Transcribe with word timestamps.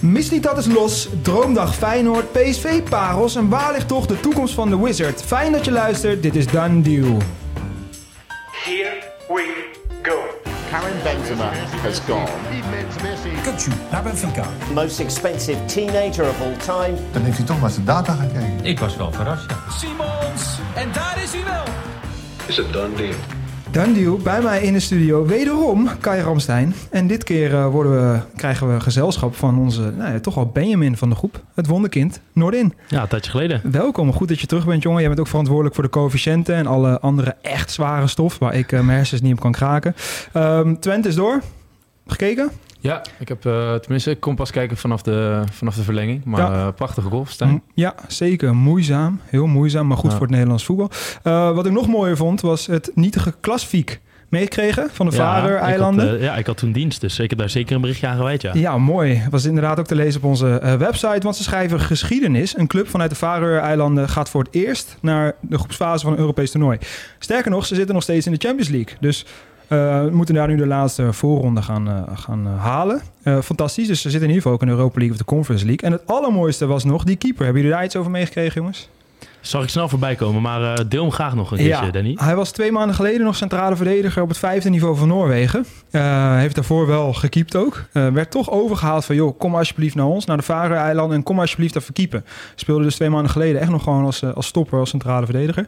Mis 0.00 0.30
niet 0.30 0.42
dat 0.42 0.58
is 0.58 0.66
los, 0.66 1.08
Droomdag 1.22 1.74
Feyenoord, 1.74 2.32
PSV 2.32 2.82
Parels 2.82 3.36
en 3.36 3.48
waar 3.48 3.72
ligt 3.72 3.88
toch 3.88 4.06
de 4.06 4.20
toekomst 4.20 4.54
van 4.54 4.70
de 4.70 4.78
Wizard? 4.78 5.22
Fijn 5.22 5.52
dat 5.52 5.64
je 5.64 5.70
luistert, 5.70 6.22
dit 6.22 6.36
is 6.36 6.46
Done 6.46 6.80
Deal. 6.80 7.16
Here 8.64 9.02
we 9.28 9.64
go. 10.02 10.16
Karim 10.70 11.02
Benzema 11.02 11.50
has 11.82 12.00
gone. 12.06 12.28
Kutsu 13.42 13.70
naar 13.90 14.02
Benfica. 14.02 14.44
Most 14.74 15.00
expensive 15.00 15.64
teenager 15.64 16.28
of 16.28 16.40
all 16.40 16.56
time. 16.56 16.98
Dan 17.12 17.22
heeft 17.22 17.36
hij 17.36 17.46
toch 17.46 17.60
maar 17.60 17.70
zijn 17.70 17.84
data 17.84 18.12
gekeken. 18.12 18.64
Ik 18.64 18.78
was 18.78 18.96
wel 18.96 19.12
verrast, 19.12 19.50
ja. 19.50 19.56
Simons. 19.78 20.58
En 20.74 20.92
daar 20.92 21.22
is 21.22 21.32
hij 21.32 21.44
wel. 21.44 21.64
Is 22.46 22.56
het 22.56 22.72
done 22.72 22.96
deal? 22.96 23.14
Deal, 23.72 24.16
bij 24.16 24.42
mij 24.42 24.62
in 24.62 24.72
de 24.72 24.80
studio 24.80 25.26
wederom 25.26 25.88
Kai 26.00 26.22
Ramstein. 26.22 26.74
En 26.90 27.06
dit 27.06 27.24
keer 27.24 27.54
eh, 27.54 27.66
worden 27.66 27.92
we, 27.92 28.20
krijgen 28.36 28.74
we 28.74 28.80
gezelschap 28.80 29.34
van 29.34 29.58
onze, 29.58 29.92
nou 29.96 30.12
ja, 30.12 30.20
toch 30.20 30.34
wel 30.34 30.46
Benjamin 30.46 30.96
van 30.96 31.08
de 31.08 31.14
groep. 31.14 31.42
Het 31.54 31.66
wonderkind, 31.66 32.20
Noordin. 32.32 32.74
Ja, 32.88 33.02
een 33.02 33.08
tijdje 33.08 33.30
geleden. 33.30 33.60
Welkom, 33.70 34.12
goed 34.12 34.28
dat 34.28 34.40
je 34.40 34.46
terug 34.46 34.66
bent 34.66 34.82
jongen. 34.82 34.98
Jij 34.98 35.08
bent 35.08 35.20
ook 35.20 35.26
verantwoordelijk 35.26 35.74
voor 35.74 35.84
de 35.84 35.90
coëfficiënten 35.90 36.54
en 36.54 36.66
alle 36.66 37.00
andere 37.00 37.36
echt 37.42 37.70
zware 37.70 38.06
stof... 38.06 38.38
waar 38.38 38.54
ik 38.54 38.72
eh, 38.72 38.80
mijn 38.80 38.96
hersens 38.96 39.20
niet 39.20 39.32
op 39.32 39.40
kan 39.40 39.52
kraken. 39.52 39.94
Ehm 40.32 40.74
Twente 40.74 41.08
is 41.08 41.14
door. 41.14 41.42
Gekeken? 42.06 42.50
Ja, 42.80 43.02
ik 43.18 43.28
heb 43.28 43.46
eh, 43.46 43.74
tenminste, 43.74 44.10
ik 44.10 44.20
kom 44.20 44.34
pas 44.36 44.50
kijken 44.50 44.76
vanaf 44.76 45.02
de, 45.02 45.42
vanaf 45.52 45.74
de 45.74 45.82
verlenging. 45.82 46.24
Maar 46.24 46.40
Ja. 46.40 46.66
eh, 46.66 46.72
prachtige 46.74 47.08
golf, 47.08 47.30
Stijn. 47.30 47.50
M- 47.50 47.60
Ja, 47.74 47.94
zeker. 48.08 48.54
Moeizaam. 48.56 49.20
Heel 49.24 49.46
moeizaam, 49.46 49.86
maar 49.86 49.96
goed 49.96 50.10
Ja. 50.10 50.16
voor 50.16 50.26
het 50.26 50.30
Nederlands 50.30 50.64
voetbal. 50.64 50.90
Eh, 51.22 51.54
wat 51.54 51.66
ik 51.66 51.72
nog 51.72 51.86
mooier 51.88 52.16
vond, 52.16 52.40
was 52.40 52.66
het 52.66 52.90
nietige 52.94 53.34
klasfiek 53.40 54.00
meegekregen 54.28 54.88
van 54.92 55.06
de 55.06 55.12
Vader-eilanden. 55.12 56.04
Ik 56.04 56.10
had, 56.10 56.18
eh, 56.20 56.24
ja, 56.24 56.36
ik 56.36 56.46
had 56.46 56.56
toen 56.56 56.72
dienst, 56.72 57.00
dus 57.00 57.18
ik 57.18 57.30
heb 57.30 57.38
daar 57.38 57.50
zeker 57.50 57.74
een 57.74 57.80
berichtje 57.80 58.06
aan 58.06 58.16
gewijd, 58.16 58.42
ja. 58.42 58.50
Ja, 58.54 58.78
mooi. 58.78 59.22
Was 59.30 59.44
inderdaad 59.44 59.78
ook 59.78 59.86
te 59.86 59.94
lezen 59.94 60.20
op 60.22 60.26
onze 60.26 60.58
eh, 60.58 60.74
website. 60.74 61.20
Want 61.22 61.36
ze 61.36 61.42
schrijven 61.42 61.80
geschiedenis. 61.80 62.56
Een 62.56 62.66
club 62.66 62.88
vanuit 62.88 63.10
de 63.10 63.16
Faroe-eilanden 63.16 64.08
gaat 64.08 64.28
voor 64.30 64.42
het 64.42 64.54
eerst 64.54 64.96
naar 65.00 65.34
de 65.40 65.58
groepsfase 65.58 66.04
van 66.04 66.12
een 66.12 66.18
Europees 66.18 66.50
toernooi. 66.50 66.78
Sterker 67.18 67.50
nog, 67.50 67.66
ze 67.66 67.74
zitten 67.74 67.94
nog 67.94 68.02
steeds 68.02 68.26
in 68.26 68.32
de 68.32 68.38
Champions 68.46 68.68
League. 68.70 68.96
Dus 69.00 69.24
eh, 69.68 70.04
we 70.04 70.10
moeten 70.12 70.34
daar 70.34 70.48
nu 70.48 70.56
de 70.56 70.66
laatste 70.66 71.12
voorronde 71.12 71.62
gaan, 71.62 71.88
eh, 71.88 72.02
gaan 72.14 72.46
eh, 72.46 72.64
halen. 72.64 73.00
Fantastisch. 73.42 73.86
Dus 73.86 74.00
ze 74.00 74.10
zitten 74.10 74.28
in 74.28 74.34
ieder 74.34 74.42
geval 74.42 74.52
ook 74.52 74.60
in 74.60 74.66
de 74.66 74.72
Europa 74.72 74.98
League 74.98 75.12
of 75.12 75.18
de 75.18 75.24
Conference 75.24 75.66
League. 75.66 75.88
En 75.88 75.92
het 75.92 76.06
allermooiste 76.06 76.66
was 76.66 76.84
nog 76.84 77.04
die 77.04 77.16
keeper. 77.16 77.44
Hebben 77.44 77.62
jullie 77.62 77.76
daar 77.76 77.86
iets 77.86 77.96
over 77.96 78.10
meegekregen, 78.10 78.54
jongens? 78.54 78.88
Zag 79.40 79.62
ik 79.62 79.68
snel 79.68 79.88
voorbij 79.88 80.14
komen, 80.14 80.42
maar 80.42 80.74
eh, 80.74 80.84
deel 80.88 81.02
hem 81.02 81.12
graag 81.12 81.34
nog 81.34 81.50
een 81.50 81.56
keertje, 81.56 81.90
Danny. 81.90 82.16
Hij 82.20 82.36
was 82.36 82.50
twee 82.50 82.72
maanden 82.72 82.94
geleden 82.94 83.24
nog 83.24 83.36
centrale 83.36 83.76
verdediger 83.76 84.22
op 84.22 84.28
het 84.28 84.38
vijfde 84.38 84.70
niveau 84.70 84.96
van 84.96 85.08
Noorwegen. 85.08 85.64
Eh, 85.90 86.36
heeft 86.36 86.54
daarvoor 86.54 86.86
wel 86.86 87.12
gekiept 87.12 87.56
ook. 87.56 87.84
Eh, 87.92 88.08
werd 88.08 88.30
toch 88.30 88.50
overgehaald 88.50 89.04
van, 89.04 89.16
joh, 89.16 89.38
kom 89.38 89.54
alsjeblieft 89.54 89.94
naar 89.94 90.06
ons, 90.06 90.24
naar 90.24 90.36
de 90.36 90.42
Faroe-eilanden 90.42 91.16
en 91.16 91.22
kom 91.22 91.40
alsjeblieft 91.40 91.76
even 91.76 91.92
keepen. 91.92 92.24
Speelde 92.54 92.82
dus 92.82 92.94
twee 92.94 93.10
maanden 93.10 93.30
geleden 93.30 93.60
echt 93.60 93.70
nog 93.70 93.82
gewoon 93.82 94.04
als, 94.04 94.24
als 94.24 94.46
stopper, 94.46 94.78
als 94.78 94.90
centrale 94.90 95.24
verdediger. 95.26 95.66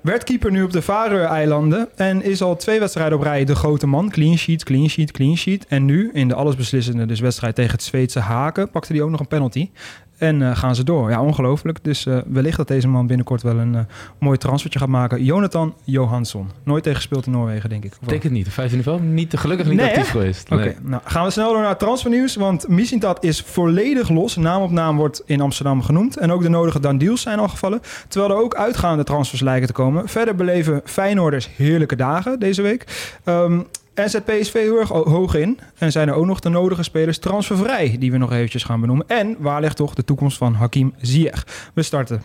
Werd 0.00 0.24
keeper 0.24 0.50
nu 0.50 0.62
op 0.62 0.72
de 0.72 0.82
Faroe-eilanden 0.82 1.88
en 1.96 2.22
is 2.22 2.42
al 2.42 2.56
twee 2.56 2.80
wedstrijden 2.80 3.18
op 3.18 3.24
rij 3.24 3.44
de 3.44 3.54
grote 3.54 3.86
man. 3.86 4.10
Clean 4.10 4.38
sheet, 4.38 4.64
clean 4.64 4.88
sheet, 4.88 5.10
clean 5.10 5.36
sheet. 5.36 5.66
En 5.66 5.84
nu, 5.84 6.10
in 6.12 6.28
de 6.28 6.34
allesbeslissende 6.34 7.06
dus 7.06 7.20
wedstrijd 7.20 7.54
tegen 7.54 7.72
het 7.72 7.82
Zweedse 7.82 8.20
Haken, 8.20 8.70
pakte 8.70 8.92
hij 8.92 9.02
ook 9.02 9.10
nog 9.10 9.20
een 9.20 9.28
penalty. 9.28 9.70
En 10.18 10.42
eh, 10.42 10.56
gaan 10.56 10.74
ze 10.74 10.84
door. 10.84 11.10
Ja, 11.10 11.22
ongelooflijk. 11.22 11.78
Dus 11.82 12.06
eh, 12.06 12.18
wellicht 12.26 12.56
dat 12.56 12.68
deze 12.68 12.88
man 12.88 13.06
binnenkort 13.06 13.42
wel 13.42 13.58
een 13.58 13.74
eh, 13.74 13.80
mooi 14.18 14.38
transfertje 14.38 14.78
gaat 14.78 14.88
maken. 14.88 15.24
Jonathan 15.24 15.74
Johansson. 15.84 16.50
Nooit 16.62 16.82
tegen 16.82 16.98
gespeeld 16.98 17.26
in 17.26 17.32
Noorwegen, 17.32 17.68
denk 17.68 17.84
ik. 17.84 17.92
Ik 18.00 18.08
denk 18.08 18.22
het 18.22 18.32
niet. 18.32 18.44
De 18.44 18.50
vijfde 18.50 18.76
niveau, 18.76 19.00
niet, 19.00 19.36
gelukkig 19.36 19.66
niet 19.66 19.76
Nee, 19.76 19.88
actief 19.88 20.10
geweest. 20.10 20.50
Oké, 20.50 20.62
Nee. 20.62 20.74
nou 20.82 21.02
gaan 21.04 21.24
we 21.24 21.30
snel 21.30 21.52
door 21.52 21.62
naar 21.62 21.76
transfernieuws. 21.76 22.36
Want 22.36 22.68
Missintat 22.68 23.24
is 23.24 23.40
volledig 23.40 24.08
los. 24.08 24.36
Naam 24.36 24.62
op 24.62 24.70
naam 24.70 24.96
wordt 24.96 25.22
in 25.26 25.40
Amsterdam 25.40 25.82
genoemd. 25.82 26.16
En 26.16 26.32
ook 26.32 26.42
de 26.42 26.48
nodige 26.48 26.80
dan 26.80 26.98
deals 26.98 27.20
zijn 27.20 27.38
al 27.38 27.48
gevallen. 27.48 27.80
Terwijl 28.08 28.32
er 28.32 28.42
ook 28.42 28.54
uitgaande 28.54 29.04
transfers 29.04 29.40
lijken 29.40 29.66
te 29.66 29.72
komen. 29.72 30.08
Verder 30.08 30.34
beleven 30.34 30.80
Feyenoorders 30.84 31.48
heerlijke 31.56 31.96
dagen 31.96 32.38
deze 32.38 32.62
week. 32.62 33.10
Ehm 33.24 33.60
en 33.98 34.10
zet 34.10 34.24
PSV 34.24 34.52
heel 34.52 34.78
erg 34.78 34.88
ho- 34.88 35.08
hoog 35.08 35.34
in. 35.34 35.58
En 35.78 35.92
zijn 35.92 36.08
er 36.08 36.14
ook 36.14 36.26
nog 36.26 36.40
de 36.40 36.48
nodige 36.48 36.82
spelers 36.82 37.18
transfervrij. 37.18 37.96
Die 37.98 38.10
we 38.10 38.18
nog 38.18 38.32
eventjes 38.32 38.64
gaan 38.64 38.80
benoemen. 38.80 39.06
En 39.08 39.36
waar 39.38 39.60
ligt 39.60 39.76
toch 39.76 39.94
de 39.94 40.04
toekomst 40.04 40.36
van 40.38 40.54
Hakim 40.54 40.94
Ziyech? 41.00 41.70
We 41.74 41.82
starten. 41.82 42.22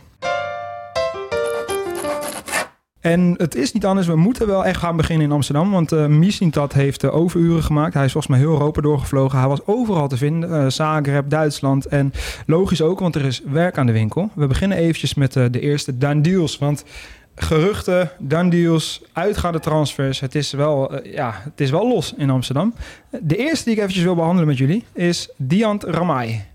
En 2.99 3.33
het 3.37 3.55
is 3.55 3.71
niet 3.71 3.85
anders. 3.85 4.07
We 4.07 4.15
moeten 4.15 4.47
wel 4.47 4.65
echt 4.65 4.79
gaan 4.79 4.97
beginnen 4.97 5.25
in 5.25 5.31
Amsterdam. 5.31 5.71
Want 5.71 5.91
eh 5.91 6.05
Mislintat 6.05 6.73
heeft 6.73 7.03
eh, 7.03 7.15
overuren 7.15 7.63
gemaakt. 7.63 7.93
Hij 7.93 8.05
is 8.05 8.11
volgens 8.11 8.33
mij 8.33 8.41
heel 8.43 8.51
Europa 8.53 8.81
doorgevlogen. 8.81 9.39
Hij 9.39 9.47
was 9.47 9.65
overal 9.65 10.07
te 10.07 10.17
vinden. 10.17 10.53
eh 10.61 10.69
Zagreb, 10.69 11.29
Duitsland. 11.29 11.85
En 11.85 12.13
logisch 12.45 12.81
ook, 12.81 12.99
want 12.99 13.15
er 13.15 13.25
is 13.25 13.41
werk 13.45 13.77
aan 13.77 13.85
de 13.85 13.91
winkel. 13.91 14.29
We 14.35 14.47
beginnen 14.47 14.77
eventjes 14.77 15.13
met 15.13 15.35
eh, 15.35 15.45
de 15.51 15.59
eerste 15.59 15.97
deals. 16.21 16.57
Want 16.57 16.83
geruchten, 17.35 18.11
done 18.19 18.49
deals, 18.49 19.01
uitgaande 19.13 19.59
transfers. 19.59 20.19
Het 20.19 20.35
is, 20.35 20.51
wel, 20.51 20.97
eh, 20.97 21.13
ja, 21.13 21.41
het 21.43 21.61
is 21.61 21.69
wel 21.69 21.87
los 21.87 22.13
in 22.17 22.29
Amsterdam. 22.29 22.73
De 23.21 23.35
eerste 23.35 23.63
die 23.63 23.73
ik 23.73 23.79
eventjes 23.79 24.03
wil 24.03 24.15
behandelen 24.15 24.47
met 24.47 24.57
jullie 24.57 24.85
is 24.93 25.29
Diant 25.37 25.83
Ramai. 25.83 26.45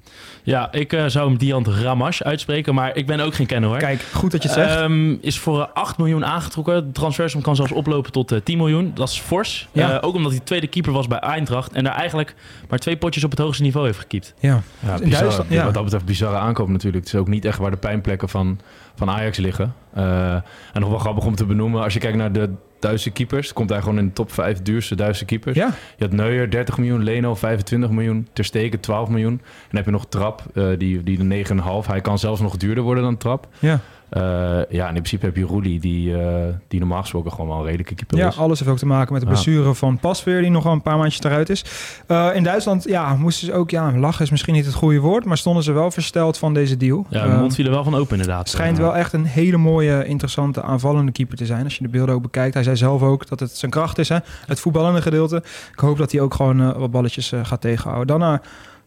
Ja, 0.49 0.72
ik 0.72 0.93
eh, 0.93 1.05
zou 1.06 1.28
hem 1.28 1.39
Diant 1.39 1.66
Ramash 1.66 2.21
uitspreken, 2.21 2.75
maar 2.75 2.97
ik 2.97 3.06
ben 3.06 3.21
ook 3.21 3.34
geen 3.34 3.47
kenner 3.47 3.69
hoor. 3.69 3.78
Kijk, 3.78 4.00
goed 4.12 4.31
dat 4.31 4.43
je 4.43 4.49
het 4.49 4.59
zegt. 4.59 4.77
Ehm, 4.77 5.16
is 5.21 5.39
voor 5.39 5.61
eh, 5.61 5.66
8 5.72 5.99
miljoen 5.99 6.25
aangetrokken. 6.25 6.87
De 6.87 6.93
transfersom 6.93 7.43
kan 7.43 7.56
zelfs 7.56 7.72
oplopen 7.72 8.12
tot 8.12 8.33
eh, 8.33 8.41
10 8.41 8.56
miljoen. 8.56 8.91
Dat 8.95 9.09
is 9.09 9.19
fors. 9.19 9.69
Ja. 9.72 9.99
Eh, 9.99 10.09
ook 10.09 10.15
omdat 10.15 10.33
hij 10.33 10.41
tweede 10.41 10.66
keeper 10.66 10.93
was 10.93 11.06
bij 11.06 11.19
Eindracht. 11.19 11.72
En 11.72 11.84
daar 11.84 11.95
eigenlijk 11.95 12.34
maar 12.69 12.78
twee 12.78 12.97
potjes 12.97 13.25
op 13.25 13.31
het 13.31 13.39
hoogste 13.39 13.62
niveau 13.62 13.87
heeft 13.87 13.99
gekiept. 13.99 14.34
ja. 14.41 14.62
Ja, 14.87 14.99
bizarre, 14.99 15.45
ja. 15.49 15.65
Wat 15.65 15.75
dat 15.75 15.83
betreft 15.83 16.05
bizarre 16.05 16.37
aankoop 16.37 16.69
natuurlijk. 16.69 17.05
Het 17.05 17.15
is 17.15 17.21
ook 17.21 17.28
niet 17.28 17.45
echt 17.45 17.59
waar 17.59 17.71
de 17.71 17.77
pijnplekken 17.77 18.28
van, 18.28 18.60
van 18.98 19.10
Ajax 19.10 19.38
liggen. 19.38 19.75
Eh, 19.94 20.32
en 20.72 20.81
nog 20.81 20.88
wel 20.91 20.98
grappig 20.98 21.25
om 21.25 21.34
te 21.34 21.47
benoemen. 21.47 21.82
Als 21.82 21.92
je 21.92 22.00
kijkt 22.00 22.16
naar 22.16 22.32
de 22.32 22.50
Duitse 22.81 23.10
keepers, 23.10 23.53
komt 23.53 23.70
hij 23.70 23.81
gewoon 23.81 23.98
in 23.98 24.06
de 24.06 24.12
top 24.12 24.32
5 24.32 24.62
duurste 24.62 24.94
Duitse 24.94 25.25
keepers. 25.25 25.56
ja, 25.56 25.70
Je 25.97 26.04
had 26.04 26.12
Neuer 26.12 26.50
30 26.50 26.78
miljoen, 26.78 27.03
Leno 27.03 27.34
25 27.34 27.91
miljoen, 27.91 28.28
Ter 28.32 28.44
Stegen 28.44 28.81
12 28.81 29.09
miljoen. 29.09 29.32
En 29.32 29.41
dan 29.69 29.76
heb 29.76 29.84
je 29.84 29.91
nog 29.91 30.06
Trap, 30.09 30.42
eh, 30.54 30.64
die, 30.78 31.03
die 31.03 31.16
de 31.16 31.25
9,5. 31.25 31.86
Hij 31.86 32.00
kan 32.00 32.19
zelfs 32.19 32.41
nog 32.41 32.56
duurder 32.56 32.84
worden 32.84 33.03
dan 33.03 33.16
Trap. 33.16 33.48
ja. 33.59 33.81
Eh, 34.11 34.21
ja, 34.69 34.83
en 34.83 34.87
in 34.89 34.93
principe 35.03 35.25
heb 35.27 35.37
je 35.37 35.43
Roelie, 35.45 35.81
die, 35.81 36.17
eh, 36.23 36.35
die 36.69 36.81
normaal 36.81 37.01
gesproken 37.01 37.31
gewoon 37.33 37.49
wel 37.49 37.57
een 37.59 37.65
redelijke 37.65 37.95
keeper 37.95 38.19
Ja, 38.19 38.29
is. 38.29 38.39
alles 38.39 38.59
heeft 38.59 38.71
ook 38.71 38.79
te 38.79 38.87
maken 38.87 39.13
met 39.13 39.21
de 39.23 39.29
Ja. 39.29 39.33
blessure 39.33 39.75
van 39.75 39.99
Pasveer, 39.99 40.41
die 40.41 40.51
nog 40.51 40.63
wel 40.63 40.73
een 40.73 40.83
paar 40.83 40.97
maandjes 40.99 41.23
eruit 41.25 41.49
is. 41.51 41.65
Eh, 42.07 42.29
in 42.35 42.43
Duitsland, 42.43 42.85
ja, 42.85 43.15
moesten 43.15 43.47
ze 43.47 43.53
ook, 43.53 43.71
ja, 43.71 43.93
lachen 43.99 44.25
is 44.25 44.31
misschien 44.31 44.55
niet 44.55 44.65
het 44.65 44.75
goede 44.75 44.99
woord, 44.99 45.25
maar 45.25 45.37
stonden 45.37 45.63
ze 45.63 45.73
wel 45.73 45.91
versteld 45.91 46.39
van 46.39 46.55
deze 46.55 46.77
deal. 46.77 47.07
Ja, 47.09 47.27
de 47.27 47.37
mond 47.37 47.55
viel 47.55 47.65
er 47.65 47.71
wel 47.71 47.85
van 47.85 47.95
open 47.95 48.13
inderdaad. 48.19 48.49
schijnt 48.49 48.79
wel 48.79 48.97
echt 48.97 49.13
een 49.13 49.25
hele 49.25 49.57
mooie, 49.57 50.05
interessante 50.05 50.63
aanvallende 50.63 51.13
keeper 51.13 51.37
te 51.37 51.47
zijn. 51.47 51.65
Als 51.65 51.77
je 51.77 51.83
de 51.83 51.89
beelden 51.89 52.15
ook 52.15 52.23
bekijkt. 52.23 52.55
Hij 52.55 52.63
zei 52.63 52.77
zelf 52.77 53.03
ook 53.03 53.29
dat 53.29 53.41
het 53.41 53.57
zijn 53.57 53.71
kracht 53.71 53.99
is, 53.99 54.09
hè? 54.09 54.17
het 54.47 54.61
voetballende 54.61 55.03
gedeelte. 55.03 55.37
Ik 55.73 55.79
hoop 55.79 55.99
dat 55.99 56.13
hij 56.13 56.21
ook 56.21 56.35
gewoon 56.35 56.79
wat 56.79 56.91
balletjes 56.91 57.33
gaat 57.43 57.61
tegenhouden. 57.61 58.07
Dan 58.07 58.19
naar 58.21 58.43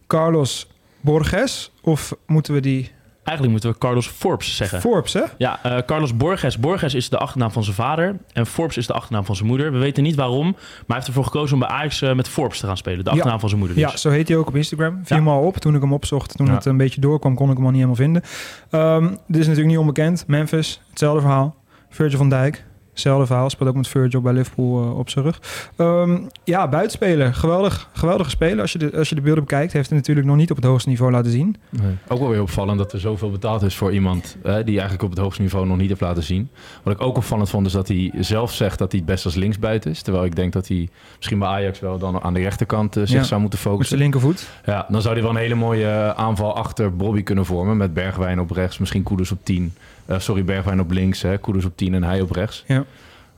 Carlos 0.06 0.66
Borges, 1.00 1.72
of 1.82 2.14
moeten 2.26 2.54
we 2.54 2.60
die... 2.60 2.90
Eigenlijk 3.24 3.50
moeten 3.50 3.70
we 3.80 3.86
Carlos 3.86 4.06
Forbes 4.08 4.56
zeggen. 4.56 4.80
Forbes, 4.80 5.12
hè? 5.12 5.22
Ja, 5.38 5.58
eh, 5.62 5.78
Carlos 5.86 6.16
Borges. 6.16 6.58
Borges 6.58 6.94
is 6.94 7.08
de 7.08 7.18
achternaam 7.18 7.50
van 7.50 7.64
zijn 7.64 7.76
vader. 7.76 8.16
En 8.32 8.46
Forbes 8.46 8.76
is 8.76 8.86
de 8.86 8.92
achternaam 8.92 9.24
van 9.24 9.36
zijn 9.36 9.48
moeder. 9.48 9.72
We 9.72 9.78
weten 9.78 10.02
niet 10.02 10.14
waarom. 10.14 10.50
Maar 10.50 10.56
hij 10.86 10.96
heeft 10.96 11.06
ervoor 11.06 11.24
gekozen 11.24 11.54
om 11.54 11.60
bij 11.60 11.68
Ajax 11.68 12.02
eh, 12.02 12.12
met 12.14 12.28
Forbes 12.28 12.58
te 12.60 12.66
gaan 12.66 12.76
spelen. 12.76 12.98
De 12.98 13.04
Ja. 13.04 13.10
achternaam 13.10 13.40
van 13.40 13.48
zijn 13.48 13.60
moeder. 13.60 13.78
Ja, 13.78 13.90
Dus. 13.90 14.00
zo 14.00 14.10
heet 14.10 14.28
hij 14.28 14.36
ook 14.36 14.48
op 14.48 14.56
Instagram. 14.56 15.00
Viel 15.04 15.16
Ja. 15.16 15.22
me 15.22 15.30
al 15.30 15.42
op 15.42 15.56
toen 15.56 15.74
ik 15.74 15.80
hem 15.80 15.92
opzocht. 15.92 16.36
Toen 16.36 16.46
Ja. 16.46 16.52
het 16.54 16.64
een 16.64 16.76
beetje 16.76 17.00
doorkwam, 17.00 17.34
kon 17.34 17.50
ik 17.50 17.56
hem 17.56 17.64
al 17.64 17.70
niet 17.72 17.80
helemaal 17.84 18.02
vinden. 18.04 18.22
Ehm, 18.70 19.04
dit 19.26 19.40
is 19.40 19.46
natuurlijk 19.46 19.66
niet 19.68 19.78
onbekend. 19.78 20.24
Memphis, 20.26 20.80
hetzelfde 20.90 21.20
verhaal. 21.20 21.56
Virgil 21.90 22.18
van 22.18 22.28
Dijk, 22.28 22.64
hetzelfde 22.92 23.26
verhaal. 23.26 23.50
Speelt 23.50 23.68
ook 23.68 23.74
met 23.76 23.88
Virgil 23.88 24.20
bij 24.20 24.32
Liverpool 24.32 24.82
eh, 24.82 24.98
op 24.98 25.10
zijn 25.10 25.24
rug. 25.24 25.40
Ehm, 25.76 26.18
ja, 26.44 26.68
buitenspeler. 26.68 27.34
Geweldig, 27.34 27.88
geweldige 27.92 28.30
speler. 28.30 28.60
Als 28.60 28.72
je, 28.72 28.78
de, 28.78 28.96
als 28.96 29.08
je 29.08 29.14
de 29.14 29.20
beelden 29.20 29.42
bekijkt, 29.44 29.72
heeft 29.72 29.88
hij 29.88 29.98
natuurlijk 29.98 30.26
nog 30.26 30.36
niet 30.36 30.50
op 30.50 30.56
het 30.56 30.64
hoogste 30.66 30.88
niveau 30.88 31.12
laten 31.12 31.30
zien. 31.30 31.56
Nee. 31.70 31.96
Ook 32.08 32.18
wel 32.18 32.28
weer 32.28 32.40
opvallend 32.42 32.78
dat 32.78 32.92
er 32.92 33.00
zoveel 33.00 33.30
betaald 33.30 33.62
is 33.62 33.74
voor 33.76 33.92
iemand 33.92 34.36
eh, 34.42 34.54
die 34.54 34.64
eigenlijk 34.74 35.02
op 35.02 35.10
het 35.10 35.18
hoogste 35.18 35.42
niveau 35.42 35.66
nog 35.66 35.76
niet 35.76 35.88
heeft 35.88 36.00
laten 36.00 36.22
zien. 36.22 36.48
Wat 36.82 36.94
ik 36.94 37.00
ook 37.00 37.16
opvallend 37.16 37.50
vond 37.50 37.66
is 37.66 37.72
dat 37.72 37.88
hij 37.88 38.12
zelf 38.18 38.52
zegt 38.52 38.78
dat 38.78 38.90
hij 38.92 39.00
het 39.00 39.10
best 39.10 39.24
als 39.24 39.34
linksbuiten 39.34 39.90
is. 39.90 40.02
Terwijl 40.02 40.24
ik 40.24 40.36
denk 40.36 40.52
dat 40.52 40.68
hij 40.68 40.88
misschien 41.16 41.38
bij 41.38 41.48
Ajax 41.48 41.80
wel 41.80 41.98
dan 41.98 42.22
aan 42.22 42.34
de 42.34 42.40
rechterkant 42.40 42.96
eh, 42.96 43.02
zich 43.02 43.16
Ja. 43.16 43.22
zou 43.22 43.40
moeten 43.40 43.58
Met 43.62 43.68
focussen. 43.68 43.98
zijn 43.98 44.10
linkervoet. 44.10 44.48
Ja, 44.64 44.86
dan 44.88 45.02
zou 45.02 45.14
hij 45.14 45.22
wel 45.22 45.32
een 45.32 45.38
hele 45.38 45.54
mooie 45.54 45.86
eh, 45.86 46.08
aanval 46.10 46.56
achter 46.56 46.96
Bobby 46.96 47.22
kunnen 47.22 47.46
vormen. 47.46 47.76
Met 47.76 47.94
Bergwijn 47.94 48.40
op 48.40 48.50
rechts, 48.50 48.78
misschien 48.78 49.02
Koeders 49.02 49.32
op 49.32 49.38
10. 49.42 49.74
Eh, 50.06 50.18
sorry, 50.18 50.44
Bergwijn 50.44 50.80
op 50.80 50.90
links, 50.90 51.22
hè. 51.22 51.38
Koeders 51.38 51.64
op 51.64 51.76
10 51.76 51.94
en 51.94 52.04
hij 52.04 52.20
op 52.20 52.30
rechts. 52.30 52.64
Ja. 52.66 52.84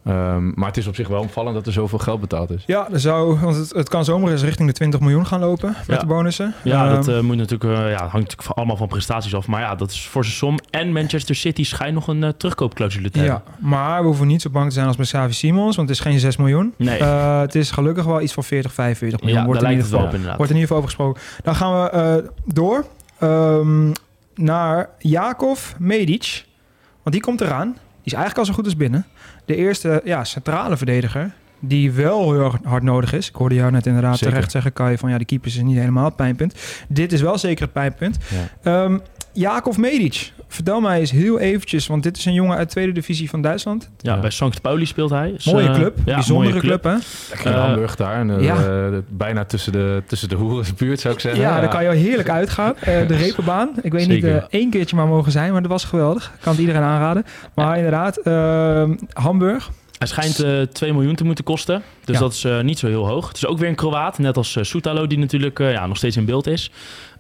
Ehm, 0.05 0.51
maar 0.55 0.69
het 0.69 0.77
is 0.77 0.87
op 0.87 0.95
zich 0.95 1.09
wel 1.09 1.21
opvallend 1.21 1.55
dat 1.55 1.67
er 1.67 1.73
zoveel 1.73 1.99
geld 1.99 2.21
betaald 2.21 2.51
is. 2.51 2.63
Ja, 2.67 2.89
er 2.93 3.01
zou, 3.01 3.39
want 3.41 3.57
het, 3.57 3.71
het 3.73 3.89
kan 3.89 4.05
zomaar 4.05 4.31
eens 4.31 4.43
richting 4.43 4.69
de 4.69 4.75
20 4.75 5.01
miljoen 5.01 5.27
gaan 5.27 5.41
lopen 5.41 5.69
met 5.69 5.97
Ja. 5.97 5.99
de 5.99 6.07
bonussen. 6.07 6.55
Ja, 6.65 6.85
Ehm, 6.87 6.95
dat 6.95 7.09
eh, 7.09 7.21
moet 7.21 7.37
natuurlijk, 7.37 7.65
eh, 7.79 7.91
ja, 7.91 7.97
hangt 7.99 8.13
natuurlijk 8.13 8.43
van- 8.43 8.55
allemaal 8.57 8.77
van 8.77 8.89
prestaties 8.89 9.35
af. 9.35 9.47
Maar 9.47 9.61
ja, 9.61 9.75
dat 9.75 9.91
is 9.91 10.07
voor 10.09 10.25
zijn 10.25 10.37
som. 10.37 10.59
En 10.71 10.93
Manchester 10.93 11.35
City 11.35 11.65
schijnt 11.65 11.95
nog 11.95 12.09
een 12.09 12.35
terugkoopclausule 12.37 13.11
te 13.11 13.19
ja, 13.19 13.25
hebben. 13.25 13.43
maar 13.59 14.01
we 14.01 14.07
hoeven 14.07 14.27
niet 14.27 14.43
zo 14.43 14.51
bang 14.51 14.69
te 14.69 14.75
zijn 14.75 14.87
als 14.87 14.97
met 14.97 15.07
Xavi 15.07 15.33
Simons, 15.33 15.77
want 15.77 15.89
het 15.89 15.99
is 15.99 16.05
geen 16.05 16.19
6 16.19 16.37
miljoen. 16.37 16.75
Nee. 16.77 16.99
Eh, 16.99 17.41
het 17.41 17.55
is 17.55 17.71
gelukkig 17.71 18.05
wel 18.05 18.21
iets 18.21 18.33
van 18.33 18.45
40, 18.45 18.73
45 18.73 19.21
miljoen. 19.21 19.39
Ja, 19.41 19.47
wordt, 19.47 19.61
daar 19.61 19.71
in 19.71 19.77
lijkt 19.77 19.93
ieder 19.93 20.09
het 20.09 20.13
wel 20.13 20.29
geval, 20.29 20.37
op 20.37 20.39
inderdaad. 20.39 20.39
wordt 20.39 20.53
in 20.53 20.59
ieder 20.59 20.69
geval 20.69 21.13
over 21.13 21.23
gesproken. 21.23 21.23
Dan 21.45 21.55
gaan 21.55 21.83
we 21.83 21.91
eh, 21.91 22.31
door 22.55 22.85
ehm, 23.19 23.93
naar 24.35 24.89
Jakov 24.99 25.73
Medic. 25.79 26.45
Want 27.05 27.17
die 27.17 27.21
komt 27.21 27.41
eraan. 27.41 27.69
Die 27.73 28.13
is 28.13 28.13
eigenlijk 28.13 28.39
al 28.39 28.45
zo 28.45 28.53
goed 28.53 28.65
als 28.65 28.77
binnen. 28.77 29.07
De 29.45 29.57
eerste 29.57 30.01
ja, 30.05 30.25
centrale 30.25 30.77
verdediger. 30.77 31.33
Die 31.61 31.93
wel 31.93 32.33
heel 32.33 32.55
hard 32.63 32.83
nodig 32.83 33.13
is. 33.13 33.29
Ik 33.29 33.35
hoorde 33.35 33.55
jou 33.55 33.71
net 33.71 33.87
inderdaad 33.87 34.19
Zeker. 34.19 34.33
terecht 34.33 34.51
zeggen, 34.51 34.73
Kai, 34.73 34.99
van 34.99 35.11
ja, 35.11 35.19
de 35.19 35.25
keepers 35.25 35.57
is 35.57 35.63
niet 35.63 35.79
helemaal 35.79 36.05
het 36.05 36.17
pijnpunt. 36.17 36.55
Dit 36.89 37.13
is 37.13 37.21
wel 37.21 37.39
zeker 37.39 37.65
het 37.65 37.73
pijnpunt. 37.73 38.19
Ehm 38.63 38.99
Jakov 39.35 39.77
Medic, 39.77 40.33
vertel 40.49 40.81
mij 40.81 41.01
eens 41.01 41.11
heel 41.11 41.39
eventjes, 41.39 41.87
want 41.87 42.03
dit 42.03 42.17
is 42.17 42.25
een 42.25 42.33
jongen 42.33 42.57
uit 42.57 42.67
de 42.67 42.73
tweede 42.73 42.93
divisie 42.93 43.31
van 43.31 43.43
Duitsland. 43.43 43.91
Ja, 43.99 44.15
Ja. 44.15 44.21
bij 44.21 44.31
Sankt 44.31 44.61
Pauli 44.61 44.87
speelt 44.87 45.11
hij. 45.11 45.33
Dus, 45.33 45.45
Mooie 45.45 45.69
eh, 45.69 45.75
club, 45.75 45.97
ja, 46.05 46.15
bijzondere 46.15 46.49
mooie 46.51 46.61
club, 46.61 46.83
hè? 46.85 46.91
Lekker 47.31 47.47
in 47.51 47.53
Eh, 47.57 47.61
Hamburg 47.65 47.97
daar. 47.97 48.15
En, 48.21 48.31
eh, 48.39 48.45
ja. 48.45 48.57
eh, 48.57 48.99
bijna 49.09 49.45
tussen 49.45 49.73
de, 49.73 50.03
tussen 50.07 50.29
de 50.29 50.35
hoerenbuurt 50.35 51.01
zou 51.01 51.15
ik 51.15 51.21
zeggen. 51.21 51.41
Ja, 51.41 51.61
daar 51.61 51.69
kan 51.69 51.85
je 51.85 51.91
heerlijk 51.91 52.29
uitgaan. 52.31 52.77
Eh, 52.77 53.07
de 53.09 53.17
repenbaan. 53.27 53.71
Ik 53.83 53.93
weet 53.93 54.09
niet, 54.09 54.23
Zeker. 54.23 54.37
eh, 54.37 54.45
één 54.51 54.71
keertje 54.71 54.97
maar 54.97 55.07
mogen 55.07 55.33
zijn, 55.33 55.53
maar 55.53 55.63
dat 55.63 55.71
was 55.71 55.85
geweldig. 55.85 56.33
Kan 56.41 56.53
het 56.53 56.61
iedereen 56.61 56.83
aanraden. 56.83 57.25
Maar 57.55 57.77
inderdaad, 57.77 58.17
ehm, 58.17 58.95
Hamburg. 59.13 59.71
Hij 59.99 60.07
schijnt 60.09 60.39
eh 60.41 60.61
2 60.73 60.93
miljoen 60.93 61.15
te 61.15 61.25
moeten 61.25 61.45
kosten. 61.45 61.83
Dus 62.05 62.15
Ja. 62.15 62.21
dat 62.21 62.33
is 62.33 62.45
eh, 62.45 62.61
niet 62.61 62.79
zo 62.79 62.87
heel 62.87 63.07
hoog. 63.07 63.29
Het 63.29 63.37
is 63.37 63.47
ook 63.47 63.59
weer 63.59 63.69
een 63.69 63.75
Kroaat. 63.75 64.19
Net 64.19 64.37
als 64.37 64.57
uh, 64.57 64.65
Soetalo, 64.65 65.07
die 65.07 65.19
natuurlijk 65.19 65.61
eh, 65.61 65.73
ja, 65.73 65.87
nog 65.87 65.97
steeds 65.97 66.17
in 66.17 66.25
beeld 66.25 66.47
is. 66.47 66.71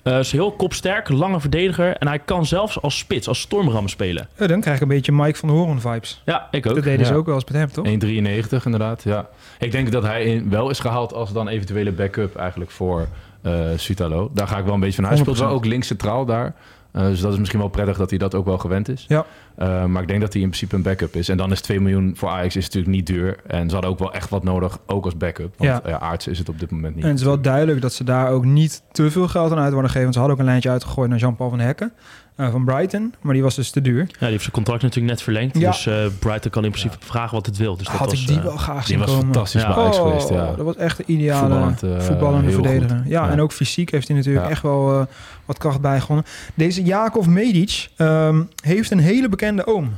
Eh 0.04 0.18
is 0.18 0.32
heel 0.32 0.52
kopsterk, 0.52 1.08
lange 1.08 1.40
verdediger. 1.40 1.96
En 1.96 2.08
hij 2.08 2.18
kan 2.18 2.46
zelfs 2.46 2.80
als 2.82 2.98
spits, 2.98 3.28
als 3.28 3.40
stormram 3.40 3.88
spelen. 3.88 4.28
Eh, 4.36 4.48
dan 4.48 4.60
krijg 4.60 4.76
ik 4.76 4.82
een 4.82 4.88
beetje 4.88 5.12
Mike 5.12 5.38
van 5.38 5.48
de 5.48 5.54
Hoorn 5.54 5.80
vibes. 5.80 6.22
Ja, 6.24 6.48
ik 6.50 6.66
ook. 6.66 6.74
Dat 6.74 6.84
deden 6.84 7.06
ze 7.06 7.12
ja. 7.12 7.18
ook 7.18 7.26
wel 7.26 7.34
eens 7.34 7.44
met 7.44 7.54
hem, 7.54 7.72
toch? 7.72 7.86
1,93 7.86 8.64
inderdaad, 8.64 9.02
ja. 9.02 9.28
Ik 9.58 9.72
denk 9.72 9.92
dat 9.92 10.02
hij 10.02 10.24
in, 10.24 10.50
wel 10.50 10.70
is 10.70 10.78
gehaald 10.78 11.12
als 11.12 11.32
dan 11.32 11.48
eventuele 11.48 11.92
backup 11.92 12.36
eigenlijk 12.36 12.70
voor 12.70 13.08
eh 13.42 13.68
Sutalo. 13.76 14.30
Daar 14.34 14.48
ga 14.48 14.58
ik 14.58 14.64
wel 14.64 14.74
een 14.74 14.80
beetje 14.80 14.94
van 14.94 15.04
uit. 15.04 15.14
Hij 15.14 15.22
speelt 15.22 15.38
wel 15.38 15.48
100%. 15.48 15.52
ook 15.52 15.64
links 15.64 15.86
centraal 15.86 16.24
daar. 16.24 16.54
Eh, 16.94 17.02
dus 17.02 17.20
dat 17.20 17.32
is 17.32 17.38
misschien 17.38 17.60
wel 17.60 17.68
prettig 17.68 17.96
dat 17.96 18.10
hij 18.10 18.18
dat 18.18 18.34
ook 18.34 18.44
wel 18.44 18.58
gewend 18.58 18.88
is. 18.88 19.04
Ja. 19.08 19.24
Eh, 19.56 19.84
maar 19.84 20.02
ik 20.02 20.08
denk 20.08 20.20
dat 20.20 20.32
hij 20.32 20.42
in 20.42 20.48
principe 20.48 20.76
een 20.76 20.82
backup 20.82 21.14
is. 21.14 21.28
En 21.28 21.36
dan 21.36 21.52
is 21.52 21.60
2 21.60 21.80
miljoen 21.80 22.12
voor 22.16 22.28
Ajax 22.28 22.56
is 22.56 22.64
natuurlijk 22.64 22.94
niet 22.94 23.06
duur. 23.06 23.36
En 23.46 23.66
ze 23.68 23.72
hadden 23.72 23.90
ook 23.92 23.98
wel 23.98 24.12
echt 24.12 24.30
wat 24.30 24.44
nodig, 24.44 24.78
ook 24.86 25.04
als 25.04 25.16
backup. 25.16 25.54
Want 25.56 25.70
Ja. 25.70 25.90
ja. 25.90 25.98
Aarts 25.98 26.26
is 26.26 26.38
het 26.38 26.48
op 26.48 26.58
dit 26.58 26.70
moment 26.70 26.94
niet. 26.94 27.04
En 27.04 27.10
het 27.10 27.18
is 27.18 27.24
wel 27.24 27.40
duidelijk 27.40 27.80
dat 27.80 27.92
ze 27.92 28.04
daar 28.04 28.30
ook 28.30 28.44
niet 28.44 28.82
te 28.92 29.10
veel 29.10 29.28
geld 29.28 29.52
aan 29.52 29.58
uit 29.58 29.72
worden 29.72 29.90
gegeven. 29.90 30.02
Want 30.02 30.14
ze 30.14 30.18
hadden 30.18 30.36
ook 30.36 30.42
een 30.42 30.50
lijntje 30.50 30.70
uitgegooid 30.70 31.10
naar 31.10 31.18
Jean-Paul 31.18 31.50
van 31.50 31.60
Hekken 31.60 31.92
eh, 32.36 32.50
van 32.50 32.64
Brighton. 32.64 33.14
Maar 33.20 33.32
die 33.34 33.42
was 33.42 33.54
dus 33.54 33.70
te 33.70 33.80
duur. 33.80 33.98
Ja, 34.08 34.16
die 34.18 34.28
heeft 34.28 34.40
zijn 34.40 34.52
contract 34.54 34.82
natuurlijk 34.82 35.12
net 35.12 35.22
verlengd. 35.22 35.58
Ja. 35.58 35.70
Dus 35.70 35.86
eh 35.86 36.04
Brighton 36.18 36.50
kan 36.50 36.64
in 36.64 36.70
principe 36.70 36.96
vragen 37.00 37.34
wat 37.34 37.46
het 37.46 37.56
wil. 37.56 37.76
Dus 37.76 37.86
dat 37.86 37.96
Had 37.96 38.10
was, 38.10 38.20
ik 38.20 38.26
die 38.26 38.36
eh, 38.38 38.42
wel 38.42 38.56
graag 38.56 38.86
Die 38.86 38.98
was 38.98 39.10
fantastisch 39.12 39.62
Ja. 39.62 39.68
bij 39.74 39.76
Ajax 39.76 39.98
Oh, 39.98 40.06
geweest, 40.06 40.28
ja. 40.28 40.46
Dat 40.56 40.64
was 40.64 40.76
echt 40.76 40.96
de 40.96 41.04
ideale 41.06 41.40
Voetballend, 41.40 42.04
voetballende, 42.04 42.50
verdediger. 42.50 43.02
Ja, 43.06 43.24
Ja. 43.26 43.30
en 43.30 43.40
ook 43.40 43.52
fysiek 43.52 43.90
heeft 43.90 44.08
hij 44.08 44.16
natuurlijk 44.16 44.44
Ja. 44.44 44.50
echt 44.50 44.62
wel 44.62 45.00
eh, 45.00 45.06
wat 45.44 45.58
kracht 45.58 45.80
bijgewonnen. 45.80 46.24
Deze 46.54 46.82
Jakov 46.82 47.26
Medic 47.26 47.88
ehm, 47.96 48.42
heeft 48.62 48.90
een 48.90 48.98
hele 48.98 49.28
bekende 49.28 49.66
oom. 49.66 49.92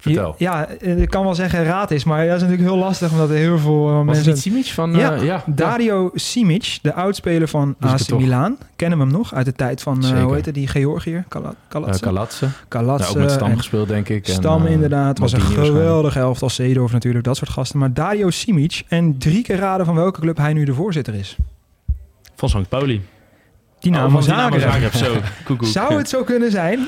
Vertel. 0.00 0.34
Ja, 0.38 0.66
eh, 0.68 1.00
ik 1.02 1.10
kan 1.10 1.24
wel 1.24 1.34
zeggen 1.34 1.64
raad 1.64 1.90
is, 1.90 2.04
maar 2.04 2.26
dat 2.26 2.36
is 2.36 2.42
natuurlijk 2.42 2.68
heel 2.68 2.78
lastig 2.78 3.10
omdat 3.10 3.30
er 3.30 3.36
heel 3.36 3.58
veel 3.58 3.88
eh, 3.88 3.92
Was 3.92 3.98
het 3.98 4.06
mensen... 4.06 4.32
niet 4.32 4.40
Simic 4.42 4.66
van... 4.66 4.92
Ja, 4.94 5.12
eh, 5.14 5.24
ja, 5.24 5.42
Dario 5.46 6.10
Simic, 6.14 6.78
de 6.82 6.94
oudspeler 6.94 7.48
van 7.48 7.74
AC. 7.80 8.08
Milan. 8.10 8.56
Kennen 8.76 8.98
we 8.98 9.04
hem 9.04 9.12
nog 9.12 9.34
uit 9.34 9.44
de 9.46 9.52
tijd 9.52 9.82
van, 9.82 10.02
Zeker. 10.02 10.22
hoe 10.22 10.34
heet 10.34 10.44
het, 10.46 10.54
die 10.54 10.66
Georgiër? 10.66 11.24
Kala- 11.28 11.48
Eh, 11.48 11.54
Kalatse? 11.68 12.00
Kalatse. 12.00 12.44
Ja, 12.44 12.50
Kalatse. 12.68 13.08
ook 13.10 13.16
met 13.16 13.30
Stam 13.30 13.50
en 13.50 13.56
gespeeld, 13.56 13.88
denk 13.88 14.08
ik. 14.08 14.26
En, 14.28 14.32
Stam 14.32 14.66
inderdaad. 14.66 15.18
was 15.18 15.32
een 15.32 15.40
geweldig 15.40 16.16
elftal. 16.16 16.48
Seedorf 16.48 16.92
natuurlijk, 16.92 17.24
dat 17.24 17.36
soort 17.36 17.50
gasten. 17.50 17.78
Maar 17.78 17.92
Dario 17.94 18.30
Simic. 18.30 18.82
En 18.88 19.18
drie 19.18 19.42
keer 19.42 19.56
raden 19.56 19.86
van 19.86 19.94
welke 19.94 20.20
club 20.20 20.36
hij 20.36 20.52
nu 20.52 20.64
de 20.64 20.74
voorzitter 20.74 21.14
is. 21.14 21.36
van 22.36 22.48
Sankt 22.48 22.68
Pauli. 22.68 23.02
Dynamo 23.78 24.06
Oh, 24.06 24.12
van 24.12 24.22
Dynamo 24.22 24.58
Zagreb. 24.58 24.92
Zagreb. 24.92 25.22
Zo. 25.58 25.64
Zou 25.80 25.94
het 25.94 26.08
zo 26.08 26.22
kunnen 26.24 26.50
zijn 26.50 26.86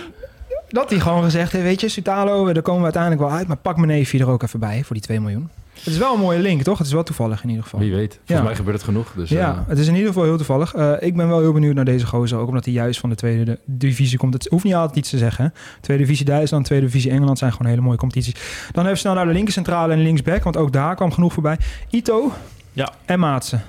dat 0.71 0.91
hij 0.91 0.99
gewoon 1.01 1.23
gezegd 1.23 1.53
heeft... 1.53 1.65
weet 1.65 1.81
je, 1.81 1.89
Sutalo, 1.89 2.53
daar 2.53 2.63
komen 2.63 2.79
we 2.79 2.85
uiteindelijk 2.85 3.23
wel 3.23 3.33
uit... 3.33 3.47
maar 3.47 3.57
pak 3.57 3.77
mijn 3.77 3.89
neefje 3.89 4.19
er 4.19 4.29
ook 4.29 4.43
even 4.43 4.61
bij 4.61 4.83
voor 4.85 4.95
die 4.95 5.05
2 5.05 5.21
miljoen. 5.21 5.49
Het 5.75 5.87
is 5.93 5.99
wel 5.99 6.15
een 6.15 6.21
mooie 6.21 6.39
link, 6.39 6.63
toch? 6.63 6.79
Het 6.79 6.87
is 6.87 6.93
wel 6.93 7.03
toevallig 7.03 7.43
in 7.43 7.49
ieder 7.49 7.65
geval. 7.65 7.81
Wie 7.81 7.95
weet. 7.95 8.13
Volgens 8.15 8.39
Ja. 8.39 8.43
mij 8.43 8.55
gebeurt 8.55 8.77
het 8.77 8.85
genoeg. 8.85 9.13
Dus, 9.17 9.29
ja, 9.29 9.51
eh, 9.51 9.59
het 9.67 9.79
is 9.79 9.87
in 9.87 9.93
ieder 9.95 10.09
geval 10.09 10.25
heel 10.25 10.37
toevallig. 10.37 10.75
Eh, 10.75 10.93
ik 11.01 11.17
ben 11.17 11.29
wel 11.29 11.41
heel 11.41 11.53
benieuwd 11.53 11.75
naar 11.75 11.85
deze 11.85 12.07
gozer. 12.07 12.39
Ook 12.39 12.49
omdat 12.49 12.65
hij 12.65 12.75
juist 12.75 13.01
van 13.01 13.09
de 13.11 13.15
tweede 13.17 13.45
de- 13.45 13.59
divisie 13.65 14.19
komt. 14.19 14.35
Het 14.35 14.47
hoeft 14.51 14.65
niet 14.65 14.75
altijd 14.75 14.97
iets 14.99 15.11
te 15.11 15.19
zeggen. 15.19 15.45
Hè? 15.45 15.51
Tweede 15.81 16.03
divisie 16.03 16.25
Duitsland, 16.27 16.65
tweede 16.65 16.87
divisie 16.87 17.11
Engeland 17.11 17.39
zijn 17.39 17.53
gewoon 17.53 17.67
hele 17.71 17.83
mooie 17.83 17.97
competities. 17.99 18.35
Dan 18.73 18.85
even 18.85 18.99
snel 18.99 19.15
naar 19.15 19.27
de 19.27 19.33
linkercentrale 19.33 19.93
en 19.93 20.03
linksback. 20.03 20.43
Want 20.43 20.57
ook 20.57 20.73
daar 20.73 20.95
kwam 20.95 21.13
genoeg 21.13 21.33
voorbij. 21.33 21.59
Ito 21.91 22.33
Ja. 22.73 22.93
en 23.05 23.19
Maatsen. 23.19 23.63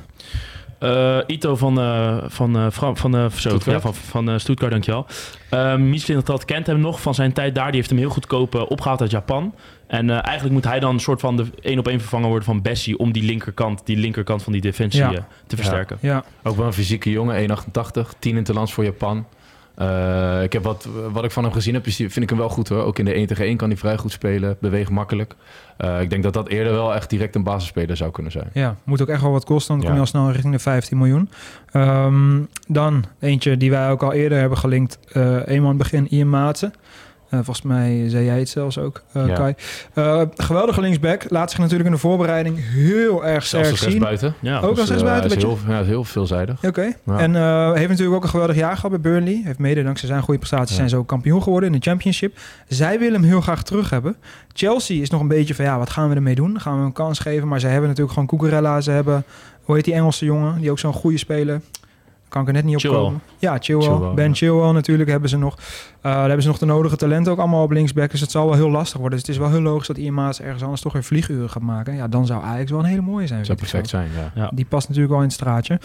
Eh, 0.81 1.17
Ito 1.27 1.55
van, 1.55 1.79
eh 1.79 2.17
van, 2.27 2.55
eh, 2.57 2.65
Fra- 2.71 2.95
van, 2.95 3.15
eh, 3.15 3.21
zo, 3.21 3.29
Stuttgart. 3.29 3.65
ja, 3.65 3.79
van, 3.79 3.93
van 3.93 4.29
eh, 4.29 4.37
Stuttgart, 4.37 4.71
dankjewel. 4.71 5.05
Uh, 5.53 5.75
Mies 5.75 6.05
dat 6.05 6.45
kent 6.45 6.67
hem 6.67 6.79
nog 6.79 7.01
van 7.01 7.15
zijn 7.15 7.33
tijd 7.33 7.55
daar. 7.55 7.65
Die 7.65 7.75
heeft 7.75 7.89
hem 7.89 7.99
heel 7.99 8.09
goedkoop 8.09 8.55
eh, 8.55 8.61
opgehaald 8.67 9.01
uit 9.01 9.11
Japan. 9.11 9.55
En 9.87 10.09
eh, 10.09 10.15
eigenlijk 10.23 10.53
moet 10.53 10.63
hij 10.65 10.79
dan 10.79 10.93
een 10.93 10.99
soort 10.99 11.19
van 11.19 11.37
de 11.37 11.45
één 11.61 11.79
op 11.79 11.87
één 11.87 11.99
vervanger 11.99 12.27
worden 12.27 12.45
van 12.45 12.61
Bessie... 12.61 12.97
om 12.97 13.11
die 13.11 13.23
linkerkant, 13.23 13.85
die 13.85 13.97
linkerkant 13.97 14.43
van 14.43 14.51
die 14.53 14.61
defensie 14.61 15.01
Ja. 15.01 15.27
te 15.47 15.55
versterken. 15.55 15.97
Ja, 16.01 16.23
Ook 16.43 16.55
wel 16.55 16.65
een 16.65 16.73
fysieke 16.73 17.11
jongen, 17.11 17.49
1,88. 17.49 18.13
10 18.19 18.37
interlands 18.37 18.73
voor 18.73 18.83
Japan. 18.83 19.25
Eh, 19.81 20.43
ik 20.43 20.53
heb 20.53 20.63
wat, 20.63 20.87
wat 21.11 21.23
ik 21.23 21.31
van 21.31 21.43
hem 21.43 21.51
gezien 21.53 21.73
heb, 21.73 21.83
vind 21.89 22.17
ik 22.17 22.29
hem 22.29 22.37
wel 22.37 22.49
goed 22.49 22.69
hoor. 22.69 22.83
Ook 22.83 22.99
in 22.99 23.05
de 23.05 23.13
1 23.13 23.27
tegen 23.27 23.45
1 23.45 23.57
kan 23.57 23.69
hij 23.69 23.77
vrij 23.77 23.97
goed 23.97 24.11
spelen. 24.11 24.57
Beweegt 24.59 24.89
makkelijk. 24.89 25.35
Eh, 25.77 26.01
ik 26.01 26.09
denk 26.09 26.23
dat 26.23 26.33
dat 26.33 26.47
eerder 26.47 26.73
wel 26.73 26.95
echt 26.95 27.09
direct 27.09 27.35
een 27.35 27.43
basisspeler 27.43 27.97
zou 27.97 28.11
kunnen 28.11 28.31
zijn. 28.31 28.49
ja, 28.53 28.75
moet 28.83 29.01
ook 29.01 29.07
echt 29.07 29.21
wel 29.21 29.31
wat 29.31 29.45
kosten. 29.45 29.75
Dan 29.75 29.83
kom 29.85 29.93
je 29.93 29.99
al 29.99 30.05
snel 30.05 30.31
richting 30.31 30.53
de 30.53 30.59
15 30.59 30.97
miljoen. 30.97 31.29
Ehm, 31.71 32.39
dan 32.67 33.05
eentje 33.19 33.57
die 33.57 33.69
wij 33.69 33.89
ook 33.89 34.03
al 34.03 34.13
eerder 34.13 34.39
hebben 34.39 34.57
gelinkt. 34.57 34.99
eh 35.11 35.47
eenmaal 35.47 35.75
begin, 35.75 36.07
Ian 36.09 36.29
Maatsen. 36.29 36.73
Eh, 37.31 37.39
volgens 37.43 37.61
mij 37.61 38.09
zei 38.09 38.25
jij 38.25 38.39
het 38.39 38.49
zelfs 38.49 38.77
ook, 38.77 39.01
eh, 39.11 39.27
Ja. 39.27 39.33
Kai. 39.33 39.53
Eh, 39.93 40.21
geweldige 40.35 40.81
linksback. 40.81 41.25
Laat 41.29 41.49
zich 41.49 41.59
natuurlijk 41.59 41.85
in 41.89 41.95
de 41.95 42.01
voorbereiding 42.01 42.57
heel 42.73 43.25
erg 43.25 43.45
sterk 43.45 43.65
zien. 43.65 43.75
rechtsbuiten. 43.89 44.33
Ja, 44.39 44.59
Ook 44.59 44.77
als 44.79 44.89
rechtsbuiten, 44.89 45.29
hij 45.29 45.37
is 45.37 45.43
heel, 45.43 45.57
ja, 45.67 45.71
hij 45.71 45.81
is 45.81 45.87
heel 45.87 46.03
veelzijdig. 46.03 46.63
Oké. 46.63 46.91
Ja. 47.03 47.19
En 47.19 47.35
eh, 47.35 47.73
heeft 47.73 47.89
natuurlijk 47.89 48.15
ook 48.15 48.23
een 48.23 48.29
geweldig 48.29 48.55
jaar 48.55 48.75
gehad 48.75 48.89
bij 48.91 48.99
Burnley. 48.99 49.41
Heeft 49.45 49.59
mede 49.59 49.83
dankzij 49.83 50.07
zijn 50.07 50.21
goede 50.21 50.39
prestaties 50.39 50.69
Ja. 50.69 50.75
zijn 50.75 50.89
ze 50.89 50.95
ook 50.95 51.07
kampioen 51.07 51.43
geworden 51.43 51.73
in 51.73 51.79
de 51.79 51.89
Championship. 51.89 52.37
Zij 52.67 52.99
willen 52.99 53.19
hem 53.21 53.29
heel 53.29 53.41
graag 53.41 53.63
terug 53.63 53.89
hebben. 53.89 54.15
Chelsea 54.53 55.01
is 55.01 55.09
nog 55.09 55.21
een 55.21 55.27
beetje 55.27 55.55
van 55.55 55.65
ja, 55.65 55.77
wat 55.77 55.89
gaan 55.89 56.09
we 56.09 56.15
ermee 56.15 56.35
doen? 56.35 56.59
Gaan 56.61 56.71
we 56.73 56.77
hem 56.77 56.87
een 56.87 56.93
kans 56.93 57.19
geven? 57.19 57.47
Maar 57.47 57.59
ze 57.59 57.67
hebben 57.67 57.87
natuurlijk 57.89 58.13
gewoon 58.13 58.27
Cucurella. 58.39 58.81
Ze 58.81 58.91
hebben, 58.91 59.23
hoe 59.63 59.75
heet 59.75 59.85
die 59.85 59.93
Engelse 59.93 60.25
jongen? 60.25 60.61
Die 60.61 60.71
ook 60.71 60.79
zo'n 60.79 60.93
goede 60.93 61.17
speler. 61.17 61.61
Kan 62.31 62.41
ik 62.41 62.47
er 62.47 62.53
net 62.53 62.63
niet 62.63 62.75
op 62.75 62.81
Chilwell. 62.81 62.99
komen. 63.01 63.21
Ja, 63.37 63.57
Chilwell. 63.59 63.87
Chilwell, 63.87 64.13
ben 64.13 64.27
ja. 64.27 64.33
Chilwell 64.33 64.71
natuurlijk 64.71 65.09
hebben 65.09 65.29
ze 65.29 65.37
nog. 65.37 65.55
Eh, 66.01 66.11
daar 66.11 66.21
hebben 66.21 66.41
ze 66.41 66.47
nog 66.47 66.57
de 66.57 66.65
nodige 66.65 66.95
talenten 66.95 67.31
ook 67.31 67.37
allemaal 67.37 67.63
op 67.63 67.71
linksback. 67.71 68.11
Dus 68.11 68.21
het 68.21 68.31
zal 68.31 68.45
wel 68.45 68.55
heel 68.55 68.69
lastig 68.69 68.99
worden. 68.99 69.17
Dus 69.19 69.27
het 69.27 69.35
is 69.35 69.41
wel 69.41 69.51
heel 69.51 69.61
logisch 69.61 69.87
dat 69.87 69.97
Ian 69.97 70.13
Maas 70.13 70.41
ergens 70.41 70.63
anders 70.63 70.81
toch 70.81 70.93
weer 70.93 71.03
vlieguren 71.03 71.49
gaat 71.49 71.63
maken. 71.63 71.95
Ja, 71.95 72.07
dan 72.07 72.25
zou 72.25 72.43
Ajax 72.43 72.71
wel 72.71 72.79
een 72.79 72.85
hele 72.85 73.01
mooie 73.01 73.27
zijn. 73.27 73.37
Dat 73.37 73.47
zou 73.47 73.59
perfect 73.59 73.89
zijn, 73.89 74.09
ja. 74.15 74.41
Ja. 74.41 74.51
Die 74.53 74.65
past 74.65 74.87
natuurlijk 74.87 75.13
wel 75.13 75.21
in 75.21 75.27
het 75.27 75.35
straatje. 75.37 75.79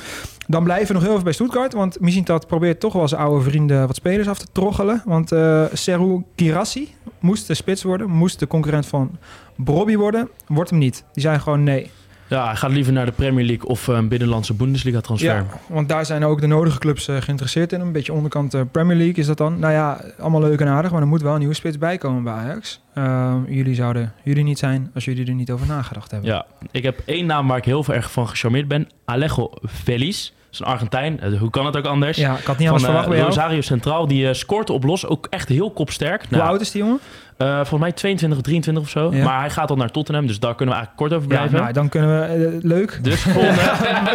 Dan 0.47 0.64
blijven 0.64 0.87
we 0.87 0.92
nog 0.92 1.02
heel 1.02 1.11
even 1.12 1.25
bij 1.25 1.32
Stuttgart. 1.32 1.73
Want 1.73 2.00
Missintat 2.00 2.47
probeert 2.47 2.80
toch 2.80 2.92
wel 2.92 3.09
zijn 3.09 3.20
oude 3.20 3.44
vrienden 3.50 3.87
wat 3.87 3.97
spelers 3.97 4.28
af 4.28 4.38
te 4.38 4.47
troggelen. 4.52 5.02
Want 5.04 5.32
eh 5.32 5.64
Seru 5.73 6.23
Girassi 6.37 6.94
moest 7.18 7.47
de 7.47 7.54
spits 7.54 7.82
worden. 7.82 8.11
Moest 8.11 8.38
de 8.38 8.47
concurrent 8.47 8.87
van 8.87 9.11
Brobby 9.56 9.97
worden. 9.97 10.28
Wordt 10.47 10.70
hem 10.70 10.78
niet. 10.78 11.04
Die 11.12 11.23
zijn 11.23 11.40
gewoon 11.40 11.62
nee. 11.62 11.90
Ja, 12.28 12.47
hij 12.47 12.56
gaat 12.56 12.71
liever 12.71 12.92
naar 12.92 13.06
de 13.06 13.12
Premier 13.12 13.45
League 13.45 13.68
of 13.68 13.88
eh, 13.88 13.95
een 13.95 14.09
binnenlandse 14.09 14.54
Bundesliga 14.54 15.00
transfer. 15.00 15.35
Ja, 15.35 15.47
want 15.66 15.88
daar 15.88 16.06
zijn 16.06 16.25
ook 16.25 16.40
de 16.40 16.47
nodige 16.47 16.78
clubs 16.78 17.09
eh, 17.09 17.16
geïnteresseerd 17.16 17.73
in. 17.73 17.80
Een 17.80 17.92
beetje 17.92 18.12
onderkant 18.12 18.54
eh, 18.54 18.61
Premier 18.71 18.97
League 18.97 19.14
is 19.14 19.26
dat 19.26 19.37
dan. 19.37 19.59
Nou 19.59 19.73
ja, 19.73 20.00
allemaal 20.18 20.40
leuk 20.40 20.61
en 20.61 20.68
aardig. 20.68 20.90
Maar 20.90 21.00
er 21.00 21.06
moet 21.06 21.23
wel 21.23 21.33
een 21.33 21.38
nieuwe 21.38 21.54
spits 21.54 21.78
bij 21.78 21.99
komen 21.99 22.23
bij 22.23 22.33
Ajax. 22.33 22.80
Eh, 22.95 23.35
jullie 23.49 23.75
zouden 23.75 24.12
jullie 24.23 24.45
niet 24.45 24.59
zijn 24.59 24.90
als 24.95 25.04
jullie 25.04 25.26
er 25.26 25.35
niet 25.35 25.50
over 25.50 25.66
nagedacht 25.66 26.11
hebben. 26.11 26.30
Ja, 26.30 26.47
ik 26.71 26.83
heb 26.83 27.02
één 27.04 27.26
naam 27.26 27.49
waar 27.49 27.59
ik 27.59 27.64
heel 27.64 27.85
erg 27.88 28.11
van 28.11 28.28
gecharmeerd 28.28 28.68
ben. 28.68 28.88
Alejo 29.04 29.50
Feliz. 29.66 30.30
Dat 30.47 30.54
is 30.54 30.61
een 30.61 30.66
Argentijn. 30.66 31.21
Eh, 31.21 31.38
hoe 31.38 31.50
kan 31.50 31.66
het 31.66 31.76
ook 31.76 31.87
anders? 31.87 32.16
Ja, 32.16 32.37
ik 32.37 32.45
had 32.45 32.59
niet 32.59 32.68
van 32.68 32.76
anders 32.76 32.97
eh, 32.97 33.02
verwacht. 33.02 33.26
Rosario 33.26 33.61
Centraal. 33.61 34.06
Die 34.06 34.28
eh, 34.28 34.35
scoort 34.35 34.71
op 34.71 34.85
los. 34.85 35.06
Ook 35.06 35.26
echt 35.30 35.49
heel 35.49 35.71
kopsterk. 35.71 36.26
Hoe 36.28 36.37
Nou, 36.37 36.50
oud 36.50 36.61
is 36.61 36.71
die 36.71 36.83
jongen? 36.83 37.00
Eh, 37.37 37.55
volgens 37.57 37.81
mij 37.81 37.93
22 37.93 38.38
of 38.38 38.45
23 38.45 38.83
of 38.85 38.88
zo. 38.90 39.11
Ja. 39.12 39.25
Maar 39.25 39.40
hij 39.40 39.50
gaat 39.50 39.71
al 39.71 39.76
naar 39.76 39.90
Tottenham. 39.90 40.26
Dus 40.26 40.38
daar 40.40 40.55
kunnen 40.55 40.75
we 40.75 40.81
eigenlijk 40.81 41.09
kort 41.11 41.21
over 41.21 41.33
Ja, 41.33 41.37
blijven. 41.37 41.61
nou, 41.61 41.73
dan 41.73 41.88
kunnen 41.88 42.21
we... 42.21 42.47
eh, 42.57 42.62
leuk. 42.62 42.99
Dus 43.02 43.21
volgende. 43.23 43.61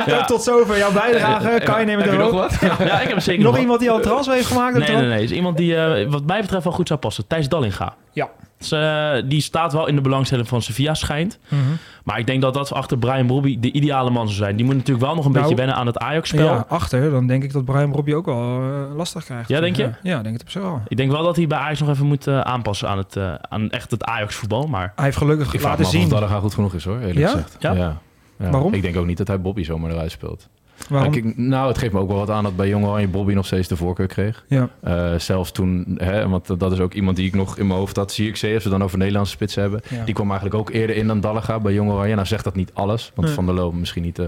ja. 0.12 0.25
Tot 0.25 0.44
zover 0.44 0.78
jouw 0.78 0.92
bijdrage. 0.92 1.62
Kan 1.63 1.80
je 1.80 1.86
nemen 1.86 2.06
er 2.06 2.18
nog 2.18 2.50
ja, 2.62 3.00
ik 3.01 3.08
heb 3.08 3.16
er 3.16 3.22
zeker 3.22 3.44
Nog 3.44 3.51
wat. 3.51 3.62
iemand 3.62 3.80
die 3.80 3.92
al 3.92 4.00
transfer 4.00 4.34
heeft 4.36 4.48
gemaakt? 4.48 4.78
Nee, 4.78 4.88
de 4.88 4.94
nee, 4.94 5.08
nee. 5.08 5.24
Is 5.24 5.32
iemand 5.32 5.58
die 5.58 5.75
eh, 5.75 6.10
wat 6.10 6.25
mij 6.25 6.42
betreft 6.42 6.63
wel 6.63 6.74
goed 6.74 6.88
zou 6.88 7.00
passen. 7.00 7.28
Thijs 7.28 7.50
Dallinga. 7.50 7.94
Ja, 8.12 8.30
Eh, 8.70 9.12
die 9.25 9.41
staat 9.41 9.74
wel 9.74 9.88
in 9.88 9.96
de 9.96 10.01
belangstelling 10.01 10.48
van 10.48 10.62
Sevilla, 10.62 10.94
schijnt. 10.94 11.39
Mhm. 11.48 11.62
Maar 12.03 12.20
ik 12.20 12.25
denk 12.27 12.41
dat 12.41 12.53
dat 12.53 12.74
achter 12.74 12.98
Brian 12.98 13.27
Robbie 13.27 13.60
de 13.60 13.72
ideale 13.72 14.10
man 14.10 14.25
zou 14.27 14.38
zijn. 14.38 14.56
Die 14.56 14.65
moet 14.65 14.75
natuurlijk 14.75 15.06
wel 15.06 15.15
nog 15.15 15.25
een 15.25 15.32
Nou, 15.32 15.44
beetje 15.44 15.58
wennen 15.60 15.75
aan 15.75 15.86
het 15.86 15.98
Ajax-spel. 15.98 16.46
Ja, 16.46 16.65
achter, 16.68 17.12
dan 17.12 17.27
denk 17.27 17.44
ik 17.44 17.53
dat 17.53 17.65
Brian 17.65 17.91
Robbie 17.94 18.15
ook 18.15 18.25
wel 18.25 18.62
eh, 18.62 18.96
lastig 18.96 19.24
krijgt. 19.24 19.50
Ja, 19.50 19.60
denk 19.60 19.75
je? 19.75 19.84
Ja, 19.84 19.98
ja, 20.03 20.22
denk 20.22 20.34
het 20.34 20.44
op 20.44 20.50
zich 20.50 20.62
wel. 20.62 20.82
Ik 20.88 20.98
denk 20.98 21.12
wel 21.12 21.24
dat 21.24 21.36
hij 21.36 21.48
bij 21.48 21.58
Ajax 21.58 21.80
nog 21.80 21.89
even 21.89 22.06
moet 22.06 22.27
eh, 22.27 22.39
aanpassen 22.39 22.89
aan, 22.89 22.98
het, 22.98 23.18
aan 23.50 23.70
echt 23.70 23.91
het 23.91 24.03
Ajax-voetbal. 24.03 24.68
Maar 24.68 24.91
Hij 24.96 25.06
heeft 25.06 25.18
gelukkig 25.18 25.53
Ik 25.53 25.60
vraag 25.60 25.77
me 25.77 25.84
laten 25.84 26.00
zien. 26.00 26.10
Dallega 26.10 26.39
goed 26.39 26.53
genoeg 26.53 26.74
is 26.74 26.84
hoor, 26.84 27.00
eerlijk 27.00 27.18
Ja? 27.18 27.27
gezegd. 27.27 27.56
Ja? 27.60 27.74
Ja. 27.74 27.98
Waarom? 28.38 28.74
Ik 28.74 28.82
denk 28.82 28.98
ook 28.98 29.06
niet 29.06 29.18
dat 29.18 29.27
hij 29.27 29.41
Bobby 29.41 29.63
zomaar 29.63 29.91
eruit 29.91 30.12
speelt. 30.12 30.48
Waarom? 30.89 31.33
Nou, 31.35 31.67
het 31.67 31.77
geeft 31.77 31.93
me 31.93 32.00
ook 32.00 32.07
wel 32.07 32.17
wat 32.17 32.29
aan 32.29 32.43
dat 32.43 32.55
bij 32.55 32.67
Jong 32.67 32.85
Oranje 32.85 33.07
Bobby 33.07 33.33
nog 33.33 33.45
steeds 33.45 33.67
de 33.67 33.75
voorkeur 33.75 34.07
kreeg. 34.07 34.45
Ja. 34.47 34.69
Eh, 34.81 35.13
zelfs 35.17 35.51
toen, 35.51 35.97
hè, 35.97 36.29
want 36.29 36.59
dat 36.59 36.71
is 36.71 36.79
ook 36.79 36.93
iemand 36.93 37.15
die 37.15 37.27
ik 37.27 37.35
nog 37.35 37.57
in 37.57 37.67
mijn 37.67 37.79
hoofd 37.79 37.95
had. 37.95 38.11
Zie 38.11 38.27
ik 38.27 38.35
ze, 38.35 38.51
als 38.53 38.63
we 38.63 38.69
dan 38.69 38.83
over 38.83 38.97
Nederlandse 38.97 39.33
spitsen 39.33 39.61
hebben. 39.61 39.81
Ja. 39.89 40.05
Die 40.05 40.13
kwam 40.13 40.29
eigenlijk 40.29 40.59
ook 40.59 40.69
eerder 40.69 40.95
in 40.95 41.07
dan 41.07 41.19
Dallega 41.19 41.59
bij 41.59 41.73
Jong 41.73 41.91
Oranje. 41.91 42.15
Nou 42.15 42.27
zegt 42.27 42.43
dat 42.43 42.55
niet 42.55 42.71
alles, 42.73 43.11
want 43.15 43.27
Nee. 43.27 43.35
Van 43.35 43.45
der 43.45 43.55
Loop 43.55 43.73
misschien 43.73 44.03
niet 44.03 44.19
eh, 44.19 44.25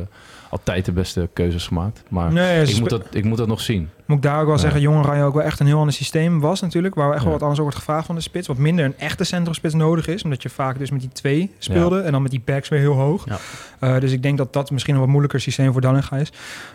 altijd 0.54 0.86
de 0.86 0.92
beste 0.92 1.30
keuzes 1.34 1.68
gemaakt. 1.68 2.04
Maar 2.10 2.32
Nee, 2.34 2.64
ik, 2.68 2.80
moet 2.80 2.90
dat, 2.90 3.04
ik 3.12 3.24
moet 3.24 3.38
dat 3.38 3.48
nog 3.48 3.62
zien. 3.62 3.90
Moet 4.06 4.18
ik 4.18 4.24
daar 4.24 4.40
ook 4.40 4.46
wel 4.46 4.56
Ja. 4.56 4.62
zeggen, 4.62 4.82
Jong 4.82 4.98
Oranje 5.06 5.24
ook 5.24 5.34
wel 5.34 5.44
echt 5.44 5.60
een 5.60 5.66
heel 5.66 5.78
ander 5.78 5.94
systeem 5.94 6.40
was 6.40 6.62
natuurlijk. 6.62 6.96
Waar 6.96 7.08
echt 7.10 7.18
wel 7.18 7.26
Ja. 7.26 7.32
wat 7.32 7.42
anders 7.42 7.60
wordt 7.60 7.76
gevraagd 7.76 8.06
van 8.06 8.16
de 8.16 8.22
spits. 8.22 8.48
Wat 8.48 8.58
minder 8.58 8.86
een 8.86 8.98
echte 8.98 9.24
centrumspits 9.24 9.74
nodig 9.74 10.08
is. 10.08 10.24
Omdat 10.24 10.42
je 10.44 10.50
vaak 10.50 10.78
dus 10.80 10.92
met 10.92 11.00
die 11.00 11.10
twee 11.10 11.52
speelde. 11.58 12.02
En 12.02 12.12
dan 12.12 12.22
met 12.22 12.32
die 12.32 12.42
backs 12.46 12.70
weer 12.70 12.80
heel 12.80 12.94
hoog. 12.94 13.26
Ja. 13.30 13.38
Eh, 13.80 14.00
dus 14.00 14.12
ik 14.12 14.24
denk 14.24 14.38
dat 14.38 14.54
dat 14.54 14.72
misschien 14.72 14.94
een 14.94 15.00
wat 15.00 15.10
moeilijker 15.10 15.40
systeem 15.42 15.72
voor 15.72 15.82
Dallinga 15.82 16.18
is. 16.18 16.32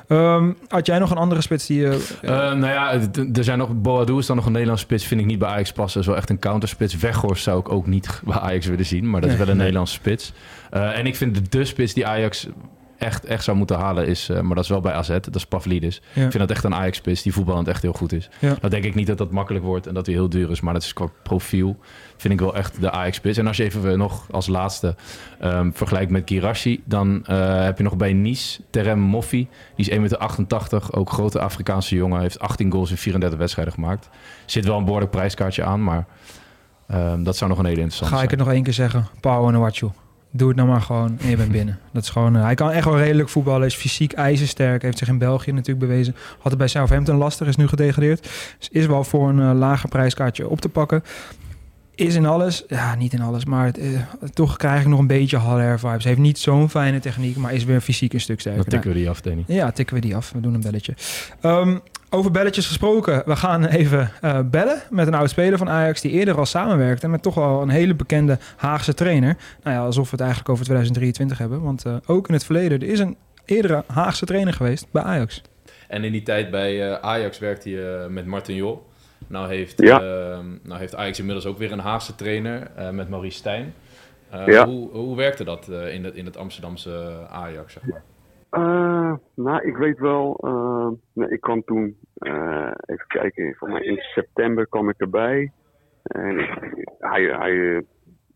Ehm, 0.08 0.50
had 0.68 0.86
jij 0.86 0.98
nog 0.98 1.10
een 1.10 1.16
andere 1.16 1.40
spits 1.40 1.66
die... 1.66 1.78
je 1.80 2.16
Eh, 2.22 2.30
nou 2.30 2.66
ja, 2.66 2.92
er 3.34 3.44
zijn 3.44 3.58
nog, 3.58 3.70
Boadu 3.74 4.18
is 4.18 4.26
dan 4.26 4.36
nog 4.36 4.46
een 4.46 4.52
Nederlandse 4.52 4.84
spits. 4.84 5.04
Vind 5.04 5.20
ik 5.20 5.26
niet 5.26 5.38
bij 5.38 5.48
Ajax 5.48 5.72
passen. 5.72 5.92
Dat 5.92 6.02
is 6.02 6.06
wel 6.08 6.16
echt 6.16 6.30
een 6.30 6.38
counterspits. 6.38 6.96
Weghorst 6.96 7.42
zou 7.42 7.60
ik 7.60 7.72
ook 7.72 7.86
niet 7.86 8.20
bij 8.24 8.36
Ajax 8.38 8.66
willen 8.66 8.86
zien. 8.86 9.10
Maar 9.10 9.20
dat 9.20 9.30
is 9.30 9.36
wel 9.36 9.46
een 9.46 9.52
Nee. 9.52 9.60
Nederlandse 9.62 9.94
spits. 9.94 10.32
En 10.70 11.06
ik 11.06 11.16
vind 11.16 11.34
de, 11.34 11.42
de 11.58 11.64
spits 11.64 11.94
die 11.94 12.06
Ajax 12.06 12.46
echt, 12.98 13.24
echt 13.24 13.44
zou 13.44 13.56
moeten 13.56 13.76
halen 13.76 14.06
is... 14.06 14.28
eh, 14.28 14.40
maar 14.40 14.54
dat 14.54 14.64
is 14.64 14.70
wel 14.70 14.80
bij 14.80 14.92
AZ. 14.92 15.08
Dat 15.08 15.34
is 15.34 15.46
Pavlidis. 15.46 15.96
Ik 15.96 16.02
vind 16.12 16.38
dat 16.38 16.50
echt 16.50 16.64
een 16.64 16.74
Ajax-spits 16.74 17.22
die 17.22 17.32
voetballend 17.32 17.68
echt 17.68 17.82
heel 17.82 17.92
goed 17.92 18.12
is. 18.12 18.30
Ja. 18.38 18.56
Nou 18.60 18.68
denk 18.68 18.84
ik 18.84 18.94
niet 18.94 19.06
dat 19.06 19.18
dat 19.18 19.30
makkelijk 19.30 19.64
wordt 19.64 19.86
en 19.86 19.94
dat 19.94 20.06
hij 20.06 20.14
heel 20.14 20.28
duur 20.28 20.50
is. 20.50 20.60
Maar 20.60 20.72
dat 20.72 20.82
is 20.82 20.92
qua 20.92 21.06
profiel 21.22 21.78
vind 22.16 22.34
ik 22.34 22.40
wel 22.40 22.54
echt 22.54 22.80
de 22.80 22.90
Ajax-spits. 22.90 23.38
En 23.38 23.46
als 23.46 23.56
je 23.56 23.64
even 23.64 23.90
eh, 23.90 23.96
nog 23.96 24.26
als 24.30 24.46
laatste 24.46 24.94
ehm, 25.40 25.70
vergelijkt 25.72 26.10
met 26.10 26.22
Girashi... 26.24 26.82
dan 26.84 27.26
eh, 27.26 27.62
heb 27.62 27.76
je 27.78 27.84
nog 27.84 27.96
bij 27.96 28.12
Nice 28.12 28.60
Terem 28.70 28.98
Moffi. 28.98 29.48
Die 29.76 29.90
is 29.90 29.96
1,88 29.96 30.00
meter, 30.00 30.96
ook 30.96 31.10
grote 31.10 31.40
Afrikaanse 31.40 31.94
jongen. 31.94 32.20
Heeft 32.20 32.38
18 32.38 32.72
goals 32.72 32.90
in 32.90 32.96
34 32.96 33.38
wedstrijden 33.38 33.74
gemaakt. 33.74 34.08
Zit 34.44 34.64
wel 34.64 34.78
een 34.78 34.84
behoorlijk 34.84 35.10
prijskaartje 35.10 35.64
aan, 35.64 35.84
maar 35.84 36.06
ehm, 36.86 37.22
dat 37.22 37.36
zou 37.36 37.50
nog 37.50 37.58
een 37.58 37.64
hele 37.64 37.80
interessante 37.80 38.16
Ga 38.16 38.22
ik 38.22 38.30
het 38.30 38.38
nog 38.38 38.50
één 38.50 38.62
keer 38.62 38.72
zeggen. 38.72 39.06
Pauw 39.20 39.48
en. 39.48 40.07
Doe 40.30 40.48
het 40.48 40.56
nou 40.56 40.68
maar 40.68 40.80
gewoon 40.80 41.18
en 41.20 41.28
je 41.28 41.36
bent 41.36 41.52
binnen. 41.52 41.78
Dat 41.92 42.02
is 42.02 42.08
gewoon, 42.08 42.36
eh, 42.36 42.42
hij 42.42 42.54
kan 42.54 42.70
echt 42.70 42.84
wel 42.84 42.98
redelijk 42.98 43.28
voetballen. 43.28 43.66
Is 43.66 43.74
fysiek 43.74 44.12
ijzersterk. 44.12 44.82
Heeft 44.82 44.98
zich 44.98 45.08
in 45.08 45.18
België 45.18 45.52
natuurlijk 45.52 45.86
bewezen. 45.86 46.14
Had 46.38 46.50
het 46.50 46.58
bij 46.58 46.68
Southampton 46.68 47.16
lastig. 47.16 47.46
Is 47.46 47.56
nu 47.56 47.68
gedegradeerd. 47.68 48.28
Dus 48.58 48.68
is 48.68 48.86
wel 48.86 49.04
voor 49.04 49.28
een 49.28 49.40
eh, 49.40 49.58
lager 49.58 49.88
prijskaartje 49.88 50.48
op 50.48 50.60
te 50.60 50.68
pakken. 50.68 51.02
Is 51.94 52.14
in 52.14 52.26
alles, 52.26 52.64
ja 52.68 52.94
niet 52.94 53.12
in 53.12 53.20
alles, 53.20 53.44
maar 53.44 53.64
het, 53.64 53.78
eh, 53.78 53.88
toch 54.32 54.56
krijg 54.56 54.80
ik 54.80 54.86
nog 54.86 54.98
een 54.98 55.06
beetje 55.06 55.36
Haller 55.36 55.78
vibes. 55.78 56.04
Heeft 56.04 56.18
niet 56.18 56.38
zo'n 56.38 56.70
fijne 56.70 57.00
techniek, 57.00 57.36
maar 57.36 57.54
is 57.54 57.64
weer 57.64 57.80
fysiek 57.80 58.12
een 58.12 58.20
stuk 58.20 58.40
sterker. 58.40 58.62
Dan 58.62 58.70
tikken 58.70 58.90
we 58.90 58.96
die 58.96 59.10
af, 59.10 59.20
Danny. 59.20 59.44
Ja, 59.46 59.70
tikken 59.70 59.94
we 59.94 60.00
die 60.00 60.16
af. 60.16 60.32
We 60.32 60.40
doen 60.40 60.54
een 60.54 60.60
belletje. 60.60 60.94
Ehm, 61.40 61.78
over 62.10 62.30
belletjes 62.30 62.66
gesproken. 62.66 63.22
We 63.26 63.36
gaan 63.36 63.64
even 63.64 64.10
eh, 64.20 64.40
bellen 64.44 64.82
met 64.90 65.06
een 65.06 65.14
oud 65.14 65.30
speler 65.30 65.58
van 65.58 65.68
Ajax... 65.70 66.00
die 66.00 66.10
eerder 66.10 66.38
al 66.38 66.46
samenwerkte 66.46 67.08
met 67.08 67.22
toch 67.22 67.34
wel 67.34 67.62
een 67.62 67.68
hele 67.68 67.94
bekende 67.94 68.38
Haagse 68.56 68.94
trainer. 68.94 69.36
Nou 69.62 69.76
ja, 69.76 69.82
alsof 69.84 70.04
we 70.04 70.10
het 70.10 70.20
eigenlijk 70.20 70.50
over 70.50 70.64
2023 70.64 71.38
hebben. 71.38 71.62
Want 71.62 71.84
eh, 71.84 71.94
ook 72.06 72.28
in 72.28 72.34
het 72.34 72.44
verleden, 72.44 72.80
er 72.80 72.88
is 72.88 72.98
een 72.98 73.16
eerdere 73.44 73.84
Haagse 73.86 74.26
trainer 74.26 74.52
geweest 74.52 74.86
bij 74.90 75.02
Ajax. 75.02 75.42
En 75.88 76.04
in 76.04 76.12
die 76.12 76.22
tijd 76.22 76.50
bij 76.50 76.90
eh, 76.90 76.98
Ajax 77.00 77.38
werkte 77.38 77.70
hij 77.70 78.08
met 78.08 78.26
Martin 78.26 78.54
Jol. 78.54 78.86
Nou 79.26 79.48
heeft, 79.48 79.82
Ja. 79.82 80.00
ehm, 80.00 80.46
nou 80.62 80.78
heeft 80.80 80.94
Ajax 80.94 81.18
inmiddels 81.18 81.46
ook 81.46 81.58
weer 81.58 81.72
een 81.72 81.78
Haagse 81.78 82.14
trainer 82.14 82.70
eh, 82.76 82.90
met 82.90 83.08
Maurice 83.08 83.36
Stijn. 83.38 83.74
Eh, 84.30 84.46
Ja. 84.46 84.66
hoe, 84.66 84.90
hoe 84.90 85.16
werkte 85.16 85.44
dat 85.44 85.68
eh, 85.68 85.94
in, 85.94 86.04
het, 86.04 86.14
in 86.14 86.24
het 86.24 86.36
Amsterdamse 86.36 87.16
Ajax, 87.30 87.72
zeg 87.72 87.82
maar? 87.86 88.02
Nou, 89.34 89.66
ik 89.66 89.76
weet 89.76 89.98
wel. 89.98 90.36
eh, 90.40 90.88
nee, 91.12 91.28
ik 91.28 91.40
kwam 91.40 91.64
toen, 91.64 91.98
eh, 92.14 92.70
even 92.86 93.06
kijken, 93.06 93.54
voor 93.56 93.68
mij 93.70 93.82
in 93.82 93.96
september 93.98 94.66
kwam 94.68 94.88
ik 94.88 95.00
erbij. 95.00 95.52
En 96.02 96.36
hij, 96.98 97.22
hij 97.24 97.76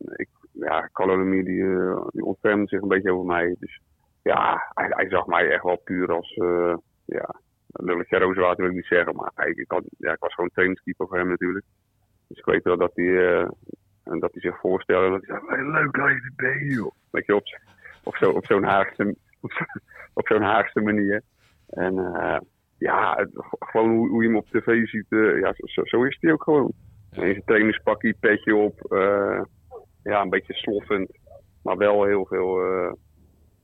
ik, 0.06 0.28
ja, 0.52 0.88
Caloremi 0.92 1.42
die, 1.42 1.62
eh, 1.62 2.06
die 2.10 2.24
ontfermde 2.24 2.68
zich 2.68 2.80
een 2.82 2.88
beetje 2.88 3.12
over 3.12 3.26
mij. 3.26 3.56
Dus 3.58 3.80
ja, 4.22 4.70
hij, 4.74 5.08
zag 5.08 5.26
mij 5.26 5.50
echt 5.50 5.62
wel 5.62 5.80
puur 5.84 6.12
als, 6.12 6.34
ja, 7.04 7.34
lulletje 7.72 8.18
rozenwater 8.18 8.60
wil 8.62 8.70
ik 8.70 8.76
niet 8.76 8.86
zeggen. 8.86 9.14
Maar 9.16 9.46
ik, 9.48 9.72
ja, 9.98 10.12
ik 10.12 10.20
was 10.20 10.34
gewoon 10.34 10.50
trainingskeeper 10.50 11.06
voor 11.06 11.16
hem 11.18 11.28
natuurlijk. 11.28 11.64
Dus 12.28 12.38
ik 12.38 12.44
weet 12.44 12.62
wel 12.62 12.76
dat 12.76 12.92
hij, 12.94 13.40
en 14.04 14.18
dat 14.18 14.32
hij 14.32 14.40
zich 14.40 14.58
voorstelde. 14.58 15.10
Dat 15.10 15.26
hij 15.26 15.40
zei, 15.46 15.62
"Hey, 15.62 15.82
leuk 15.82 15.92
dat 15.92 16.08
je 16.08 16.14
er 16.14 16.32
bent, 16.36 16.72
joh. 16.72 16.92
Weet 17.10 17.26
je, 17.26 17.34
op, 17.34 17.44
op, 18.04 18.16
zo, 18.16 18.30
op 18.30 18.46
zo'n 18.46 18.64
Haagse, 18.64 19.16
op 19.42 19.52
zo- 19.58 19.64
op 20.14 20.26
zo'n 20.26 20.42
Haagse 20.42 20.80
manier. 20.80 21.22
En 21.68 21.98
eh, 21.98 22.38
ja, 22.78 23.14
het- 23.16 23.30
gewoon 23.58 23.90
hoe, 23.96 24.08
hoe 24.08 24.22
je 24.22 24.28
hem 24.28 24.36
op 24.38 24.46
tv 24.46 24.86
ziet, 24.86 25.06
eh, 25.08 25.38
ja, 25.40 25.52
zo, 25.56 25.84
zo 25.84 26.02
is 26.04 26.16
hij 26.20 26.32
ook 26.32 26.42
gewoon. 26.42 26.72
In 27.12 27.20
zijn 27.20 27.42
trainingspakje, 27.44 28.14
petje 28.20 28.56
op, 28.56 28.92
eh, 28.92 29.42
ja, 30.02 30.20
een 30.22 30.30
beetje 30.30 30.54
sloffend, 30.54 31.18
maar 31.62 31.76
wel 31.76 32.04
heel 32.04 32.26
veel 32.26 32.60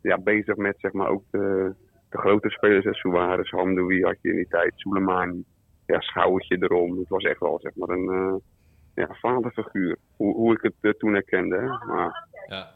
ja, 0.03 0.19
bezig 0.19 0.57
met 0.57 0.75
zeg 0.79 0.93
maar 0.93 1.09
ook 1.09 1.23
de, 1.31 1.75
de 2.09 2.19
grote 2.19 2.51
spelers. 2.51 2.99
Suarez, 2.99 3.51
Hamdoui 3.51 4.03
had 4.05 4.17
je 4.21 4.29
in 4.31 4.37
die 4.37 4.49
tijd, 4.49 4.73
Soleimani, 4.77 5.45
ja, 5.87 6.01
schouwtje 6.01 6.57
erom. 6.61 6.99
Het 6.99 7.09
was 7.09 7.23
echt 7.23 7.41
wel 7.41 7.59
zeg 7.61 7.75
maar 7.75 7.89
een 7.89 8.43
ja, 8.95 9.09
vaderfiguur, 9.11 9.97
hoe, 10.17 10.35
hoe 10.35 10.53
ik 10.61 10.73
het 10.81 10.99
toen 10.99 11.13
herkende. 11.13 11.57
Hè. 11.57 11.87
Maar, 11.87 12.29
Ja. 12.49 12.71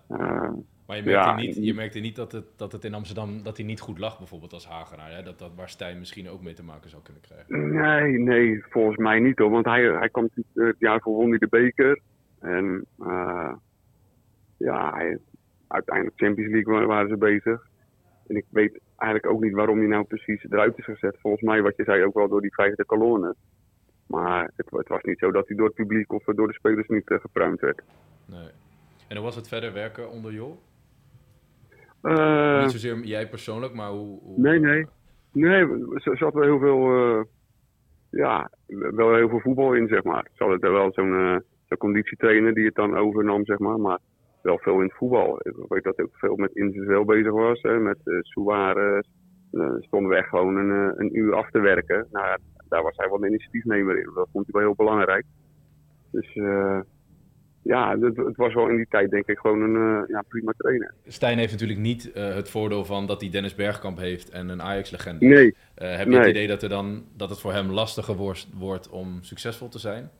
Maar 0.92 1.00
je 1.00 1.06
merkte, 1.10 1.28
Ja. 1.28 1.36
niet, 1.36 1.56
je 1.66 1.74
merkte 1.74 1.98
niet 1.98 2.16
dat 2.16 2.32
het, 2.32 2.44
dat 2.56 2.72
het 2.72 2.84
in 2.84 2.94
Amsterdam 2.94 3.42
dat 3.42 3.56
hij 3.56 3.66
niet 3.66 3.80
goed 3.80 3.98
lag, 3.98 4.18
bijvoorbeeld 4.18 4.52
als 4.52 4.66
Hagenaar. 4.66 5.10
Hè? 5.12 5.22
Dat, 5.22 5.38
dat 5.38 5.50
waar 5.56 5.68
Stijn 5.68 5.98
misschien 5.98 6.28
ook 6.28 6.42
mee 6.42 6.54
te 6.54 6.64
maken 6.64 6.90
zou 6.90 7.02
kunnen 7.02 7.22
krijgen. 7.22 7.74
Nee, 7.74 8.18
nee, 8.18 8.64
volgens 8.68 8.96
mij 8.96 9.20
niet 9.20 9.38
hoor. 9.38 9.50
Want 9.50 9.64
hij, 9.64 9.82
hij 9.82 10.08
kwam 10.08 10.28
eh, 10.34 10.64
het 10.66 10.76
jaar 10.78 11.00
voor 11.00 11.14
won 11.14 11.28
hij 11.28 11.38
de 11.38 11.46
beker. 11.48 12.00
En 12.40 12.84
eh, 12.98 13.52
ja, 14.56 14.92
hij, 14.94 15.18
uiteindelijk 15.68 16.16
Champions 16.18 16.52
League 16.52 16.74
wa- 16.74 16.86
waren 16.86 17.08
ze 17.08 17.16
bezig. 17.16 17.68
En 18.28 18.36
ik 18.36 18.44
weet 18.48 18.80
eigenlijk 18.96 19.32
ook 19.34 19.42
niet 19.42 19.52
waarom 19.54 19.78
hij 19.78 19.86
nou 19.86 20.04
precies 20.04 20.44
eruit 20.50 20.78
is 20.78 20.84
gezet. 20.84 21.16
Volgens 21.20 21.42
mij, 21.42 21.62
wat 21.62 21.76
je 21.76 21.84
zei, 21.84 22.04
ook 22.04 22.14
wel 22.14 22.28
door 22.28 22.40
die 22.42 22.54
vijfde 22.54 22.84
kolonne. 22.84 23.34
Maar 24.06 24.50
het, 24.56 24.70
het 24.70 24.88
was 24.88 25.02
niet 25.02 25.18
zo 25.18 25.30
dat 25.30 25.48
hij 25.48 25.56
door 25.56 25.66
het 25.66 25.74
publiek 25.76 26.12
of 26.12 26.24
door 26.24 26.46
de 26.46 26.54
spelers 26.54 26.88
niet 26.88 27.10
eh, 27.10 27.20
gepruimd 27.20 27.60
werd. 27.60 27.82
Nee. 28.26 28.48
En 29.08 29.16
hoe 29.16 29.24
was 29.26 29.36
het 29.36 29.48
verder 29.48 29.72
werken 29.72 30.10
onder 30.10 30.32
Jol? 30.32 30.60
Eh, 32.02 32.60
niet 32.62 32.70
zozeer 32.70 32.98
jij 32.98 33.28
persoonlijk, 33.28 33.74
maar 33.74 33.90
hoe... 33.90 34.20
hoe 34.22 34.40
Nee, 34.40 34.58
nee. 34.58 34.86
Nee, 35.32 35.60
er 36.04 36.16
zat 36.16 36.34
wel 36.34 36.42
heel 36.42 36.58
veel, 36.58 36.94
eh, 36.94 37.24
ja, 38.10 38.50
wel 38.66 39.14
heel 39.14 39.28
veel 39.28 39.40
voetbal 39.40 39.72
in, 39.74 39.88
zeg 39.88 40.02
maar. 40.02 40.26
Ze 40.32 40.42
hadden 40.42 40.60
er 40.60 40.72
wel 40.72 40.92
zo'n 40.92 41.14
eh, 41.14 41.36
zo'n 41.68 41.78
conditietrainer 41.78 42.54
die 42.54 42.64
het 42.64 42.74
dan 42.74 42.96
overnam, 42.96 43.44
zeg 43.44 43.58
maar. 43.58 43.80
Maar 43.80 43.98
wel 44.42 44.58
veel 44.58 44.74
in 44.74 44.86
het 44.86 44.96
voetbal. 44.96 45.38
Ik 45.42 45.54
weet 45.68 45.84
dat 45.84 45.96
hij 45.96 46.04
ook 46.04 46.16
veel 46.16 46.36
met 46.36 46.54
individueel 46.54 47.04
bezig 47.04 47.32
was. 47.32 47.62
Hè, 47.62 47.78
met 47.78 47.98
uh, 48.04 48.18
Suarez. 48.20 49.06
Uh, 49.52 49.74
stonden 49.78 50.10
we 50.10 50.16
echt 50.16 50.28
gewoon 50.28 50.56
een, 50.56 50.70
uh, 50.70 50.92
een 50.96 51.16
uur 51.16 51.34
af 51.34 51.50
te 51.50 51.60
werken. 51.60 52.06
Nou, 52.12 52.38
daar 52.68 52.82
was 52.82 52.96
hij 52.96 53.08
wel 53.08 53.22
een 53.22 53.28
initiatiefnemer 53.28 53.98
in. 53.98 54.10
Dat 54.14 54.28
vond 54.32 54.46
hij 54.46 54.60
wel 54.60 54.62
heel 54.62 54.84
belangrijk. 54.84 55.24
Dus 56.10 56.34
uh, 56.34 56.80
ja, 57.62 57.98
het, 57.98 58.16
het, 58.16 58.36
was 58.36 58.54
wel 58.54 58.68
in 58.68 58.76
die 58.76 58.86
tijd 58.88 59.10
denk 59.10 59.26
ik 59.26 59.38
gewoon 59.38 59.60
een 59.60 60.04
ja, 60.08 60.22
prima 60.28 60.52
trainer. 60.56 60.94
Stijn 61.06 61.38
heeft 61.38 61.52
natuurlijk 61.52 61.80
niet 61.80 62.12
uh, 62.16 62.34
het 62.34 62.50
voordeel 62.50 62.84
van 62.84 63.06
dat 63.06 63.20
hij 63.20 63.30
Dennis 63.30 63.54
Bergkamp 63.54 63.98
heeft 63.98 64.30
en 64.30 64.48
een 64.48 64.62
Ajax-legende. 64.62 65.26
Nee. 65.26 65.46
Uh, 65.46 65.96
heb 65.96 66.04
je 66.04 66.10
nee. 66.10 66.18
het 66.18 66.28
idee 66.28 66.46
dat, 66.46 66.62
er 66.62 66.68
dan, 66.68 67.04
dat 67.16 67.30
het 67.30 67.40
voor 67.40 67.52
hem 67.52 67.70
lastiger 67.70 68.16
wordt, 68.16 68.48
wordt 68.58 68.90
om 68.90 69.18
succesvol 69.20 69.68
te 69.68 69.78
zijn? 69.78 70.10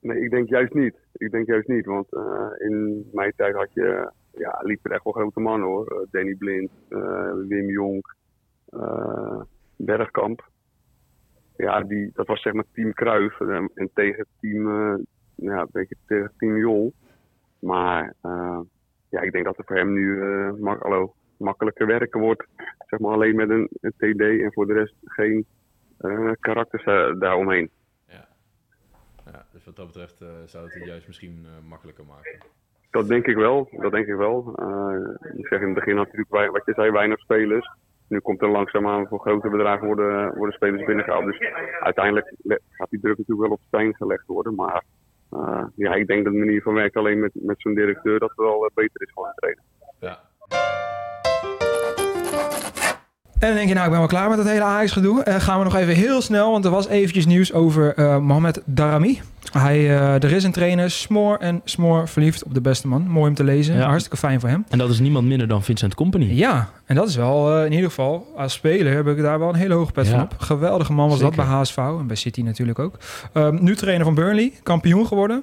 Nee, 0.00 0.20
ik 0.20 0.30
denk 0.30 0.48
juist 0.48 0.74
niet. 0.74 0.94
Ik 1.12 1.30
denk 1.30 1.46
juist 1.46 1.68
niet, 1.68 1.86
want 1.86 2.06
in 2.58 3.08
mijn 3.12 3.32
tijd 3.36 3.54
had 3.54 3.72
je, 3.72 4.10
ja, 4.32 4.60
liepen 4.62 4.90
er 4.90 4.96
echt 4.96 5.04
wel 5.04 5.12
grote 5.12 5.40
mannen 5.40 5.68
hoor. 5.68 6.06
Danny 6.10 6.34
Blind, 6.34 6.70
uh, 6.88 7.32
Wim 7.48 7.70
Jonk, 7.70 8.14
Bergkamp. 9.76 10.48
Ja, 11.56 11.80
die, 11.80 12.10
dat 12.14 12.26
was 12.26 12.42
zeg 12.42 12.52
maar 12.52 12.64
team 12.72 12.92
Kruif 12.92 13.40
en 13.74 13.90
tegen 13.94 14.26
team, 14.40 15.06
ja, 15.36 15.60
een 15.60 15.68
beetje 15.72 15.96
tegen 16.06 16.32
team 16.36 16.56
Jol. 16.56 16.92
Maar 17.58 18.14
ja, 19.08 19.20
ik 19.20 19.32
denk 19.32 19.44
dat 19.44 19.56
het 19.56 19.66
voor 19.66 19.76
hem 19.76 19.92
nu 19.92 20.22
mak 20.58 20.82
allo, 20.82 21.14
makkelijker 21.36 21.86
werken 21.86 22.20
wordt. 22.20 22.46
Zeg 22.86 23.00
maar 23.00 23.12
alleen 23.12 23.36
met 23.36 23.50
een, 23.50 23.68
een 23.80 23.92
TD 23.96 24.20
en 24.20 24.52
voor 24.52 24.66
de 24.66 24.72
rest 24.72 24.94
geen 25.04 25.46
karakters 26.40 26.84
daaromheen. 27.18 27.70
Ja. 28.08 28.28
Ja, 29.32 29.46
dus 29.52 29.64
wat 29.64 29.76
dat 29.76 29.86
betreft 29.86 30.20
eh, 30.20 30.28
zou 30.44 30.64
het 30.64 30.74
het 30.74 30.84
juist 30.84 31.06
misschien 31.06 31.44
eh, 31.44 31.68
makkelijker 31.68 32.04
maken. 32.04 32.38
Dat 32.90 33.08
denk 33.08 33.26
ik 33.26 33.36
wel. 33.36 33.68
Dat 33.70 33.92
denk 33.92 34.06
ik 34.06 34.14
wel. 34.14 34.54
Eh 34.56 35.36
ik 35.36 35.46
zeg 35.46 35.60
in 35.60 35.66
het 35.66 35.74
begin 35.74 35.94
natuurlijk, 35.94 36.30
wat 36.30 36.64
je 36.64 36.72
zei, 36.72 36.90
weinig 36.90 37.18
spelers. 37.18 37.70
Nu 38.08 38.20
komt 38.20 38.42
er 38.42 38.48
langzaamaan 38.48 39.06
voor 39.06 39.20
grote 39.20 39.48
bedragen 39.48 39.86
worden, 39.86 40.36
worden 40.36 40.54
spelers 40.54 40.84
binnengehaald. 40.84 41.24
Dus 41.24 41.38
uiteindelijk 41.80 42.34
gaat 42.70 42.90
die 42.90 43.00
druk 43.00 43.18
natuurlijk 43.18 43.48
wel 43.48 43.58
op 43.58 43.60
steen 43.66 43.94
gelegd 43.94 44.26
worden. 44.26 44.54
Maar 44.54 44.84
eh, 45.44 45.64
ja, 45.74 45.94
ik 45.94 46.06
denk 46.06 46.24
dat 46.24 46.32
de 46.32 46.38
manier 46.38 46.62
van 46.62 46.74
werken 46.74 47.00
alleen 47.00 47.20
met, 47.20 47.30
met 47.34 47.56
zo'n 47.58 47.74
directeur 47.74 48.18
dat 48.18 48.32
wel 48.36 48.64
eh, 48.64 48.70
beter 48.74 49.02
is 49.02 49.10
voor 49.14 49.26
een 49.26 49.32
trainer. 49.34 49.62
Ja. 50.00 50.18
En 53.38 53.48
dan 53.48 53.54
denk 53.56 53.68
je, 53.68 53.74
nou, 53.74 53.86
ik 53.86 53.90
ben 53.90 54.00
wel 54.00 54.08
klaar 54.08 54.28
met 54.28 54.38
het 54.38 54.48
hele 54.48 54.62
Ajax-gedoe. 54.62 55.22
Eh, 55.22 55.34
gaan 55.34 55.58
we 55.58 55.64
nog 55.64 55.76
even 55.76 55.94
heel 55.94 56.20
snel, 56.20 56.50
want 56.50 56.64
er 56.64 56.70
was 56.70 56.88
eventjes 56.88 57.26
nieuws 57.26 57.52
over 57.52 57.94
eh 57.94 58.18
Mohamed 58.18 58.62
Darami. 58.64 59.20
Hij, 59.60 59.76
eh, 59.78 60.14
er 60.22 60.32
is 60.32 60.44
een 60.44 60.52
trainer, 60.52 60.90
Smoor 60.90 61.36
en 61.36 61.60
Smoor 61.64 62.08
verliefd 62.08 62.44
op 62.44 62.54
de 62.54 62.60
beste 62.60 62.88
man. 62.88 63.08
Mooi 63.08 63.28
om 63.28 63.34
te 63.34 63.44
lezen, 63.44 63.76
Ja. 63.76 63.86
hartstikke 63.86 64.16
fijn 64.16 64.40
voor 64.40 64.48
hem. 64.48 64.64
En 64.68 64.78
dat 64.78 64.90
is 64.90 64.98
niemand 65.00 65.26
minder 65.26 65.48
dan 65.48 65.62
Vincent 65.62 65.94
Company. 65.94 66.24
Ja, 66.32 66.68
en 66.86 66.94
dat 66.94 67.08
is 67.08 67.16
wel, 67.16 67.56
eh, 67.56 67.64
in 67.64 67.72
ieder 67.72 67.88
geval, 67.88 68.26
als 68.36 68.52
speler 68.52 68.94
heb 68.94 69.06
ik 69.06 69.22
daar 69.22 69.38
wel 69.38 69.48
een 69.48 69.54
hele 69.54 69.74
hoge 69.74 69.92
pet 69.92 70.06
Ja. 70.06 70.10
van 70.12 70.22
op. 70.22 70.34
Geweldige 70.38 70.92
man 70.92 71.08
was 71.08 71.18
Zeker. 71.18 71.36
dat 71.36 71.46
bij 71.46 71.54
HSV 71.54 71.76
en 71.76 72.06
bij 72.06 72.16
City 72.16 72.40
natuurlijk 72.42 72.78
ook. 72.78 72.98
Ehm, 73.32 73.56
nu 73.60 73.76
trainer 73.76 74.04
van 74.04 74.14
Burnley, 74.14 74.52
kampioen 74.62 75.06
geworden. 75.06 75.42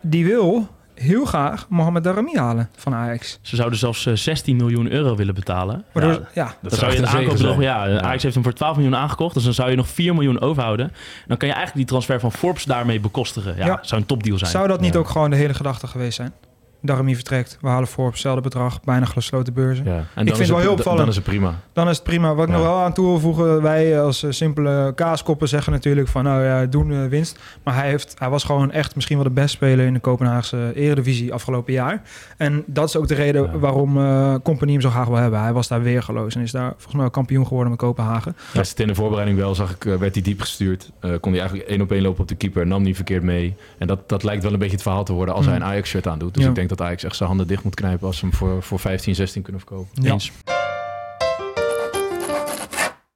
Die 0.00 0.24
wil 0.26 0.68
heel 1.00 1.24
graag 1.24 1.66
Mohamed 1.68 2.04
Darami 2.04 2.36
halen 2.36 2.68
van 2.76 2.94
Ajax. 2.94 3.38
Ze 3.42 3.56
zouden 3.56 3.78
zelfs 3.78 4.06
eh, 4.06 4.14
16 4.14 4.56
miljoen 4.56 4.90
euro 4.90 5.16
willen 5.16 5.34
betalen. 5.34 5.84
Ja, 5.94 6.18
ja, 6.34 6.54
Dan 6.62 6.78
zou 6.78 6.92
je 6.92 7.06
aankoopbedrag... 7.06 7.60
Ja, 7.60 8.00
Ajax 8.00 8.22
heeft 8.22 8.34
hem 8.34 8.44
voor 8.44 8.52
12 8.52 8.76
miljoen 8.76 8.96
aangekocht. 8.96 9.34
Dus 9.34 9.44
dan 9.44 9.54
zou 9.54 9.70
je 9.70 9.76
nog 9.76 9.88
4 9.88 10.14
miljoen 10.14 10.40
overhouden. 10.40 10.92
Dan 11.26 11.36
kan 11.36 11.48
je 11.48 11.54
eigenlijk 11.54 11.74
die 11.74 11.84
transfer 11.84 12.20
van 12.20 12.32
Forbes 12.32 12.64
daarmee 12.64 13.00
bekostigen. 13.00 13.56
Ja, 13.56 13.66
Ja. 13.66 13.78
zou 13.82 14.00
een 14.00 14.06
topdeal 14.06 14.38
zijn. 14.38 14.50
Zou 14.50 14.68
dat 14.68 14.80
niet 14.80 14.92
Ja. 14.92 14.98
ook 14.98 15.08
gewoon 15.08 15.30
de 15.30 15.36
hele 15.36 15.54
gedachte 15.54 15.86
geweest 15.86 16.16
zijn? 16.16 16.32
Darami 16.80 17.14
vertrekt, 17.14 17.58
we 17.60 17.68
halen 17.68 17.88
voor 17.88 18.06
op 18.06 18.12
hetzelfde 18.12 18.40
bedrag, 18.42 18.80
bijna 18.82 19.04
gesloten 19.04 19.52
beurzen. 19.54 19.84
Ja. 19.84 19.90
En 19.96 20.04
vind 20.14 20.28
dan 20.28 20.38
het 20.38 20.48
wel 20.48 20.58
heel 20.58 20.72
opvallend. 20.72 20.98
Dan 21.00 21.08
is 21.08 21.14
het 21.16 21.24
prima. 21.24 21.54
Dan 21.72 21.88
is 21.88 21.94
het 21.94 22.04
prima. 22.04 22.34
Wat 22.34 22.44
ik 22.48 22.50
Ja. 22.50 22.56
nog 22.58 22.66
wel 22.66 22.76
aan 22.78 22.92
toe 22.92 23.06
wil 23.06 23.18
voegen, 23.20 23.62
wij 23.62 24.00
als 24.00 24.22
eh, 24.22 24.30
simpele 24.30 24.92
kaaskoppen 24.94 25.48
zeggen 25.48 25.72
natuurlijk 25.72 26.08
van 26.08 26.24
nou 26.24 26.42
ja, 26.44 26.66
doen 26.66 26.92
eh, 26.92 27.06
winst. 27.06 27.38
Maar 27.64 27.74
hij, 27.74 27.88
heeft, 27.88 28.14
hij 28.18 28.28
was 28.30 28.44
gewoon 28.44 28.70
echt 28.72 28.94
misschien 28.94 29.16
wel 29.16 29.26
de 29.26 29.32
best 29.32 29.54
speler 29.54 29.86
in 29.86 29.92
de 29.92 30.00
Kopenhaagse 30.00 30.72
eredivisie 30.74 31.32
afgelopen 31.32 31.72
jaar. 31.72 32.02
En 32.36 32.62
dat 32.66 32.88
is 32.88 32.96
ook 32.96 33.08
de 33.08 33.14
reden 33.14 33.42
Ja. 33.42 33.58
waarom 33.58 33.98
eh 33.98 34.34
Company 34.42 34.72
hem 34.72 34.80
zo 34.80 34.90
graag 34.90 35.06
wil 35.06 35.16
hebben. 35.16 35.40
Hij 35.40 35.52
was 35.52 35.68
daar 35.68 35.82
weergeloos 35.82 36.34
en 36.34 36.40
is 36.42 36.50
daar 36.50 36.70
volgens 36.76 36.94
mij 36.94 37.04
ook 37.04 37.12
kampioen 37.12 37.46
geworden 37.46 37.70
met 37.70 37.78
Kopenhagen. 37.80 38.36
Ja, 38.52 38.64
zit 38.64 38.80
in 38.80 38.86
de 38.86 38.94
voorbereiding 38.94 39.38
wel, 39.38 39.54
zag 39.54 39.70
ik, 39.70 39.82
werd 39.82 40.14
hij 40.14 40.22
diep 40.22 40.40
gestuurd. 40.40 40.90
Eh, 41.00 41.10
kon 41.20 41.30
hij 41.32 41.40
eigenlijk 41.40 41.70
één 41.70 41.80
op 41.80 41.92
één 41.92 42.02
lopen 42.02 42.20
op 42.20 42.28
de 42.28 42.34
keeper, 42.34 42.66
nam 42.66 42.82
niet 42.82 42.96
verkeerd 42.96 43.22
mee. 43.22 43.54
En 43.78 43.86
dat, 43.86 44.08
dat 44.08 44.22
lijkt 44.22 44.42
wel 44.42 44.52
een 44.52 44.58
beetje 44.58 44.74
het 44.74 44.82
verhaal 44.82 45.04
te 45.04 45.12
worden 45.12 45.34
als 45.34 45.44
Mm. 45.44 45.50
hij 45.52 45.60
een 45.60 45.66
Ajax-shirt 45.66 46.06
aandoet. 46.06 46.34
Dus 46.34 46.42
Ja. 46.42 46.48
ik 46.48 46.54
denk 46.54 46.67
dat 46.68 46.80
Ajax 46.80 47.04
echt 47.04 47.16
zijn 47.16 47.28
handen 47.28 47.46
dicht 47.46 47.64
moet 47.64 47.74
knijpen 47.74 48.06
als 48.06 48.18
ze 48.18 48.24
hem 48.26 48.34
voor, 48.34 48.62
voor 48.62 48.78
15, 48.78 49.14
16 49.14 49.42
kunnen 49.42 49.60
verkopen. 49.60 50.02
Ja. 50.02 50.12
Eens. 50.12 50.32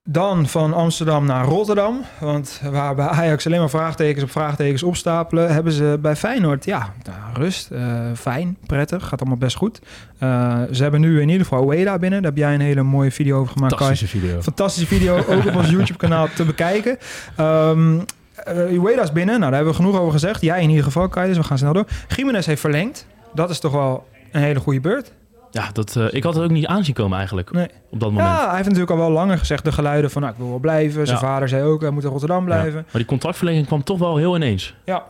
Dan 0.04 0.48
van 0.48 0.72
Amsterdam 0.74 1.26
naar 1.26 1.44
Rotterdam. 1.44 2.00
Want 2.20 2.60
waar 2.70 2.94
bij 2.94 3.06
Ajax 3.06 3.46
alleen 3.46 3.58
maar 3.58 3.70
vraagtekens 3.70 4.24
op 4.24 4.30
vraagtekens 4.30 4.82
opstapelen, 4.82 5.52
hebben 5.52 5.72
ze 5.72 5.98
bij 6.00 6.16
Feyenoord, 6.16 6.64
ja, 6.64 6.92
nou, 7.02 7.18
rust, 7.34 7.70
eh, 7.70 8.10
fijn, 8.14 8.56
prettig, 8.66 9.08
gaat 9.08 9.20
allemaal 9.20 9.38
best 9.38 9.56
goed. 9.56 9.80
Eh, 10.18 10.62
ze 10.70 10.82
hebben 10.82 11.00
nu 11.00 11.20
in 11.20 11.28
ieder 11.28 11.46
geval 11.46 11.70
Ueda 11.70 11.98
binnen. 11.98 12.22
Daar 12.22 12.30
heb 12.30 12.40
jij 12.40 12.54
een 12.54 12.60
hele 12.60 12.82
mooie 12.82 13.10
video 13.10 13.40
over 13.40 13.52
gemaakt, 13.52 13.74
Kai. 13.74 13.86
Fantastische 13.86 14.18
video. 14.18 14.40
Fantastische 14.40 14.94
video, 14.94 15.16
ook 15.36 15.46
op 15.46 15.56
ons 15.56 15.70
YouTube-kanaal 15.70 16.28
te 16.34 16.44
bekijken. 16.44 16.98
Ehm 17.36 17.98
eh, 18.44 18.82
Ueda 18.82 19.02
is 19.02 19.12
binnen, 19.12 19.38
nou 19.38 19.50
daar 19.50 19.62
hebben 19.62 19.72
we 19.72 19.82
genoeg 19.82 19.98
over 19.98 20.12
gezegd. 20.12 20.40
Jij 20.40 20.62
in 20.62 20.68
ieder 20.68 20.84
geval, 20.84 21.08
Kai, 21.08 21.28
dus 21.28 21.36
we 21.36 21.42
gaan 21.42 21.58
snel 21.58 21.72
door. 21.72 21.86
Jiménez 22.16 22.46
heeft 22.46 22.60
verlengd. 22.60 23.06
Dat 23.34 23.50
is 23.50 23.58
toch 23.60 23.72
wel 23.72 24.06
een 24.32 24.42
hele 24.42 24.60
goede 24.60 24.80
beurt. 24.80 25.12
Ja, 25.50 25.70
dat, 25.72 25.96
eh, 25.96 26.06
ik 26.10 26.22
had 26.22 26.34
het 26.34 26.44
ook 26.44 26.50
niet 26.50 26.66
aanzien 26.66 26.94
komen 26.94 27.18
eigenlijk. 27.18 27.50
Nee. 27.52 27.68
Op 27.90 28.00
dat 28.00 28.10
moment. 28.10 28.28
Ja, 28.28 28.44
hij 28.46 28.54
heeft 28.54 28.64
natuurlijk 28.68 28.90
al 28.90 28.96
wel 28.96 29.10
langer 29.10 29.38
gezegd 29.38 29.64
de 29.64 29.72
geluiden 29.72 30.10
van 30.10 30.22
nou, 30.22 30.32
ik 30.34 30.38
wil 30.40 30.48
wel 30.48 30.58
blijven. 30.58 31.06
Zijn 31.06 31.18
Ja. 31.18 31.24
vader 31.26 31.48
zei 31.48 31.62
ook, 31.64 31.80
hij 31.80 31.90
moet 31.90 32.04
in 32.04 32.10
Rotterdam 32.10 32.44
blijven. 32.44 32.72
Maar 32.74 32.84
die 32.92 33.04
contractverlenging 33.04 33.66
kwam 33.66 33.82
toch 33.84 33.98
wel 33.98 34.16
heel 34.16 34.36
ineens. 34.36 34.74
Ja, 34.84 35.04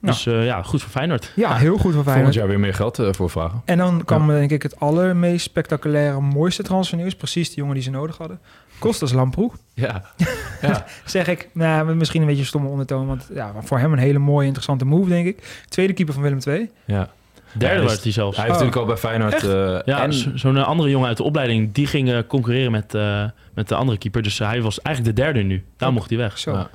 Dus 0.00 0.26
eh, 0.26 0.44
ja, 0.44 0.62
goed 0.62 0.82
voor 0.82 0.90
Feyenoord. 0.90 1.32
ja, 1.36 1.56
heel 1.56 1.70
goed 1.72 1.80
voor 1.80 1.90
Volgend 1.92 2.10
Feyenoord. 2.12 2.34
jaar 2.34 2.46
weer 2.48 2.60
meer 2.60 2.74
geld 2.74 2.98
eh, 2.98 3.08
voor 3.12 3.30
vragen. 3.30 3.62
En 3.64 3.78
dan 3.78 4.04
kwam 4.04 4.26
denk 4.26 4.50
ik 4.50 4.62
het 4.62 4.80
allermeest 4.80 5.44
spectaculaire, 5.44 6.20
mooiste 6.20 6.62
transfernieuws. 6.62 7.14
Precies 7.14 7.48
de 7.48 7.56
jongen 7.56 7.74
die 7.74 7.82
ze 7.82 7.90
nodig 7.90 8.16
hadden. 8.18 8.40
Kostas 8.78 9.12
Lamproe. 9.12 9.50
Ja. 9.74 10.02
ja. 10.62 10.84
Zeg 11.04 11.28
ik, 11.28 11.48
nou, 11.52 11.86
met 11.86 11.94
misschien 11.96 12.20
een 12.20 12.26
beetje 12.26 12.42
een 12.42 12.48
stomme 12.48 12.68
ondertoon. 12.68 13.06
Want 13.06 13.28
ja, 13.34 13.52
voor 13.62 13.78
hem 13.78 13.92
een 13.92 13.98
hele 13.98 14.18
mooie, 14.18 14.46
interessante 14.46 14.84
move, 14.84 15.08
denk 15.08 15.26
ik. 15.26 15.64
Tweede 15.68 15.92
keeper 15.92 16.14
van 16.14 16.22
Willem 16.22 16.38
II. 16.46 16.70
ja. 16.84 17.08
Derde 17.52 17.86
werd 17.86 18.02
hij 18.02 18.12
zelfs. 18.12 18.36
Hij 18.36 18.44
heeft 18.46 18.58
Oh. 18.60 18.64
natuurlijk 18.66 18.76
al 18.76 18.94
bij 18.94 19.10
Feyenoord... 19.10 19.44
Eh, 19.44 19.94
Ja, 19.94 20.02
en, 20.02 20.12
zo- 20.14 20.30
zo'n 20.34 20.64
andere 20.64 20.90
jongen 20.90 21.08
uit 21.08 21.16
de 21.16 21.22
opleiding, 21.22 21.72
die 21.72 21.86
ging 21.86 22.10
eh, 22.12 22.18
concurreren 22.28 22.70
met, 22.72 22.94
eh, 22.94 23.24
met 23.54 23.68
de 23.68 23.74
andere 23.74 23.98
keeper. 23.98 24.22
Dus 24.22 24.38
hij 24.38 24.62
was 24.62 24.80
eigenlijk 24.82 25.16
de 25.16 25.22
derde 25.22 25.40
nu. 25.42 25.64
Daar 25.76 25.92
mocht 25.92 26.08
hij 26.10 26.18
weg. 26.18 26.38
Zo. 26.38 26.50
Ja. 26.52 26.68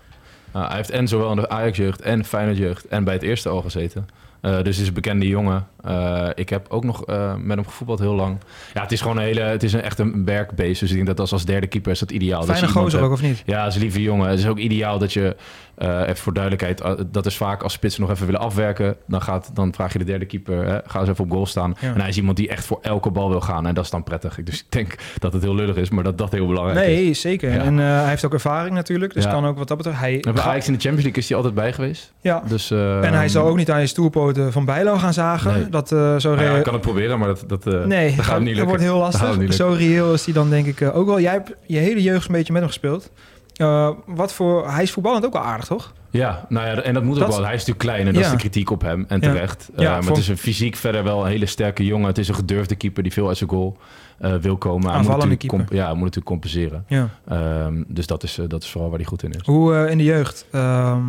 Nou, 0.54 0.68
hij 0.68 0.76
heeft 0.76 0.90
en 0.90 1.08
zowel 1.08 1.30
in 1.30 1.36
de 1.36 1.50
Ajax-jeugd 1.50 2.02
en 2.02 2.26
Feyenoord-jeugd 2.26 2.88
en 2.88 3.04
bij 3.04 3.14
het 3.14 3.24
eerste 3.24 3.50
al 3.50 3.62
gezeten. 3.62 4.08
Eh, 4.42 4.62
dus 4.64 4.80
is 4.80 4.88
een 4.88 4.94
bekende 4.94 5.28
jongen. 5.28 5.68
Eh, 5.84 6.28
ik 6.36 6.50
heb 6.50 6.66
ook 6.70 6.84
nog 6.84 7.06
eh, 7.06 7.36
met 7.36 7.58
hem 7.58 7.66
gevoetbald 7.66 8.00
heel 8.00 8.14
lang. 8.16 8.38
Ja, 8.74 8.82
het 8.82 8.92
is 8.92 9.02
gewoon 9.02 9.18
een 9.18 9.24
hele... 9.24 9.42
Het 9.42 9.64
is 9.64 9.74
een, 9.74 9.82
echt 9.82 10.00
een 10.00 10.26
werkbeest. 10.26 10.80
Dus 10.80 10.90
ik 10.90 10.96
denk 10.96 11.08
dat 11.08 11.20
als, 11.20 11.32
als 11.32 11.46
derde 11.46 11.68
keeper 11.68 11.92
is 11.92 12.00
dat 12.00 12.12
ideaal. 12.12 12.44
Fijne 12.44 12.68
gozer 12.68 13.02
ook, 13.02 13.12
of 13.12 13.22
niet? 13.22 13.44
Ja, 13.46 13.60
dat 13.60 13.68
is 13.70 13.76
een 13.76 13.82
lieve 13.82 14.02
jongen. 14.02 14.30
Het 14.30 14.40
is 14.40 14.48
ook 14.48 14.58
ideaal 14.58 15.00
dat 15.00 15.14
je, 15.14 15.36
eh, 15.78 16.02
even 16.02 16.18
voor 16.18 16.34
duidelijkheid, 16.34 16.82
eh, 16.82 16.92
dat 17.12 17.26
is 17.26 17.38
vaak 17.38 17.64
als 17.64 17.74
spitsen 17.74 18.02
nog 18.02 18.12
even 18.12 18.26
willen 18.26 18.42
afwerken. 18.42 18.96
Dan, 19.08 19.22
gaat, 19.22 19.50
dan 19.54 19.74
vraag 19.74 19.94
je 19.94 20.00
de 20.00 20.06
derde 20.06 20.26
keeper, 20.26 20.66
hè, 20.66 20.78
ga 20.86 21.00
eens 21.00 21.10
even 21.10 21.24
op 21.24 21.32
goal 21.32 21.46
staan. 21.46 21.76
Ja. 21.80 21.94
En 21.94 22.00
hij 22.00 22.10
is 22.10 22.18
iemand 22.18 22.38
die 22.38 22.48
echt 22.50 22.66
voor 22.66 22.80
elke 22.82 23.12
bal 23.12 23.30
wil 23.30 23.42
gaan. 23.42 23.68
En 23.68 23.74
dat 23.74 23.84
is 23.84 23.90
dan 23.90 24.04
prettig. 24.04 24.44
Dus 24.44 24.60
ik 24.60 24.66
denk 24.70 24.96
dat 25.20 25.34
het 25.34 25.42
heel 25.42 25.56
lullig 25.56 25.76
is, 25.76 25.90
maar 25.90 26.04
dat 26.04 26.18
dat 26.18 26.32
heel 26.32 26.48
belangrijk 26.48 26.88
is. 26.88 26.96
Nee, 26.96 27.14
zeker. 27.14 27.52
Ja. 27.54 27.60
En 27.64 27.80
eh, 27.80 27.86
hij 27.86 28.10
heeft 28.10 28.26
ook 28.26 28.34
ervaring 28.34 28.76
natuurlijk. 28.76 29.14
Dus 29.14 29.24
Ja. 29.24 29.32
kan 29.32 29.46
ook 29.46 29.58
wat 29.58 29.68
dat 29.68 29.78
betreft... 29.78 30.00
Hij 30.00 30.22
En 30.22 30.34
bij 30.34 30.44
Ajax 30.44 30.68
in 30.68 30.74
de 30.74 30.80
Champions 30.80 31.04
League 31.04 31.22
is 31.22 31.28
hij 31.28 31.38
altijd 31.38 31.56
bij 31.56 31.74
geweest. 31.74 32.14
ja. 32.22 32.44
Dus, 32.48 32.72
En 32.72 33.14
hij 33.14 33.28
zal 33.30 33.48
ook 33.48 33.58
niet 33.58 33.72
aan 33.72 33.80
je 33.80 33.88
stoelpoten 33.88 34.52
van 34.52 34.66
Bijlo 34.66 34.98
gaan 34.98 35.14
zagen. 35.14 35.54
Nee. 35.54 35.70
Dat 35.70 35.88
zo... 35.88 35.96
nou 35.98 36.42
ja, 36.42 36.52
re- 36.52 36.58
ik 36.58 36.64
kan 36.64 36.74
het 36.74 36.82
proberen, 36.82 37.20
maar 37.20 37.28
dat, 37.28 37.44
dat, 37.48 37.86
nee, 37.86 38.16
dat 38.16 38.26
gaat 38.26 38.40
niet 38.40 38.56
dat 38.58 38.68
lukken. 38.68 38.68
wordt 38.68 38.84
heel 38.84 39.00
Dat 39.00 39.22
lastig. 39.22 39.54
Zo 39.54 39.70
reëel 39.78 40.14
is 40.14 40.26
hij 40.26 40.34
dan 40.34 40.50
denk 40.50 40.66
ik 40.66 40.82
ook 40.96 41.06
wel. 41.06 41.20
Jij 41.20 41.32
hebt 41.32 41.52
je 41.66 41.78
hele 41.78 42.02
jeugd 42.02 42.28
een 42.28 42.34
beetje 42.34 42.54
met 42.54 42.62
hem 42.62 42.72
gespeeld. 42.72 43.12
Eh, 43.56 43.90
wat 44.06 44.34
voor... 44.34 44.70
Hij 44.72 44.84
is 44.84 44.92
voetballend 44.92 45.26
ook 45.26 45.34
wel 45.34 45.42
aardig, 45.42 45.66
toch? 45.66 45.94
Ja, 46.10 46.46
nou 46.50 46.68
ja, 46.68 46.82
en 46.82 46.94
dat 46.94 47.04
moet 47.04 47.14
ook 47.16 47.20
Dat- 47.20 47.36
wel. 47.36 47.44
Hij 47.46 47.54
is 47.54 47.66
natuurlijk 47.66 47.80
klein 47.86 48.00
en 48.00 48.06
dat 48.06 48.16
Ja. 48.16 48.22
is 48.22 48.32
de 48.32 48.38
kritiek 48.38 48.70
op 48.70 48.82
hem. 48.82 49.06
En 49.08 49.20
terecht. 49.22 49.70
Ja, 49.76 49.84
Eh, 49.84 49.90
maar 49.92 50.02
voor- 50.04 50.12
het 50.12 50.22
is 50.22 50.28
een 50.28 50.38
fysiek 50.38 50.76
verder 50.76 51.04
wel 51.04 51.22
een 51.22 51.28
hele 51.32 51.46
sterke 51.46 51.86
jongen. 51.86 52.08
Het 52.08 52.18
is 52.18 52.28
een 52.28 52.36
gedurfde 52.36 52.76
keeper 52.76 53.04
die 53.04 53.12
veel 53.14 53.28
uit 53.28 53.38
zijn 53.38 53.50
goal 53.50 53.78
eh, 54.18 54.34
wil 54.36 54.58
komen. 54.58 54.82
Hij 54.82 54.90
moet 54.90 54.98
Aanvallende 54.98 55.12
natuurlijk 55.12 55.40
keeper. 55.40 55.58
comp- 55.58 55.72
ja, 55.74 55.84
hij 55.86 55.94
moet 55.94 56.04
natuurlijk 56.04 56.26
compenseren. 56.28 56.86
Ja. 56.88 57.10
Ehm, 57.28 57.84
dus 57.88 58.08
dat 58.08 58.24
is, 58.24 58.40
dat 58.48 58.64
is 58.64 58.70
vooral 58.70 58.90
waar 58.90 59.00
hij 59.00 59.08
goed 59.08 59.24
in 59.24 59.32
is. 59.32 59.46
Hoe 59.46 59.90
in 59.90 59.98
de 59.98 60.04
jeugd... 60.04 60.46
ehm, 60.52 61.02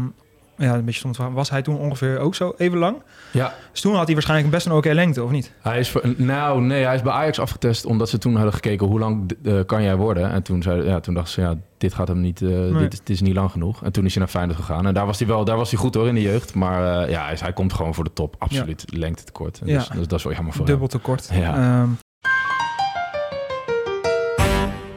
ja, 0.57 0.75
een 0.75 0.85
beetje 0.85 0.99
stond 1.13 1.17
Was 1.35 1.51
hij 1.51 1.63
toen 1.63 1.79
ongeveer 1.79 2.19
ook 2.19 2.35
zo 2.35 2.55
even 2.57 2.79
lang? 2.79 2.97
Ja, 3.31 3.55
Dus 3.73 3.81
toen 3.81 3.95
had 3.95 4.05
hij 4.05 4.15
waarschijnlijk 4.15 4.51
best 4.51 4.67
een 4.67 4.73
oké 4.73 4.93
lengte, 4.93 5.23
of 5.25 5.31
niet? 5.31 5.53
hij 5.61 5.79
is, 5.79 5.91
voor, 5.91 6.03
nou 6.17 6.61
nee, 6.61 6.85
hij 6.85 6.95
is 6.95 7.03
bij 7.03 7.13
Ajax 7.13 7.39
afgetest 7.39 7.85
omdat 7.87 8.09
ze 8.09 8.19
toen 8.19 8.35
hadden 8.35 8.53
gekeken 8.55 8.87
hoe 8.87 8.99
lang 8.99 9.31
eh, 9.45 9.55
kan 9.67 9.83
jij 9.83 9.97
worden. 9.97 10.31
En 10.31 10.43
toen, 10.43 10.63
zei, 10.63 10.83
ja, 10.85 11.01
toen 11.01 11.15
dachten 11.15 11.33
ze, 11.33 11.41
ja, 11.41 11.55
dit 11.79 11.95
gaat 11.95 12.09
hem 12.09 12.21
niet, 12.21 12.43
eh, 12.43 12.49
Nee. 12.49 12.73
dit, 12.73 12.93
is- 12.93 12.99
dit 12.99 13.09
is 13.11 13.21
niet 13.21 13.35
lang 13.35 13.51
genoeg. 13.51 13.83
En 13.85 13.93
toen 13.93 14.05
is 14.05 14.11
hij 14.15 14.23
naar 14.23 14.31
Feyenoord 14.33 14.59
gegaan. 14.59 14.87
En 14.87 14.95
daar 14.95 15.07
was 15.07 15.19
hij 15.19 15.29
wel, 15.29 15.45
daar 15.45 15.57
was 15.57 15.71
hij 15.71 15.79
goed 15.81 15.95
hoor 15.95 16.09
in 16.09 16.15
de 16.15 16.23
jeugd. 16.23 16.55
Maar 16.55 17.03
eh, 17.03 17.11
ja, 17.11 17.25
hij, 17.25 17.33
is- 17.33 17.41
hij 17.41 17.53
komt 17.53 17.73
gewoon 17.73 17.95
voor 17.95 18.05
de 18.05 18.13
top. 18.13 18.35
Absoluut 18.39 18.85
lengte 18.87 19.25
tekort. 19.25 19.61
En 19.61 19.67
Ja. 19.67 19.79
Dus, 19.79 19.89
dus 19.89 20.07
dat 20.09 20.19
is 20.19 20.25
wel 20.25 20.33
jammer 20.35 20.53
voor 20.53 20.67
Dubbel 20.67 20.87
tekort. 20.89 21.29
Ja. 21.33 21.55
Ehm, 21.55 21.89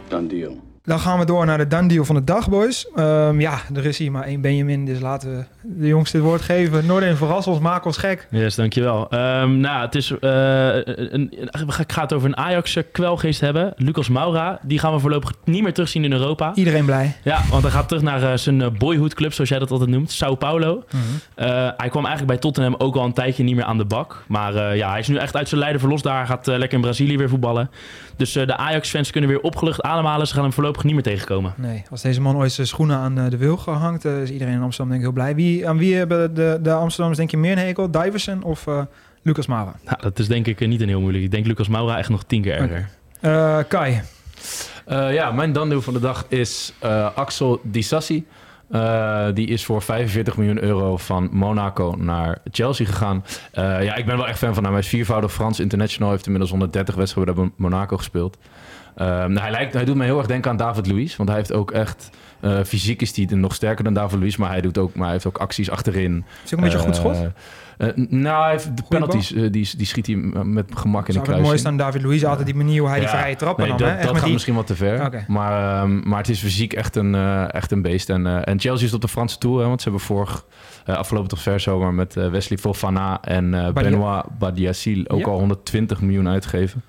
Done 0.07 0.27
deal. 0.27 0.57
Dan 0.89 0.99
gaan 0.99 1.19
we 1.19 1.25
door 1.25 1.45
naar 1.45 1.57
de 1.57 1.67
done 1.67 1.87
deal 1.87 2.05
van 2.05 2.15
de 2.15 2.23
dag, 2.23 2.49
boys. 2.49 2.87
Ehm, 2.95 3.39
ja, 3.39 3.59
er 3.75 3.85
is 3.85 3.97
hier 3.97 4.11
maar 4.11 4.23
één 4.23 4.41
Benjamin, 4.41 4.85
dus 4.85 4.99
laten 4.99 5.37
we 5.37 5.43
de 5.61 5.87
jongste 5.87 6.17
het 6.17 6.25
woord 6.25 6.41
geven. 6.41 6.85
Noordin, 6.85 7.15
verras 7.15 7.47
ons, 7.47 7.59
maak 7.59 7.85
ons 7.85 7.97
gek. 7.97 8.27
Yes, 8.31 8.55
dankjewel. 8.55 9.09
Ehm 9.09 9.59
nou, 9.59 9.81
het 9.81 9.95
is, 9.95 10.11
eh, 10.11 10.75
een, 10.85 11.31
ik 11.79 11.91
ga 11.91 12.01
het 12.01 12.13
over 12.13 12.27
een 12.27 12.37
Ajax-kwelgeest 12.37 13.41
hebben. 13.41 13.73
Lucas 13.75 14.09
Moura, 14.09 14.59
die 14.61 14.79
gaan 14.79 14.93
we 14.93 14.99
voorlopig 14.99 15.33
niet 15.43 15.63
meer 15.63 15.73
terugzien 15.73 16.03
in 16.03 16.11
Europa. 16.11 16.51
Iedereen 16.55 16.85
blij. 16.85 17.15
Ja, 17.23 17.41
want 17.49 17.63
hij 17.63 17.71
gaat 17.71 17.87
terug 17.87 18.03
naar 18.03 18.23
eh, 18.23 18.37
zijn 18.37 18.61
eh, 18.61 18.69
boyhood 18.77 19.13
club, 19.13 19.33
zoals 19.33 19.49
jij 19.49 19.59
dat 19.59 19.71
altijd 19.71 19.89
noemt, 19.89 20.11
Sao 20.11 20.35
Paulo. 20.35 20.83
Eh, 21.35 21.47
hij 21.77 21.89
kwam 21.89 22.05
eigenlijk 22.05 22.27
bij 22.27 22.37
Tottenham 22.37 22.75
ook 22.77 22.95
al 22.95 23.05
een 23.05 23.13
tijdje 23.13 23.43
niet 23.43 23.55
meer 23.55 23.65
aan 23.65 23.77
de 23.77 23.85
bak. 23.85 24.23
Maar 24.27 24.75
ja, 24.75 24.89
hij 24.89 24.99
is 24.99 25.07
nu 25.07 25.15
echt 25.15 25.35
uit 25.35 25.49
zijn 25.49 25.61
lijden 25.61 25.79
verlost 25.79 26.03
daar. 26.03 26.17
Hij 26.17 26.25
gaat 26.25 26.47
lekker 26.47 26.73
in 26.73 26.81
Brazilië 26.81 27.17
weer 27.17 27.29
voetballen. 27.29 27.69
Dus 28.19 28.35
eh, 28.35 28.47
de 28.47 28.57
Ajax-fans 28.57 29.11
kunnen 29.11 29.29
weer 29.29 29.39
opgelucht 29.39 29.81
ademhalen. 29.81 30.27
Ze 30.27 30.33
gaan 30.33 30.43
hem 30.43 30.53
voorlopig 30.53 30.83
niet 30.83 30.93
meer 30.93 31.03
tegenkomen. 31.03 31.53
Nee, 31.57 31.83
als 31.91 32.01
deze 32.01 32.21
man 32.21 32.35
ooit 32.37 32.51
zijn 32.51 32.67
schoenen 32.67 32.97
aan 32.97 33.17
eh, 33.19 33.29
de 33.29 33.37
wilg 33.37 33.65
hangt, 33.65 34.05
eh, 34.05 34.21
is 34.21 34.29
iedereen 34.29 34.53
in 34.53 34.61
Amsterdam 34.61 34.87
denk 34.91 34.99
ik 35.05 35.13
heel 35.13 35.23
blij. 35.23 35.35
Wie, 35.35 35.67
aan 35.67 35.77
wie 35.77 35.95
hebben 35.95 36.33
de, 36.33 36.59
de 36.61 36.71
Amsterdammers 36.73 37.17
denk 37.17 37.31
je 37.31 37.37
meer 37.37 37.51
een 37.51 37.57
hekel? 37.57 37.91
Diversen 37.91 38.43
of 38.43 38.67
eh, 38.67 38.81
Lucas 39.21 39.47
Mara? 39.47 39.73
Nou, 39.85 39.97
dat 40.01 40.19
is 40.19 40.27
denk 40.27 40.47
ik 40.47 40.67
niet 40.67 40.81
een 40.81 40.87
heel 40.87 41.01
moeilijk. 41.01 41.23
Ik 41.23 41.31
denk 41.31 41.45
Lucas 41.45 41.67
Moura 41.67 41.97
echt 41.97 42.09
nog 42.09 42.23
tien 42.23 42.41
keer 42.41 42.55
erger. 42.55 42.89
Eh, 43.19 43.57
Kai, 43.67 44.01
Eh, 44.85 45.13
ja, 45.13 45.31
mijn 45.31 45.51
dandeal 45.51 45.81
van 45.81 45.93
de 45.93 45.99
dag 45.99 46.25
is 46.27 46.73
eh, 46.79 47.09
Axel 47.15 47.59
Disassi. 47.63 48.25
Eh, 48.69 49.25
die 49.33 49.47
is 49.47 49.65
voor 49.65 49.81
45 49.81 50.37
miljoen 50.37 50.63
euro 50.63 50.97
van 50.97 51.29
Monaco 51.31 51.95
naar 51.97 52.37
Chelsea 52.51 52.85
gegaan. 52.85 53.25
Eh, 53.51 53.83
ja, 53.83 53.95
ik 53.95 54.05
ben 54.05 54.17
wel 54.17 54.27
echt 54.27 54.37
fan 54.37 54.53
van 54.53 54.63
hem. 54.63 54.71
Hij 54.71 54.81
is 54.81 54.87
viervoudig 54.87 55.33
Frans 55.33 55.59
international. 55.59 56.09
Heeft 56.11 56.23
inmiddels 56.25 56.51
130 56.51 56.95
wedstrijden 56.95 57.35
bij 57.35 57.51
Monaco 57.55 57.97
gespeeld. 57.97 58.37
Eh, 58.95 59.07
nou, 59.07 59.39
hij, 59.39 59.51
lijkt, 59.51 59.73
hij 59.73 59.85
doet 59.85 59.95
me 59.95 60.03
heel 60.03 60.17
erg 60.17 60.27
denken 60.27 60.51
aan 60.51 60.57
David 60.57 60.87
Luiz. 60.87 61.15
Want 61.15 61.29
hij 61.29 61.37
heeft 61.37 61.53
ook 61.53 61.71
echt... 61.71 62.09
eh, 62.39 62.59
fysiek 62.65 63.01
is 63.01 63.15
hij 63.15 63.25
nog 63.25 63.53
sterker 63.55 63.83
dan 63.83 63.93
David 63.93 64.19
Luiz. 64.19 64.35
Maar 64.35 64.49
hij, 64.49 64.61
doet 64.61 64.77
ook, 64.77 64.93
maar 64.95 65.03
hij 65.03 65.13
heeft 65.13 65.25
ook 65.25 65.37
acties 65.37 65.69
achterin. 65.69 66.25
Is 66.43 66.49
hij 66.49 66.59
ook 66.59 66.65
een 66.65 66.71
beetje 66.71 66.77
een 66.77 66.83
goed 66.83 66.95
schot? 66.95 67.27
Eh, 67.79 67.87
eh, 67.87 67.93
nou, 68.09 68.41
hij 68.43 68.51
heeft 68.51 68.77
de 68.77 68.83
penalties. 68.89 69.33
eh, 69.33 69.41
die, 69.51 69.69
die 69.77 69.85
schiet 69.85 70.05
hij 70.07 70.15
met 70.15 70.71
gemak 70.75 71.07
in 71.07 71.13
de 71.13 71.19
Zou 71.25 71.33
het 71.37 71.45
mooiste 71.45 71.67
aan 71.67 71.77
David 71.77 72.01
Luiz 72.03 72.23
altijd 72.23 72.45
die 72.45 72.55
manier 72.55 72.79
hoe 72.79 72.89
hij 72.89 72.99
die 72.99 73.07
vrije 73.07 73.35
trappen 73.35 73.63
Nee, 73.67 73.73
nam. 73.77 73.87
dat, 73.87 73.89
hè? 73.97 74.07
Gaat 74.15 74.23
die- 74.23 74.33
misschien 74.33 74.55
wat 74.55 74.67
te 74.67 74.75
ver. 74.75 75.23
Maar, 75.27 75.81
ehm, 75.81 76.09
maar 76.09 76.17
het 76.17 76.29
is 76.29 76.39
fysiek 76.39 76.73
echt 76.73 76.95
een, 76.95 77.15
eh, 77.15 77.53
echt 77.53 77.71
een 77.71 77.81
beest. 77.81 78.09
En, 78.09 78.27
eh, 78.27 78.39
en 78.43 78.59
Chelsea 78.59 78.87
is 78.87 78.93
op 78.93 79.01
de 79.01 79.07
Franse 79.07 79.37
Tour. 79.37 79.61
Hè, 79.61 79.67
want 79.67 79.81
ze 79.81 79.89
hebben 79.89 80.07
vorig, 80.07 80.45
eh, 80.85 80.95
afgelopen 80.95 81.29
toch 81.29 81.41
ver 81.41 81.59
zomer 81.59 81.93
met 81.93 82.17
eh, 82.17 82.29
Wesley 82.29 82.57
Fofana 82.57 83.21
en 83.21 83.53
eh 83.53 83.71
Badia- 83.71 83.89
Benoit 83.89 84.25
Badiachil 84.39 85.03
ook 85.07 85.19
Ja. 85.19 85.25
al 85.25 85.39
120 85.39 86.01
miljoen 86.01 86.27
uitgegeven. 86.27 86.83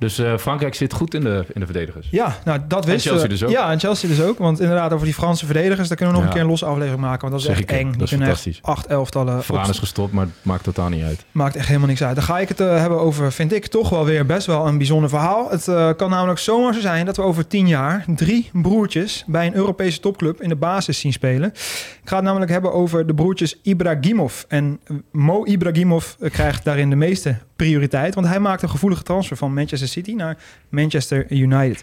Dus 0.00 0.18
eh, 0.18 0.36
Frankrijk 0.36 0.74
zit 0.74 0.92
goed 0.92 1.14
in 1.14 1.20
de, 1.20 1.44
in 1.54 1.60
de 1.60 1.66
verdedigers. 1.66 2.08
Ja, 2.10 2.36
nou 2.44 2.60
dat 2.68 2.86
En 2.88 2.98
Chelsea 2.98 3.22
we. 3.22 3.28
dus 3.28 3.44
ook. 3.44 3.50
Ja, 3.50 3.70
en 3.70 3.78
Chelsea 3.80 4.08
dus 4.08 4.22
ook. 4.22 4.38
Want 4.38 4.60
inderdaad, 4.60 4.92
over 4.92 5.04
die 5.04 5.14
Franse 5.14 5.44
verdedigers, 5.44 5.88
daar 5.88 5.96
kunnen 5.96 6.14
we 6.14 6.20
nog 6.20 6.22
Ja. 6.22 6.26
een 6.28 6.32
keer 6.34 6.42
een 6.42 6.50
losse 6.50 6.66
aflevering 6.66 7.00
maken. 7.00 7.20
Want 7.20 7.32
dat 7.32 7.40
is 7.40 7.46
Zeg 7.46 7.56
echt 7.60 7.70
ik 7.70 7.76
eng. 7.86 7.92
dat 7.98 8.12
is 8.12 8.16
fantastisch. 8.18 8.58
acht 8.62 8.86
elftallen. 8.86 9.38
Op- 9.50 9.66
is 9.70 9.78
gestopt, 9.78 10.12
maar 10.12 10.24
het 10.24 10.34
maakt 10.42 10.64
totaal 10.64 10.88
niet 10.88 11.02
uit. 11.04 11.24
Maakt 11.32 11.56
echt 11.56 11.66
helemaal 11.66 11.88
niks 11.88 12.02
uit. 12.02 12.14
Dan 12.14 12.24
ga 12.24 12.38
ik 12.38 12.48
het 12.48 12.60
eh, 12.60 12.76
hebben 12.76 13.00
over, 13.00 13.32
vind 13.32 13.52
ik, 13.52 13.66
toch 13.66 13.88
wel 13.88 14.04
weer 14.04 14.26
best 14.26 14.46
wel 14.46 14.66
een 14.66 14.76
bijzonder 14.78 15.08
verhaal. 15.08 15.50
Het 15.50 15.68
eh, 15.68 15.90
kan 15.96 16.10
namelijk 16.10 16.38
zomaar 16.38 16.74
zo 16.74 16.80
zijn 16.80 17.06
dat 17.06 17.16
we 17.16 17.22
over 17.22 17.46
tien 17.46 17.68
jaar 17.68 18.04
drie 18.14 18.50
broertjes 18.52 19.24
bij 19.26 19.46
een 19.46 19.54
Europese 19.54 20.00
topclub 20.00 20.42
in 20.42 20.48
de 20.48 20.56
basis 20.56 20.98
zien 20.98 21.12
spelen. 21.12 21.48
Ik 22.02 22.08
ga 22.08 22.16
het 22.16 22.24
namelijk 22.24 22.50
hebben 22.50 22.72
over 22.72 23.06
de 23.06 23.14
broertjes 23.14 23.58
Ibrahimov. 23.62 24.42
En 24.48 24.80
Mo 25.12 25.44
Ibrahimov 25.44 26.06
krijgt 26.30 26.64
daarin 26.64 26.90
de 26.90 26.96
meeste 26.96 27.36
prioriteit, 27.64 28.14
want 28.14 28.26
hij 28.26 28.40
maakt 28.40 28.62
een 28.62 28.70
gevoelige 28.70 29.02
transfer 29.02 29.36
van 29.36 29.54
Manchester 29.54 29.88
City 29.88 30.12
naar 30.12 30.36
Manchester 30.68 31.26
United. 31.28 31.82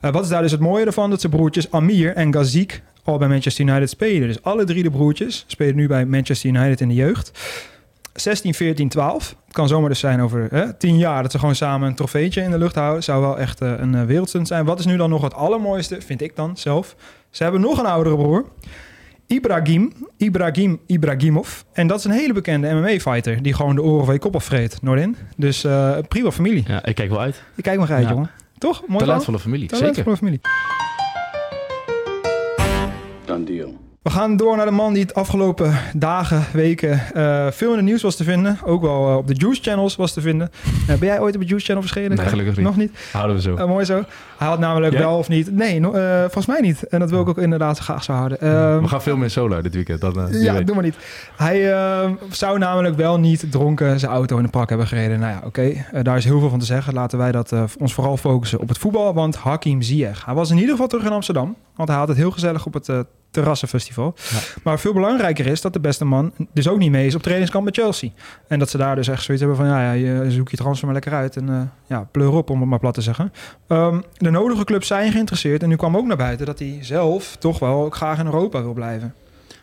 Eh, 0.00 0.10
wat 0.12 0.22
is 0.22 0.28
daar 0.28 0.42
dus 0.42 0.50
het 0.50 0.60
mooie 0.60 0.84
ervan? 0.84 1.10
Dat 1.10 1.20
zijn 1.20 1.32
broertjes 1.32 1.70
Amir 1.70 2.14
en 2.14 2.32
Gazik 2.32 2.82
al 3.04 3.18
bij 3.18 3.28
Manchester 3.28 3.64
United 3.64 3.90
spelen. 3.90 4.28
Dus 4.28 4.42
alle 4.42 4.64
drie 4.64 4.82
de 4.82 4.90
broertjes 4.90 5.44
spelen 5.46 5.76
nu 5.76 5.86
bij 5.86 6.06
Manchester 6.06 6.50
United 6.50 6.80
in 6.80 6.88
de 6.88 6.94
jeugd. 6.94 7.38
16, 8.12 8.54
14, 8.54 8.88
12. 8.88 9.36
Het 9.44 9.54
kan 9.54 9.68
zomaar 9.68 9.88
dus 9.88 9.98
zijn 9.98 10.20
over 10.20 10.48
hè, 10.50 10.72
10 10.72 10.98
jaar 10.98 11.22
dat 11.22 11.32
ze 11.32 11.38
gewoon 11.38 11.54
samen 11.54 11.88
een 11.88 11.94
trofeetje 11.94 12.42
in 12.42 12.50
de 12.50 12.58
lucht 12.58 12.74
houden. 12.74 13.02
Zou 13.02 13.20
wel 13.20 13.38
echt 13.38 13.60
eh, 13.60 13.72
een 13.76 13.94
eh, 13.94 14.04
wereldstunt 14.04 14.48
zijn. 14.48 14.64
Wat 14.64 14.78
is 14.78 14.86
nu 14.86 14.96
dan 14.96 15.10
nog 15.10 15.22
het 15.22 15.34
allermooiste, 15.34 16.00
vind 16.00 16.20
ik 16.20 16.36
dan 16.36 16.56
zelf? 16.56 16.96
Ze 17.30 17.42
hebben 17.42 17.60
nog 17.60 17.78
een 17.78 17.86
oudere 17.86 18.16
broer. 18.16 18.44
Ibrahim, 19.28 19.92
Ibrahim 20.16 20.80
Ibrahimov. 20.86 21.62
En 21.72 21.86
dat 21.86 21.98
is 21.98 22.04
een 22.04 22.10
hele 22.10 22.32
bekende 22.32 22.74
MMA-fighter 22.74 23.42
die 23.42 23.54
gewoon 23.54 23.74
de 23.74 23.82
oren 23.82 24.04
van 24.04 24.14
je 24.14 24.20
kop 24.20 24.34
afvreet, 24.34 24.82
Noordin. 24.82 25.16
Dus 25.36 25.64
eh 25.64 25.98
prima 26.08 26.30
familie. 26.30 26.64
Ja, 26.66 26.84
ik 26.84 26.94
kijk 26.94 27.10
wel 27.10 27.20
uit. 27.20 27.42
Je 27.54 27.62
kijkt 27.62 27.80
maar 27.80 27.92
uit, 27.92 28.02
Ja. 28.04 28.10
jongen. 28.10 28.30
Toch? 28.58 28.82
Mooi? 28.86 29.04
Talentvolle 29.04 29.38
familie, 29.38 29.68
zeker. 29.68 29.78
Talentvolle 29.78 30.16
familie. 30.16 30.40
Done 33.24 33.44
deal. 33.44 33.78
We 34.08 34.14
gaan 34.14 34.36
door 34.36 34.56
naar 34.56 34.66
de 34.66 34.72
man 34.72 34.92
die 34.92 35.02
het 35.02 35.14
afgelopen 35.14 35.74
dagen, 35.94 36.44
weken 36.52 37.00
eh, 37.14 37.46
veel 37.50 37.70
in 37.70 37.76
het 37.76 37.84
nieuws 37.84 38.02
was 38.02 38.16
te 38.16 38.24
vinden. 38.24 38.58
Ook 38.64 38.82
wel 38.82 39.08
eh, 39.08 39.16
op 39.16 39.26
de 39.26 39.34
Juice 39.34 39.62
Channels 39.62 39.96
was 39.96 40.12
te 40.12 40.20
vinden. 40.20 40.50
Eh, 40.88 40.96
ben 40.96 41.08
jij 41.08 41.20
ooit 41.20 41.34
op 41.34 41.40
de 41.40 41.46
Juice 41.46 41.64
Channel 41.64 41.82
verschenen? 41.82 42.16
Nee, 42.16 42.26
gelukkig 42.26 42.56
niet. 42.56 42.64
Nog 42.64 42.76
niet? 42.76 42.92
Houden 43.12 43.36
we 43.36 43.42
zo. 43.42 43.66
Mooi 43.66 43.84
zo. 43.84 44.02
Hij 44.38 44.48
had 44.48 44.58
namelijk 44.58 44.92
Jij? 44.92 45.02
wel 45.02 45.18
of 45.18 45.28
niet... 45.28 45.52
Nee, 45.52 45.80
no- 45.80 45.92
volgens 46.20 46.46
mij 46.46 46.60
niet. 46.60 46.82
En 46.82 47.00
dat 47.00 47.10
wil 47.10 47.20
ik 47.20 47.28
ook 47.28 47.38
inderdaad 47.38 47.78
graag 47.78 48.04
zo 48.04 48.12
houden. 48.12 48.40
Ehm, 48.40 48.80
we 48.80 48.88
gaan 48.88 49.02
veel 49.02 49.16
meer 49.16 49.30
solo 49.30 49.62
dit 49.62 49.74
weekend. 49.74 50.00
Dat, 50.00 50.14
ja, 50.30 50.54
weet. 50.54 50.66
doe 50.66 50.74
maar 50.74 50.84
niet. 50.84 50.96
Hij 51.36 51.72
eh, 51.72 52.10
zou 52.30 52.58
namelijk 52.58 52.96
wel 52.96 53.18
niet 53.18 53.50
dronken 53.50 54.00
zijn 54.00 54.12
auto 54.12 54.36
in 54.36 54.42
de 54.42 54.50
pak 54.50 54.68
hebben 54.68 54.86
gereden. 54.86 55.18
Nou 55.20 55.32
ja, 55.32 55.40
oké. 55.46 55.84
Daar 56.02 56.16
is 56.16 56.24
heel 56.24 56.40
veel 56.40 56.50
van 56.50 56.58
te 56.58 56.64
zeggen. 56.64 56.94
Laten 56.94 57.18
wij 57.18 57.32
dat, 57.32 57.54
ons 57.78 57.94
vooral 57.94 58.16
focussen 58.16 58.60
op 58.60 58.68
het 58.68 58.78
voetbal. 58.78 59.14
Want 59.14 59.36
Hakim 59.36 59.82
Ziyech. 59.82 60.24
Hij 60.24 60.34
was 60.34 60.50
in 60.50 60.56
ieder 60.56 60.70
geval 60.70 60.88
terug 60.88 61.04
in 61.04 61.12
Amsterdam. 61.12 61.56
Want 61.76 61.88
hij 61.88 61.98
had 61.98 62.08
het 62.08 62.16
heel 62.16 62.30
gezellig 62.30 62.66
op 62.66 62.74
het 62.74 62.88
terrassenfestival. 63.30 64.14
Maar 64.62 64.80
veel 64.80 64.92
belangrijker 64.92 65.46
is 65.46 65.60
dat 65.60 65.72
de 65.72 65.80
beste 65.80 66.04
man 66.04 66.32
dus 66.52 66.68
ook 66.68 66.78
niet 66.78 66.90
mee 66.90 67.06
is 67.06 67.14
op 67.14 67.22
trainingskamp 67.22 67.64
met 67.64 67.76
Chelsea. 67.76 68.10
En 68.48 68.58
dat 68.58 68.70
ze 68.70 68.76
daar 68.76 68.96
dus 68.96 69.08
echt 69.08 69.22
zoiets 69.22 69.44
hebben 69.44 69.64
van... 69.64 69.74
ja, 69.74 69.92
ja 69.92 69.92
je 69.92 70.30
zoek 70.30 70.48
je 70.48 70.56
transfer 70.56 70.84
maar 70.84 70.94
lekker 70.94 71.12
uit. 71.12 71.36
En 71.36 71.48
eh, 71.48 71.60
ja, 71.86 72.08
pleur 72.10 72.32
op, 72.32 72.50
om 72.50 72.60
het 72.60 72.68
maar 72.68 72.78
plat 72.78 72.94
te 72.94 73.02
zeggen. 73.02 73.32
Ehm, 73.66 74.00
de 74.16 74.30
nodige 74.30 74.64
clubs 74.64 74.86
zijn 74.86 75.12
geïnteresseerd. 75.12 75.62
En 75.62 75.68
nu 75.68 75.76
kwam 75.76 75.96
ook 75.96 76.06
naar 76.06 76.16
buiten 76.16 76.46
dat 76.46 76.58
hij 76.58 76.78
zelf 76.80 77.36
toch 77.36 77.58
wel 77.58 77.84
ook 77.84 77.94
graag 77.94 78.18
in 78.18 78.26
Europa 78.26 78.62
wil 78.62 78.72
blijven. 78.72 79.14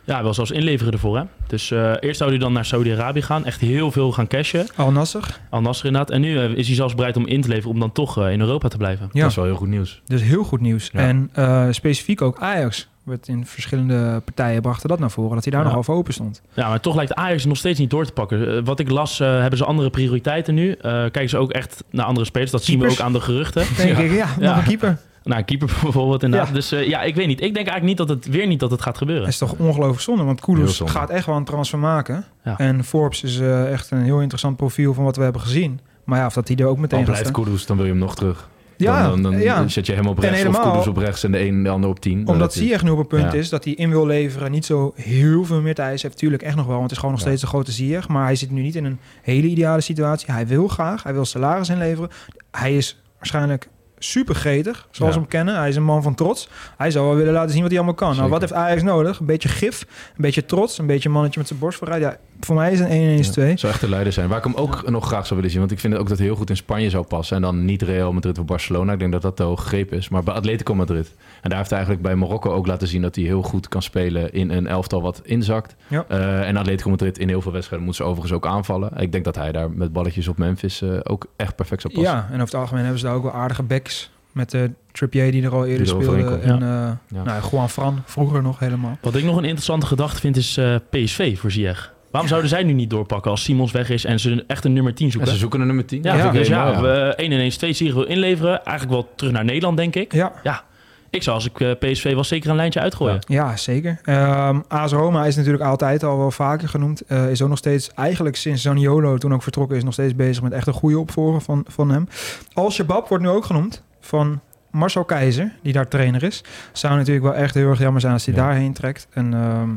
Ja, 0.04 0.22
wil 0.22 0.34
zelfs 0.34 0.52
inleveren 0.52 0.94
ervoor. 0.94 1.18
Hè? 1.18 1.24
Dus 1.48 1.72
eh, 1.72 1.94
eerst 2.00 2.18
zou 2.18 2.30
hij 2.30 2.40
dan 2.40 2.54
naar 2.54 2.66
Saudi-Arabië 2.66 3.22
gaan. 3.22 3.46
Echt 3.46 3.62
heel 3.62 3.92
veel 3.92 4.12
gaan 4.12 4.28
cashen. 4.28 4.68
Al 4.76 4.92
Nasser. 4.92 5.40
Al 5.50 5.62
Nasser 5.62 5.86
inderdaad. 5.86 6.12
En 6.12 6.22
nu 6.22 6.38
eh, 6.40 6.52
is 6.52 6.68
hij 6.68 6.76
zelfs 6.76 6.96
bereid 6.96 7.18
om 7.18 7.28
in 7.28 7.42
te 7.42 7.48
leveren 7.48 7.72
om 7.72 7.80
dan 7.80 7.92
toch 7.92 8.28
in 8.30 8.40
Europa 8.40 8.68
te 8.68 8.78
blijven. 8.78 9.10
Ja. 9.12 9.22
Dat 9.22 9.30
is 9.30 9.36
wel 9.36 9.46
heel 9.46 9.56
goed 9.56 9.68
nieuws. 9.68 10.02
Dus 10.06 10.22
heel 10.22 10.44
goed 10.44 10.62
nieuws. 10.62 10.90
Ja. 10.94 11.00
En 11.00 11.30
eh, 11.34 11.68
specifiek 11.72 12.22
ook 12.22 12.40
Ajax. 12.40 12.90
Werd 13.06 13.28
in 13.28 13.46
verschillende 13.46 14.22
partijen 14.26 14.62
brachten 14.62 14.90
dat 14.90 15.00
naar 15.00 15.12
voren. 15.12 15.34
Dat 15.36 15.44
hij 15.44 15.54
daar 15.54 15.62
Ja. 15.64 15.68
nog 15.68 15.78
over 15.78 15.94
open 15.94 16.14
stond. 16.14 16.42
Ja, 16.54 16.70
maar 16.70 16.80
toch 16.80 16.96
lijkt 16.96 17.14
Ajax 17.14 17.46
nog 17.46 17.58
steeds 17.58 17.80
niet 17.80 17.90
door 17.90 18.06
te 18.06 18.12
pakken. 18.12 18.58
Eh, 18.58 18.62
wat 18.64 18.80
ik 18.80 18.90
las, 18.90 19.20
eh, 19.20 19.40
hebben 19.40 19.58
ze 19.58 19.66
andere 19.66 19.90
prioriteiten 19.90 20.54
nu. 20.54 20.72
Eh, 20.72 20.92
kijken 20.92 21.30
ze 21.30 21.38
ook 21.38 21.52
echt 21.52 21.84
naar 21.90 22.06
andere 22.06 22.26
spelers. 22.26 22.52
Dat 22.52 22.64
zien 22.64 22.80
we 22.80 22.90
ook 22.90 23.00
aan 23.00 23.14
de 23.14 23.22
geruchten. 23.22 23.66
Denk 23.78 23.98
ik, 23.98 24.12
ja, 24.12 24.26
nog 24.26 24.38
Ja. 24.40 24.58
een 24.58 24.64
keeper. 24.64 24.98
Nou, 25.24 25.40
een 25.40 25.46
keeper 25.46 25.68
bijvoorbeeld 25.82 26.24
inderdaad. 26.24 26.48
Ja. 26.48 26.54
Dus 26.54 26.70
ja, 26.70 27.02
ik 27.02 27.16
weet 27.16 27.28
niet. 27.28 27.42
Ik 27.42 27.54
denk 27.54 27.68
eigenlijk 27.68 27.86
niet 27.86 27.98
dat 27.98 28.10
het 28.10 28.26
weer 28.26 28.48
niet 28.48 28.60
dat 28.60 28.72
het 28.72 28.82
gaat 28.82 28.98
gebeuren. 28.98 29.24
Dat 29.24 29.34
is 29.34 29.38
toch 29.40 29.54
ongelooflijk 29.58 30.02
zonde. 30.02 30.24
Want 30.24 30.42
zonde. 30.46 30.92
gaat 30.94 31.10
echt 31.10 31.26
wel 31.26 31.36
een 31.36 31.44
transfer 31.44 31.80
maken. 31.80 32.26
Ja. 32.44 32.58
En 32.58 32.84
Forbes 32.84 33.24
is 33.24 33.40
echt 33.40 33.92
een 33.92 34.02
heel 34.04 34.20
interessant 34.20 34.56
profiel 34.58 34.94
van 34.94 35.04
wat 35.04 35.16
we 35.16 35.24
hebben 35.24 35.42
gezien. 35.42 35.80
Maar 36.04 36.20
ja, 36.20 36.26
of 36.26 36.34
dat 36.34 36.48
hij 36.48 36.58
er 36.58 36.66
ook 36.66 36.78
meteen 36.78 37.06
Dan 37.06 37.08
gaat 37.16 37.22
blijft. 37.24 37.40
Kudus, 37.44 37.66
dan 37.66 37.76
wil 37.78 37.86
je 37.86 37.92
hem 37.92 38.02
nog 38.02 38.16
terug. 38.16 38.50
Ja, 38.78 39.08
dan, 39.10 39.22
dan, 39.22 39.32
dan 39.32 39.42
ja. 39.42 39.68
zet 39.68 39.86
je 39.86 39.94
hem 39.94 40.08
op 40.08 40.20
rechts 40.20 40.38
of 40.40 40.46
helemaal- 40.46 40.72
Kudus 40.72 40.88
op 40.88 40.98
rechts 40.98 41.24
en 41.24 41.32
de 41.32 41.40
een 41.48 41.64
de 41.64 41.70
ander 41.70 41.90
op 41.90 42.00
tien. 42.00 42.18
Omdat 42.18 42.38
Dat- 42.40 42.54
Ziyech 42.54 42.84
nu 42.84 42.90
op 42.90 42.98
een 42.98 43.08
punt 43.08 43.32
Ja. 43.32 43.38
is 43.38 43.50
dat 43.50 43.64
hij 43.64 43.74
in 43.74 43.90
wil 43.90 44.06
leveren. 44.06 44.52
Niet 44.52 44.66
zo 44.66 44.94
heel 44.96 45.46
veel 45.46 45.62
meer 45.62 45.76
tijd 45.76 46.02
heeft. 46.02 46.18
Tuurlijk 46.18 46.44
echt 46.44 46.56
nog 46.56 46.66
wel, 46.66 46.74
want 46.76 46.84
het 46.84 46.92
is 46.92 46.98
gewoon 46.98 47.14
nog 47.14 47.24
steeds 47.24 47.42
een 47.42 47.48
grote 47.48 47.72
Ziyech. 47.72 48.08
Maar 48.08 48.24
hij 48.26 48.36
zit 48.36 48.52
nu 48.52 48.62
niet 48.62 48.76
in 48.76 48.86
een 48.86 49.00
hele 49.22 49.48
ideale 49.48 49.82
situatie. 49.82 50.32
Hij 50.32 50.48
wil 50.48 50.68
graag, 50.68 51.04
hij 51.04 51.14
wil 51.14 51.26
salaris 51.26 51.70
inleveren. 51.70 52.10
Hij 52.52 52.78
is 52.78 53.02
waarschijnlijk 53.18 53.68
super 53.98 54.36
gretig, 54.36 54.88
zoals 54.92 55.14
we 55.14 55.20
hem 55.20 55.30
kennen. 55.30 55.56
Hij 55.58 55.70
is 55.70 55.76
een 55.76 55.84
man 55.84 56.04
van 56.04 56.16
trots. 56.16 56.50
Hij 56.78 56.92
zou 56.92 57.06
wel 57.08 57.16
willen 57.16 57.34
laten 57.34 57.52
zien 57.52 57.62
wat 57.62 57.70
hij 57.70 57.80
allemaal 57.80 57.98
kan. 57.98 58.16
Nou, 58.16 58.30
wat 58.30 58.40
heeft 58.42 58.54
Ajax 58.54 58.82
nodig? 58.84 59.20
Een 59.20 59.26
beetje 59.26 59.50
gif, 59.50 59.82
een 60.10 60.14
beetje 60.18 60.46
trots, 60.46 60.78
een 60.78 60.86
beetje 60.86 61.08
een 61.08 61.14
mannetje 61.14 61.40
met 61.40 61.48
zijn 61.48 61.60
borst 61.60 61.78
vooruit. 61.78 62.02
Ja, 62.02 62.18
voor 62.46 62.56
mij 62.56 62.72
is 62.72 62.80
een 62.80 62.88
1 62.88 63.08
1 63.10 63.22
2 63.22 63.50
Ja, 63.50 63.58
zou 63.58 63.72
echt 63.74 63.82
de 63.82 63.90
leider 63.90 64.14
zijn. 64.14 64.28
Waar 64.30 64.38
ik 64.38 64.44
hem 64.44 64.54
ook 64.54 64.90
nog 64.90 65.08
graag 65.08 65.24
zou 65.24 65.36
willen 65.36 65.50
zien. 65.50 65.60
Want 65.60 65.72
ik 65.72 65.80
vind 65.80 65.96
ook 65.96 66.08
dat 66.08 66.18
hij 66.18 66.28
heel 66.28 66.36
goed 66.36 66.50
in 66.50 66.58
Spanje 66.58 66.90
zou 66.90 67.06
passen. 67.06 67.36
En 67.36 67.42
dan 67.42 67.66
niet 67.66 67.82
Real 67.82 68.14
Madrid 68.14 68.40
of 68.40 68.46
Barcelona. 68.46 68.94
Ik 68.94 69.00
denk 69.00 69.12
dat 69.12 69.22
dat 69.22 69.36
te 69.36 69.44
hoog 69.44 69.62
gegrepen 69.62 69.98
is. 69.98 70.10
Maar 70.10 70.24
bij 70.24 70.34
Atletico 70.34 70.76
Madrid. 70.76 71.14
En 71.42 71.50
daar 71.50 71.58
heeft 71.58 71.70
hij 71.70 71.80
eigenlijk 71.80 72.08
bij 72.08 72.16
Marokko 72.16 72.52
ook 72.52 72.68
laten 72.68 72.88
zien... 72.88 73.02
dat 73.02 73.16
hij 73.16 73.24
heel 73.24 73.42
goed 73.42 73.68
kan 73.68 73.82
spelen 73.82 74.34
in 74.34 74.50
een 74.50 74.68
elftal 74.68 75.02
wat 75.02 75.22
inzakt. 75.24 75.76
Ja. 75.88 76.06
Eh, 76.08 76.48
en 76.48 76.58
Atletico 76.58 76.90
Madrid 76.90 77.18
in 77.18 77.28
heel 77.28 77.42
veel 77.42 77.52
wedstrijden 77.52 77.88
moet 77.88 77.96
ze 77.96 78.04
overigens 78.04 78.34
ook 78.34 78.46
aanvallen. 78.46 78.92
Ik 78.98 79.12
denk 79.12 79.24
dat 79.24 79.36
hij 79.36 79.52
daar 79.52 79.72
met 79.72 79.94
balletjes 79.94 80.28
op 80.28 80.38
Memphis 80.38 80.82
eh, 80.82 80.90
ook 81.04 81.26
echt 81.36 81.56
perfect 81.56 81.82
zou 81.82 81.94
passen. 81.94 82.14
Ja, 82.14 82.20
en 82.28 82.34
over 82.34 82.46
het 82.46 82.54
algemeen 82.54 82.82
hebben 82.84 83.00
ze 83.00 83.06
daar 83.06 83.16
ook 83.16 83.24
wel 83.24 83.34
aardige 83.34 83.64
backs. 83.64 84.14
Met 84.32 84.52
de 84.52 84.72
Trippier 84.92 85.32
die 85.32 85.44
er 85.44 85.54
al 85.54 85.66
eerder 85.66 85.82
er 85.82 85.88
speelde. 85.88 86.36
En 86.38 86.62
eh 86.62 86.92
Ja. 87.08 87.24
nou, 87.24 87.44
Juan 87.52 87.70
Fran, 87.70 88.02
vroeger 88.06 88.42
nog 88.42 88.60
helemaal. 88.60 88.98
Wat 89.02 89.16
ik 89.16 89.24
nog 89.24 89.38
een 89.38 89.44
interessante 89.44 89.86
gedachte 89.86 90.20
vind 90.20 90.38
is 90.38 90.58
eh, 90.58 90.76
PSV 90.90 91.38
voor 91.38 91.52
Ziyech. 91.52 91.94
Waarom 92.16 92.30
zouden 92.30 92.50
zij 92.50 92.64
nu 92.64 92.74
niet 92.74 92.90
doorpakken 92.90 93.32
als 93.32 93.44
Simons 93.44 93.72
weg 93.72 93.90
is 93.90 94.06
en 94.06 94.20
ze 94.20 94.44
echt 94.48 94.66
een 94.66 94.74
nummer 94.74 94.94
10 94.94 95.06
En 95.06 95.12
zoeken? 95.12 95.32
ze 95.32 95.38
zoeken 95.38 95.60
een 95.62 95.68
nummer 95.68 95.86
10. 95.86 96.04
Ja, 96.04 96.16
Ja, 96.16 96.32
dus 96.32 96.48
ja, 96.48 96.82
we 96.82 97.14
1 97.16 97.32
en 97.32 97.40
1 97.40 97.50
2 97.50 97.74
Ziyech 97.74 97.94
wil 97.94 98.04
inleveren. 98.04 98.64
Eigenlijk 98.66 98.90
wel 99.02 99.14
terug 99.16 99.32
naar 99.34 99.46
Nederland, 99.46 99.78
denk 99.78 99.96
ik. 99.96 100.14
Ja, 100.14 100.64
Ik 101.10 101.24
zou 101.24 101.36
als 101.36 101.46
ik 101.46 101.60
eh, 101.60 101.72
PSV 101.80 102.14
was 102.14 102.28
zeker 102.28 102.50
een 102.50 102.56
lijntje 102.56 102.80
uitgooien. 102.80 103.20
Ja, 103.28 103.58
zeker. 103.58 104.00
Ehm 104.04 104.60
AS 104.68 104.92
Roma 104.92 105.26
is 105.26 105.36
natuurlijk 105.36 105.64
altijd 105.64 106.04
al 106.04 106.18
wel 106.18 106.32
vaker 106.32 106.70
genoemd. 106.70 107.02
Eh, 107.02 107.30
is 107.30 107.42
ook 107.42 107.50
nog 107.50 107.58
steeds, 107.58 107.92
eigenlijk 107.94 108.36
sinds 108.36 108.62
Zaniolo 108.62 109.18
toen 109.18 109.34
ook 109.34 109.44
vertrokken 109.44 109.78
is, 109.78 109.84
nog 109.84 109.94
steeds 109.94 110.16
bezig 110.16 110.44
met 110.44 110.52
echt 110.52 110.68
een 110.68 110.74
goede 110.74 111.00
opvolger 111.00 111.42
van, 111.42 111.66
van 111.68 111.90
hem. 111.92 112.08
Al-Shabaab 112.54 113.08
wordt 113.08 113.24
nu 113.24 113.30
ook 113.30 113.46
genoemd 113.46 113.84
van 114.00 114.42
Marcel 114.72 115.04
Keizer, 115.04 115.52
die 115.62 115.74
daar 115.74 115.88
trainer 115.88 116.24
is. 116.24 116.44
Zou 116.72 116.96
natuurlijk 116.96 117.26
wel 117.26 117.34
echt 117.36 117.54
heel 117.54 117.70
erg 117.70 117.80
jammer 117.80 118.02
zijn 118.02 118.14
als 118.14 118.26
hij 118.26 118.36
Ja. 118.36 118.42
daarheen 118.42 118.74
trekt. 118.74 119.08
En 119.14 119.34
ehm, 119.34 119.70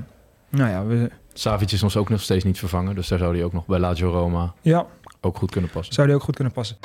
nou 0.59 0.71
ja, 0.71 0.85
we, 0.85 1.11
Savic 1.39 1.73
is 1.73 1.83
ons 1.83 1.97
ook 1.97 2.09
nog 2.09 2.21
steeds 2.21 2.45
niet 2.45 2.59
vervangen. 2.59 2.95
Dus 2.95 3.09
daar 3.09 3.19
zou 3.19 3.35
hij 3.35 3.45
ook 3.45 3.53
nog 3.53 3.67
bij 3.67 3.79
Lazio 3.79 4.11
Roma 4.11 4.55
ja, 4.61 4.87
ook 5.21 5.37
goed 5.37 5.51
kunnen 5.51 5.71
passen. 5.71 5.95
zou 5.95 6.07
die 6.07 6.17
ook 6.17 6.23
goed 6.23 6.35
kunnen 6.35 6.53
passen. 6.53 6.77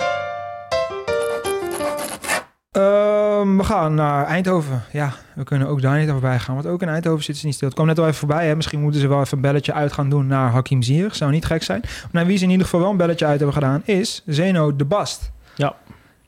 Ehm, 2.72 3.58
we 3.58 3.64
gaan 3.64 3.94
naar 3.94 4.26
Eindhoven. 4.26 4.84
Ja, 4.92 5.14
we 5.36 5.44
kunnen 5.44 5.68
ook 5.68 5.82
daar 5.82 6.00
niet 6.00 6.10
over 6.10 6.22
bij 6.22 6.40
gaan. 6.40 6.56
Want 6.56 6.68
ook 6.68 6.82
in 6.82 6.88
Eindhoven 6.88 7.24
zitten 7.24 7.42
ze 7.42 7.46
niet 7.46 7.56
stil. 7.56 7.68
Het 7.68 7.76
kwam 7.76 7.88
net 7.88 8.00
al 8.00 8.06
even 8.06 8.18
voorbij. 8.18 8.48
Hè. 8.48 8.56
Misschien 8.56 8.82
moeten 8.82 9.02
ze 9.02 9.08
wel 9.08 9.20
even 9.22 9.36
een 9.38 9.42
belletje 9.42 9.74
uit 9.74 9.94
gaan 9.94 10.10
doen 10.10 10.28
naar 10.28 10.52
Hakim 10.52 10.82
Ziyech. 10.82 11.16
Zou 11.16 11.32
niet 11.32 11.46
gek 11.46 11.64
zijn. 11.64 11.82
Naar 12.12 12.26
wie 12.26 12.38
ze 12.38 12.44
in 12.44 12.50
ieder 12.50 12.66
geval 12.66 12.80
wel 12.80 12.90
een 12.90 12.98
belletje 12.98 13.26
uit 13.26 13.38
hebben 13.38 13.56
gedaan 13.56 13.82
is 13.86 14.24
Zeno 14.26 14.76
de 14.76 14.86
Bast. 14.86 15.32
Ja. 15.56 15.76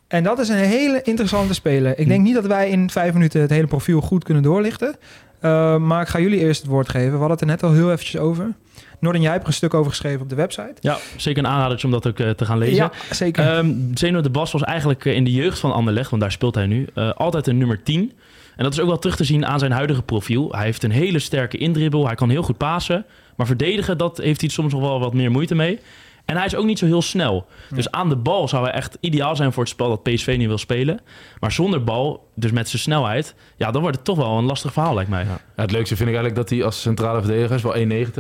En 0.08 0.24
dat 0.24 0.40
is 0.40 0.50
een 0.50 0.56
hele 0.56 1.02
interessante 1.02 1.54
speler. 1.54 2.00
Ik 2.00 2.08
denk 2.08 2.24
niet 2.24 2.34
dat 2.34 2.46
wij 2.46 2.70
in 2.70 2.90
vijf 2.90 3.14
minuten 3.14 3.42
het 3.42 3.50
hele 3.50 3.68
profiel 3.68 4.02
goed 4.02 4.24
kunnen 4.24 4.44
doorlichten. 4.44 4.96
Uh, 5.42 5.78
maar 5.78 6.02
ik 6.02 6.08
ga 6.08 6.20
jullie 6.20 6.40
eerst 6.40 6.62
het 6.62 6.70
woord 6.70 6.90
geven. 6.90 7.12
We 7.12 7.18
hadden 7.18 7.32
het 7.32 7.42
er 7.42 7.48
net 7.48 7.64
al 7.64 7.72
heel 7.72 7.92
eventjes 7.92 8.22
over. 8.22 8.54
Noorden, 9.00 9.22
jij 9.22 9.32
hebt 9.32 9.44
er 9.44 9.50
een 9.50 9.56
stuk 9.56 9.74
over 9.74 9.92
geschreven 9.92 10.22
op 10.22 10.30
de 10.30 10.36
website. 10.36 10.74
Ja, 10.80 10.98
zeker 11.18 11.44
een 11.44 11.50
aanradertje 11.50 11.88
om 11.88 11.94
dat 11.94 12.08
ook 12.08 12.20
uh, 12.20 12.30
te 12.30 12.46
gaan 12.46 12.58
lezen. 12.58 12.76
Ja, 12.76 12.92
zeker. 13.12 13.58
Um, 13.58 13.92
Zeno 13.94 14.22
de 14.22 14.30
Bas 14.30 14.52
was 14.52 14.64
eigenlijk 14.64 15.06
uh, 15.06 15.16
in 15.16 15.24
de 15.24 15.32
jeugd 15.32 15.60
van 15.60 15.74
Anderlecht, 15.74 16.10
want 16.10 16.22
daar 16.22 16.32
speelt 16.32 16.56
hij 16.56 16.66
nu, 16.66 16.88
uh, 16.96 17.12
altijd 17.12 17.48
een 17.48 17.58
nummer 17.58 17.84
10. 17.84 18.12
En 18.56 18.64
dat 18.64 18.74
is 18.74 18.80
ook 18.80 18.88
wel 18.88 19.00
terug 19.00 19.16
te 19.16 19.24
zien 19.24 19.46
aan 19.46 19.60
zijn 19.60 19.72
huidige 19.72 20.02
profiel. 20.02 20.52
Hij 20.52 20.66
heeft 20.66 20.84
een 20.84 20.92
hele 20.92 21.20
sterke 21.20 21.58
indribbel, 21.58 22.06
hij 22.06 22.16
kan 22.16 22.30
heel 22.30 22.44
goed 22.44 22.58
pasen. 22.58 23.06
Maar 23.36 23.48
verdedigen, 23.48 23.98
dat 23.98 24.18
heeft 24.18 24.42
hij 24.42 24.50
soms 24.50 24.74
nog 24.74 24.82
wel 24.82 25.00
wat 25.00 25.14
meer 25.14 25.32
moeite 25.32 25.56
mee. 25.56 25.80
En 26.26 26.36
hij 26.36 26.46
is 26.46 26.56
ook 26.56 26.66
niet 26.66 26.80
zo 26.80 26.86
heel 26.86 27.02
snel. 27.02 27.46
Dus 27.70 27.92
aan 27.92 28.10
de 28.10 28.16
bal 28.16 28.48
zou 28.48 28.64
hij 28.64 28.74
echt 28.74 28.98
ideaal 29.00 29.36
zijn 29.36 29.54
voor 29.54 29.64
het 29.64 29.72
spel 29.72 29.90
dat 29.90 30.04
PSV 30.04 30.36
nu 30.38 30.48
wil 30.48 30.58
spelen. 30.58 31.00
Maar 31.40 31.52
zonder 31.52 31.84
bal, 31.84 32.25
dus 32.36 32.52
met 32.52 32.70
zijn 32.70 32.82
snelheid, 32.82 33.36
ja, 33.56 33.72
dan 33.72 33.82
wordt 33.82 33.96
het 33.96 34.06
toch 34.06 34.18
wel 34.18 34.38
een 34.38 34.44
lastig 34.44 34.74
verhaal, 34.74 34.94
lijkt 34.94 35.10
mij. 35.10 35.24
Ja. 35.24 35.38
het 35.56 35.72
leukste 35.72 35.96
vind 35.96 36.10
ik 36.10 36.16
eigenlijk 36.16 36.36
dat 36.36 36.58
hij 36.58 36.66
als 36.66 36.82
centrale 36.82 37.22
verdediger 37.22 37.56
is 37.56 37.62
wel 37.62 37.76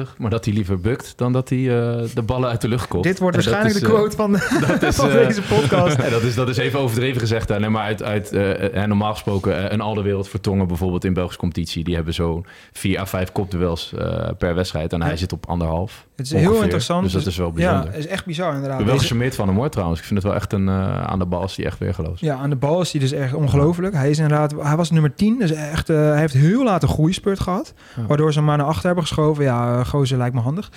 1,90, 0.07 0.17
maar 0.17 0.29
dat 0.29 0.45
hij 0.45 0.53
liever 0.53 0.79
bukt 0.79 1.13
dan 1.15 1.33
dat 1.33 1.49
hij 1.49 1.57
uh, 1.57 2.01
de 2.13 2.21
ballen 2.25 2.49
uit 2.49 2.61
de 2.61 2.67
lucht 2.67 2.87
komt. 2.87 3.03
Dit 3.03 3.19
wordt 3.19 3.35
waarschijnlijk 3.35 3.75
is, 3.75 3.81
de 3.81 3.87
quote 3.87 4.15
van, 4.15 4.35
is, 4.87 4.95
van 4.95 5.09
deze 5.09 5.41
podcast. 5.41 5.97
ja, 5.97 6.09
dat, 6.17 6.21
is, 6.21 6.35
dat 6.35 6.49
is 6.49 6.57
even 6.57 6.79
overdreven 6.79 7.19
gezegd. 7.19 7.49
Nee, 7.49 7.69
maar 7.69 7.83
uit, 7.83 8.03
uit 8.03 8.33
uh, 8.33 8.83
normaal 8.83 9.11
gesproken, 9.11 9.73
een 9.73 9.81
al 9.81 9.93
de 9.93 10.01
wereld 10.01 10.29
vertongen 10.29 10.67
bijvoorbeeld 10.67 11.03
in 11.03 11.13
Belgische 11.13 11.39
competitie, 11.39 11.83
die 11.83 11.95
hebben 11.95 12.13
zo'n 12.13 12.45
4 12.71 12.99
à 12.99 13.05
5 13.05 13.31
kopduels 13.31 13.93
uh, 13.95 14.27
per 14.37 14.55
wedstrijd 14.55 14.93
en 14.93 15.01
hij 15.01 15.17
zit 15.17 15.33
op 15.33 15.45
anderhalf. 15.45 16.05
Het 16.15 16.25
is 16.25 16.33
ongeveer. 16.33 16.51
heel 16.51 16.61
interessant. 16.61 17.03
Dus 17.03 17.13
dat 17.13 17.25
is 17.25 17.37
wel 17.37 17.51
bijzonder. 17.51 17.91
Ja, 17.91 17.97
is 17.97 18.07
echt 18.07 18.25
bizar 18.25 18.53
inderdaad. 18.53 18.79
Ik 18.79 18.85
ben 18.85 18.93
wel 18.93 19.01
gecharmeerd 19.01 19.35
van 19.35 19.47
hem 19.47 19.57
hoor 19.57 19.69
trouwens. 19.69 19.99
Ik 19.99 20.05
vind 20.05 20.19
het 20.19 20.27
wel 20.27 20.37
echt 20.37 20.53
een... 20.53 20.67
Uh, 20.67 21.03
aan 21.03 21.19
de 21.19 21.25
bal 21.25 21.43
is 21.43 21.55
hij 21.55 21.65
echt 21.65 21.79
weergeloos. 21.79 22.19
Ja, 22.19 22.35
aan 22.35 22.49
de 22.49 22.55
bal 22.55 22.81
is 22.81 22.91
hij 22.91 23.01
dus 23.01 23.11
echt 23.11 23.33
ongelooflijk. 23.33 23.93
Hij 23.93 24.04
is 24.09 24.19
inderdaad... 24.19 24.53
Hij 24.61 24.75
was 24.75 24.91
nummer 24.91 25.15
10. 25.15 25.39
Dus 25.39 25.51
echt... 25.51 25.89
Uh, 25.89 25.97
hij 25.97 26.19
heeft 26.19 26.33
heel 26.33 26.63
laat 26.63 26.83
een 26.83 26.89
groeispurt 26.89 27.39
gehad. 27.39 27.73
Waardoor 28.07 28.31
ze 28.31 28.37
hem 28.37 28.47
maar 28.47 28.57
naar 28.57 28.65
achter 28.65 28.85
hebben 28.85 29.03
geschoven. 29.03 29.43
Ja, 29.43 29.77
uh, 29.77 29.85
gozer 29.85 30.17
lijkt 30.17 30.35
me 30.35 30.41
handig. 30.41 30.71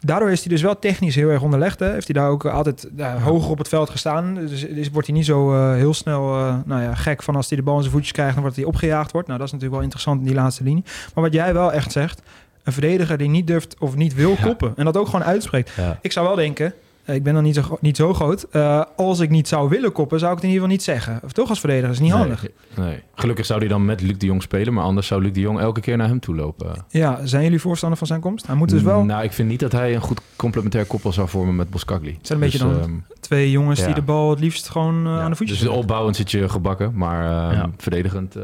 Daardoor 0.00 0.30
is 0.30 0.40
hij 0.40 0.48
dus 0.48 0.62
wel 0.62 0.78
technisch 0.78 1.14
heel 1.14 1.28
erg 1.28 1.42
onderlegd. 1.42 1.78
Hè. 1.78 1.92
Heeft 1.92 2.06
hij 2.06 2.22
daar 2.22 2.30
ook 2.30 2.44
altijd 2.44 2.88
ja, 2.96 3.18
hoger 3.18 3.50
op 3.50 3.58
het 3.58 3.68
veld 3.68 3.90
gestaan. 3.90 4.34
Dus, 4.34 4.68
dus 4.68 4.90
wordt 4.90 5.06
hij 5.06 5.16
niet 5.16 5.26
zo 5.26 5.54
uh, 5.54 5.74
heel 5.74 5.94
snel 5.94 6.22
nou 6.64 6.82
ja, 6.82 6.94
gek 6.94 7.22
van 7.22 7.36
als 7.36 7.48
hij 7.48 7.58
de 7.58 7.64
bal 7.64 7.74
in 7.74 7.80
zijn 7.80 7.92
voetjes 7.92 8.12
krijgt... 8.12 8.32
dan 8.32 8.42
wordt 8.42 8.56
hij 8.56 8.64
opgejaagd 8.64 9.12
wordt. 9.12 9.26
Nou, 9.26 9.38
dat 9.38 9.46
is 9.46 9.52
natuurlijk 9.52 9.80
wel 9.80 9.90
interessant 9.90 10.20
in 10.20 10.26
die 10.26 10.34
laatste 10.34 10.64
linie. 10.64 10.84
Maar 11.14 11.24
wat 11.24 11.32
jij 11.32 11.52
wel 11.52 11.72
echt 11.72 11.92
zegt... 11.92 12.22
een 12.62 12.72
verdediger 12.72 13.18
die 13.18 13.28
niet 13.28 13.46
durft 13.46 13.76
of 13.78 13.96
niet 13.96 14.14
wil 14.14 14.36
koppen... 14.42 14.72
en 14.76 14.84
dat 14.84 14.96
ook 14.96 15.06
gewoon 15.06 15.24
uitspreekt. 15.24 15.72
Ja. 15.76 15.98
Ik 16.02 16.12
zou 16.12 16.26
wel 16.26 16.36
denken... 16.36 16.74
Ik 17.06 17.22
ben 17.22 17.34
dan 17.34 17.42
niet 17.42 17.54
zo, 17.54 17.78
niet 17.80 17.96
zo 17.96 18.14
groot. 18.14 18.46
Uh, 18.52 18.82
als 18.96 19.20
ik 19.20 19.30
niet 19.30 19.48
zou 19.48 19.68
willen 19.68 19.92
koppen, 19.92 20.18
zou 20.18 20.30
ik 20.30 20.36
het 20.36 20.46
in 20.46 20.52
ieder 20.52 20.68
geval 20.68 20.76
niet 20.76 20.96
zeggen. 20.96 21.20
Of 21.24 21.32
toch 21.32 21.48
als 21.48 21.60
verdediger 21.60 21.90
is 21.90 21.98
niet 21.98 22.10
nee, 22.10 22.18
handig. 22.18 22.46
Nee. 22.76 23.02
Gelukkig 23.14 23.46
zou 23.46 23.58
hij 23.58 23.68
dan 23.68 23.84
met 23.84 24.00
Luc 24.00 24.18
de 24.18 24.26
Jong 24.26 24.42
spelen, 24.42 24.74
maar 24.74 24.84
anders 24.84 25.06
zou 25.06 25.22
Luc 25.22 25.32
de 25.32 25.40
Jong 25.40 25.60
elke 25.60 25.80
keer 25.80 25.96
naar 25.96 26.08
hem 26.08 26.20
toe 26.20 26.34
lopen. 26.34 26.84
Ja, 26.88 27.26
zijn 27.26 27.42
jullie 27.42 27.60
voorstander 27.60 27.98
van 27.98 28.06
zijn 28.06 28.20
komst? 28.20 28.46
Hij 28.46 28.56
moet 28.56 28.68
dus 28.68 28.82
wel. 28.82 29.04
Nou, 29.04 29.24
ik 29.24 29.32
vind 29.32 29.48
niet 29.48 29.60
dat 29.60 29.72
hij 29.72 29.94
een 29.94 30.00
goed 30.00 30.20
complementair 30.36 30.84
koppel 30.84 31.12
zou 31.12 31.28
vormen 31.28 31.56
met 31.56 31.70
Boskagli. 31.70 32.16
Het 32.18 32.26
zijn 32.26 32.42
een 32.42 32.50
dus, 32.50 32.60
beetje 32.60 32.74
dan 32.74 32.82
um, 32.82 33.04
twee 33.20 33.50
jongens 33.50 33.80
ja. 33.80 33.86
die 33.86 33.94
de 33.94 34.02
bal 34.02 34.30
het 34.30 34.40
liefst 34.40 34.68
gewoon 34.68 35.06
uh, 35.06 35.12
ja. 35.12 35.20
aan 35.20 35.30
de 35.30 35.36
voetjes. 35.36 35.58
Dus 35.58 35.68
opbouwend 35.68 36.16
zit 36.16 36.30
je 36.30 36.48
gebakken, 36.48 36.92
maar 36.94 37.22
uh, 37.22 37.56
ja. 37.56 37.70
verdedigend. 37.76 38.36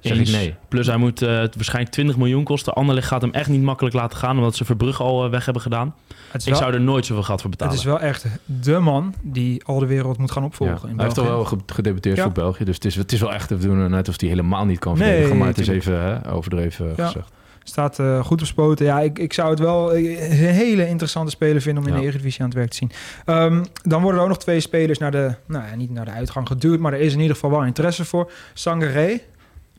Zeg 0.00 0.18
Eens. 0.18 0.30
ik 0.30 0.36
nee. 0.36 0.54
Plus 0.68 0.86
hij 0.86 0.96
moet 0.96 1.22
uh, 1.22 1.28
waarschijnlijk 1.28 1.92
20 1.92 2.16
miljoen 2.16 2.44
kosten. 2.44 2.72
Anderlecht 2.72 3.06
gaat 3.06 3.22
hem 3.22 3.32
echt 3.32 3.48
niet 3.48 3.62
makkelijk 3.62 3.94
laten 3.94 4.18
gaan, 4.18 4.36
omdat 4.36 4.56
ze 4.56 4.64
Verbrugge 4.64 5.02
al 5.02 5.24
uh, 5.24 5.30
weg 5.30 5.44
hebben 5.44 5.62
gedaan. 5.62 5.94
Ik 6.32 6.40
wel, 6.44 6.56
zou 6.56 6.72
er 6.72 6.80
nooit 6.80 7.06
zoveel 7.06 7.22
geld 7.22 7.40
voor 7.40 7.50
betalen. 7.50 7.72
Het 7.72 7.82
is 7.82 7.88
wel 7.88 8.00
echt 8.00 8.26
de 8.44 8.78
man 8.78 9.14
die 9.22 9.64
al 9.64 9.78
de 9.78 9.86
wereld 9.86 10.18
moet 10.18 10.30
gaan 10.30 10.44
opvolgen. 10.44 10.80
Ja. 10.82 10.88
In 10.88 10.96
hij 10.96 11.04
heeft 11.04 11.18
al 11.18 11.24
wel 11.24 11.48
gedebuteerd 11.66 12.16
ja. 12.16 12.22
voor 12.22 12.32
België, 12.32 12.64
dus 12.64 12.74
het 12.74 12.84
is, 12.84 12.96
het 12.96 13.12
is 13.12 13.20
wel 13.20 13.32
echt 13.32 13.48
te 13.48 13.58
doen 13.58 13.90
net 13.90 14.08
of 14.08 14.20
hij 14.20 14.28
helemaal 14.28 14.64
niet 14.64 14.78
kan 14.78 14.96
verdedigen. 14.96 15.28
Nee, 15.28 15.38
maar 15.38 15.48
het 15.48 15.58
is 15.58 15.68
even 15.68 16.00
hè, 16.00 16.32
overdreven 16.32 16.92
ja. 16.96 17.06
gezegd. 17.06 17.32
Staat 17.64 17.98
uh, 17.98 18.24
goed 18.24 18.38
bespoten. 18.38 18.86
Ja, 18.86 19.00
ik, 19.00 19.18
ik 19.18 19.32
zou 19.32 19.50
het 19.50 19.58
wel 19.58 19.96
een 19.96 20.30
hele 20.30 20.88
interessante 20.88 21.30
speler 21.30 21.62
vinden 21.62 21.82
om 21.82 21.88
in 21.88 21.94
ja. 21.94 22.00
de 22.00 22.06
Eredivisie 22.06 22.40
aan 22.40 22.48
het 22.48 22.56
werk 22.56 22.70
te 22.70 22.76
zien. 22.76 22.90
Um, 23.26 23.64
dan 23.82 24.02
worden 24.02 24.18
er 24.18 24.26
ook 24.26 24.32
nog 24.32 24.42
twee 24.42 24.60
spelers 24.60 24.98
naar 24.98 25.10
de, 25.10 25.34
nou 25.46 25.64
ja, 25.66 25.74
niet 25.74 25.90
naar 25.90 26.04
de 26.04 26.10
uitgang 26.10 26.46
geduwd, 26.46 26.78
maar 26.78 26.92
er 26.92 27.00
is 27.00 27.12
in 27.12 27.20
ieder 27.20 27.34
geval 27.34 27.50
wel 27.50 27.64
interesse 27.64 28.04
voor. 28.04 28.30
Sangaré, 28.54 29.20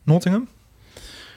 Nottingham. 0.02 0.48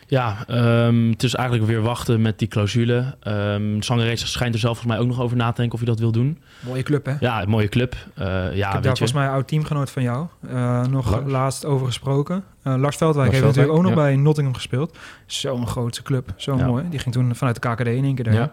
Ja, 0.08 0.46
um, 0.88 1.10
het 1.10 1.24
is 1.24 1.36
eigenlijk 1.36 1.70
weer 1.70 1.82
wachten 1.82 2.22
met 2.22 2.40
die 2.40 2.48
clausule. 2.48 3.16
Um, 3.28 3.82
schijnt 3.82 4.54
er 4.54 4.60
zelf 4.60 4.78
volgens 4.78 4.86
mij 4.86 5.00
ook 5.00 5.08
nog 5.08 5.22
over 5.22 5.38
na 5.38 5.50
te 5.50 5.56
denken 5.56 5.74
of 5.74 5.80
hij 5.80 5.90
dat 5.90 6.00
wil 6.00 6.12
doen. 6.12 6.42
Mooie 6.60 6.84
club, 6.84 7.06
hè? 7.06 7.16
Ja, 7.20 7.42
een 7.42 7.50
mooie 7.50 7.68
club. 7.68 7.96
Uh, 8.20 8.26
ja, 8.26 8.68
ik 8.68 8.74
heb 8.74 8.84
daar 8.84 8.98
volgens 8.98 9.14
mij 9.14 9.26
een 9.26 9.32
oud 9.32 9.48
teamgenoot 9.48 9.92
van 9.92 10.04
jou 10.04 10.28
uh, 10.50 10.86
nog 10.86 11.12
Lars. 11.12 11.32
laatst 11.32 11.66
over 11.66 11.86
gesproken. 11.86 12.44
Uh, 12.64 12.76
Lars 12.76 12.98
Veldwijk 12.98 13.32
Lars 13.32 13.44
heeft 13.44 13.56
natuurlijk 13.56 13.78
ook 13.78 13.84
nog 13.84 13.92
ja. 13.92 14.04
bij 14.04 14.16
Nottingham 14.16 14.56
gespeeld. 14.56 14.98
Zo'n 15.26 15.68
grootse 15.68 16.04
club, 16.04 16.34
zo 16.36 16.58
ja. 16.58 16.66
mooi. 16.66 16.90
Die 16.90 17.00
ging 17.00 17.16
toen 17.16 17.36
vanuit 17.36 17.62
de 17.62 17.70
KKD 17.70 17.88
in 17.88 18.04
één 18.04 18.16
keer 18.16 18.24
daar. 18.24 18.52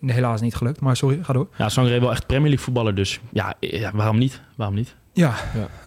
Helaas 0.00 0.40
niet 0.40 0.54
gelukt, 0.54 0.80
maar 0.80 0.96
sorry, 0.96 1.18
ga 1.22 1.32
door. 1.32 1.48
Ja, 1.58 1.68
Sangaré 1.68 2.00
wel 2.00 2.10
echt 2.10 2.26
Premier 2.26 2.48
League 2.48 2.64
voetballer, 2.64 2.94
dus 2.94 3.20
ja, 3.32 3.54
ja 3.60 3.90
waarom 3.94 4.18
niet? 4.18 4.40
Waarom 4.56 4.76
niet? 4.76 4.96
Ja, 5.16 5.34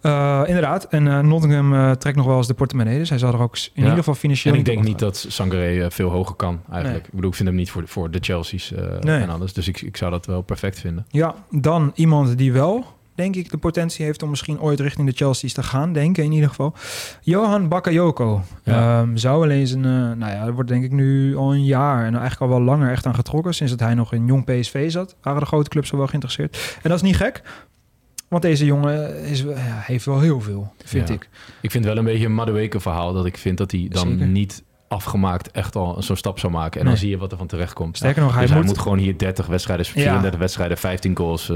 ja. 0.02 0.42
Uh, 0.42 0.48
inderdaad. 0.48 0.84
En 0.84 1.06
uh, 1.06 1.20
Nottingham 1.20 1.74
uh, 1.74 1.92
trekt 1.92 2.18
nog 2.18 2.26
wel 2.26 2.38
eens 2.38 2.48
de 2.48 2.54
portemonnee. 2.54 2.98
Dus 2.98 3.10
hij 3.10 3.18
zal 3.18 3.34
er 3.34 3.42
ook 3.42 3.56
in 3.56 3.70
ja. 3.74 3.82
ieder 3.82 3.98
geval 3.98 4.14
financieel 4.14 4.54
En 4.54 4.60
ik 4.60 4.66
denk 4.66 4.84
niet 4.84 5.00
dat 5.00 5.26
Sangaré 5.28 5.92
veel 5.92 6.10
hoger 6.10 6.36
kan 6.36 6.62
eigenlijk. 6.72 7.02
Nee. 7.02 7.08
Ik 7.08 7.14
bedoel, 7.14 7.30
ik 7.30 7.36
vind 7.36 7.48
hem 7.48 7.58
niet 7.58 7.72
voor 7.72 7.82
de, 7.82 7.88
voor 7.88 8.12
de 8.12 8.18
Chelsea's 8.22 8.74
nee. 9.00 9.22
en 9.22 9.30
alles. 9.30 9.54
Dus 9.54 9.68
ik, 9.68 9.82
ik 9.82 9.98
zou 9.98 10.12
dat 10.12 10.26
wel 10.26 10.42
perfect 10.42 10.80
vinden. 10.80 11.06
Ja, 11.10 11.36
dan 11.50 11.92
iemand 11.96 12.38
die 12.38 12.54
wel, 12.54 12.86
denk 13.20 13.36
ik, 13.36 13.52
de 13.52 13.58
potentie 13.58 14.06
heeft 14.06 14.24
om 14.24 14.30
misschien 14.30 14.60
ooit 14.62 14.80
richting 14.80 15.10
de 15.10 15.16
Chelsea's 15.16 15.54
te 15.54 15.64
gaan. 15.64 15.94
Denken 15.94 16.24
in 16.24 16.32
ieder 16.32 16.50
geval. 16.50 16.74
Johan 17.22 17.68
Bakayoko. 17.68 18.42
Ja. 18.64 19.00
Um, 19.02 19.18
zou 19.18 19.40
wel 19.40 19.50
eens 19.50 19.72
een, 19.72 19.82
nou 20.18 20.20
ja, 20.32 20.46
er 20.46 20.54
wordt 20.54 20.70
denk 20.70 20.84
ik 20.84 20.92
nu 20.92 21.36
al 21.36 21.54
een 21.54 21.66
jaar 21.66 21.98
en 22.06 22.12
eigenlijk 22.16 22.42
al 22.42 22.58
wel 22.58 22.62
langer 22.62 22.92
echt 22.92 23.06
aan 23.06 23.16
getrokken. 23.16 23.54
Sinds 23.54 23.72
dat 23.72 23.82
hij 23.82 23.94
nog 23.94 24.14
in 24.14 24.26
jong 24.26 24.46
PSV 24.46 24.92
zat, 24.92 25.16
waren 25.22 25.40
de 25.40 25.46
grote 25.46 25.70
clubs 25.70 25.92
al 25.92 25.98
wel 25.98 26.08
geïnteresseerd. 26.08 26.78
En 26.82 26.90
dat 26.90 26.98
is 26.98 27.02
niet 27.04 27.16
gek. 27.18 27.42
Want 28.28 28.42
deze 28.42 28.66
jongen 28.66 29.24
is, 29.24 29.40
ja, 29.42 29.54
heeft 29.82 30.06
wel 30.06 30.20
heel 30.20 30.42
veel, 30.42 30.74
vind 30.86 31.08
ja. 31.08 31.14
ik. 31.14 31.30
Ik 31.62 31.72
vind 31.72 31.86
wel 31.86 31.98
een 31.98 32.04
beetje 32.04 32.26
een 32.26 32.34
Madueke 32.34 32.80
verhaal. 32.80 33.14
Dat 33.14 33.26
ik 33.26 33.38
vind 33.38 33.58
dat 33.58 33.72
hij 33.72 33.86
dan 33.90 34.08
Zeker. 34.10 34.28
niet 34.28 34.64
afgemaakt 34.88 35.52
echt 35.52 35.76
al 35.76 36.02
zo'n 36.02 36.16
stap 36.16 36.40
zou 36.40 36.52
maken. 36.54 36.80
En 36.80 36.86
Nee. 36.86 36.94
dan 36.94 37.02
zie 37.04 37.10
je 37.10 37.18
wat 37.18 37.32
er 37.32 37.38
van 37.38 37.48
terecht 37.48 37.74
komt. 37.74 37.98
Sterker 37.98 38.22
nog, 38.22 38.34
hij 38.34 38.42
dus 38.42 38.52
hij 38.52 38.62
moet- 38.64 38.78
gewoon 38.78 38.98
hier 38.98 39.18
30 39.18 39.46
wedstrijden, 39.46 39.86
34 39.86 40.40
wedstrijden, 40.40 40.78
15 40.78 41.18
goals, 41.18 41.50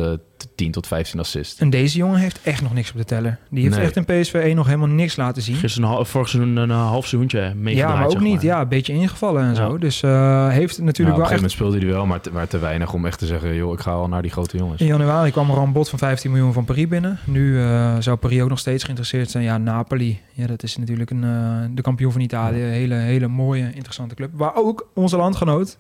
eh, 0.46 0.52
10 0.56 0.72
tot 0.72 0.88
15 0.88 1.20
assists. 1.20 1.60
En 1.60 1.70
deze 1.70 1.98
jongen 1.98 2.20
heeft 2.20 2.40
echt 2.44 2.62
nog 2.62 2.74
niks 2.74 2.92
op 2.92 2.98
de 2.98 3.04
teller. 3.06 3.38
Die 3.50 3.64
heeft 3.64 3.76
Nee. 3.76 3.86
echt 3.86 3.96
in 3.96 4.06
PSV 4.06 4.34
1 4.34 4.56
nog 4.56 4.66
helemaal 4.66 4.88
niks 4.88 5.16
laten 5.16 5.42
zien. 5.42 5.56
Gisteren 5.56 6.06
vorig 6.06 6.30
seizoen 6.30 6.56
een 6.56 6.70
uh, 6.70 6.88
half 6.88 7.08
seizoentje 7.08 7.54
meegedraaid. 7.56 7.78
Ja, 7.94 7.96
maar 8.00 8.06
ook 8.06 8.12
zeg 8.12 8.22
niet. 8.22 8.42
Ja, 8.42 8.62
een 8.62 8.68
beetje 8.68 8.94
ingevallen 8.94 9.42
en 9.44 9.50
Ja. 9.50 9.56
zo. 9.56 9.78
Dus 9.78 10.02
uh, 10.02 10.50
heeft 10.50 10.78
natuurlijk 10.78 10.98
Nou, 10.98 11.10
op 11.10 11.14
een 11.14 11.16
wel 11.16 11.26
gegeven 11.26 11.32
echt... 11.32 11.32
moment 11.32 11.52
speelde 11.52 11.78
hij 11.78 11.88
wel, 11.96 12.06
maar 12.06 12.22
te, 12.22 12.32
maar 12.32 12.48
te 12.48 12.60
weinig 12.60 12.94
om 12.94 13.06
echt 13.06 13.20
te 13.20 13.26
zeggen... 13.26 13.56
joh, 13.56 13.74
ik 13.74 13.80
ga 13.80 13.92
al 13.92 14.08
naar 14.08 14.22
die 14.22 14.32
grote 14.32 14.58
jongens. 14.58 14.82
In 14.82 14.88
januari 14.88 15.32
kwam 15.32 15.50
er 15.50 15.58
al 15.58 15.64
een 15.64 15.72
bod 15.72 15.90
van 15.90 16.00
15 16.00 16.32
miljoen 16.32 16.54
van 16.54 16.66
Paris 16.66 16.88
binnen. 16.88 17.20
Nu 17.26 17.54
uh, 17.54 17.96
zou 18.00 18.18
Paris 18.18 18.42
ook 18.42 18.50
nog 18.50 18.60
steeds 18.60 18.84
geïnteresseerd 18.84 19.32
zijn. 19.32 19.44
Ja, 19.44 19.58
Napoli. 19.58 20.20
Ja, 20.32 20.48
dat 20.48 20.64
is 20.64 20.78
natuurlijk 20.78 21.10
een, 21.10 21.24
uh, 21.24 21.58
de 21.76 21.82
kampioen 21.82 22.12
van 22.12 22.22
Italië. 22.22 22.62
Een 22.64 22.70
hele, 22.70 22.96
hele 22.96 23.28
mooie, 23.28 23.72
interessante 23.74 24.16
club. 24.16 24.30
Waar 24.34 24.56
ook 24.56 24.88
onze 24.94 25.18
landgenoot, 25.18 25.78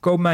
Koop 0.00 0.28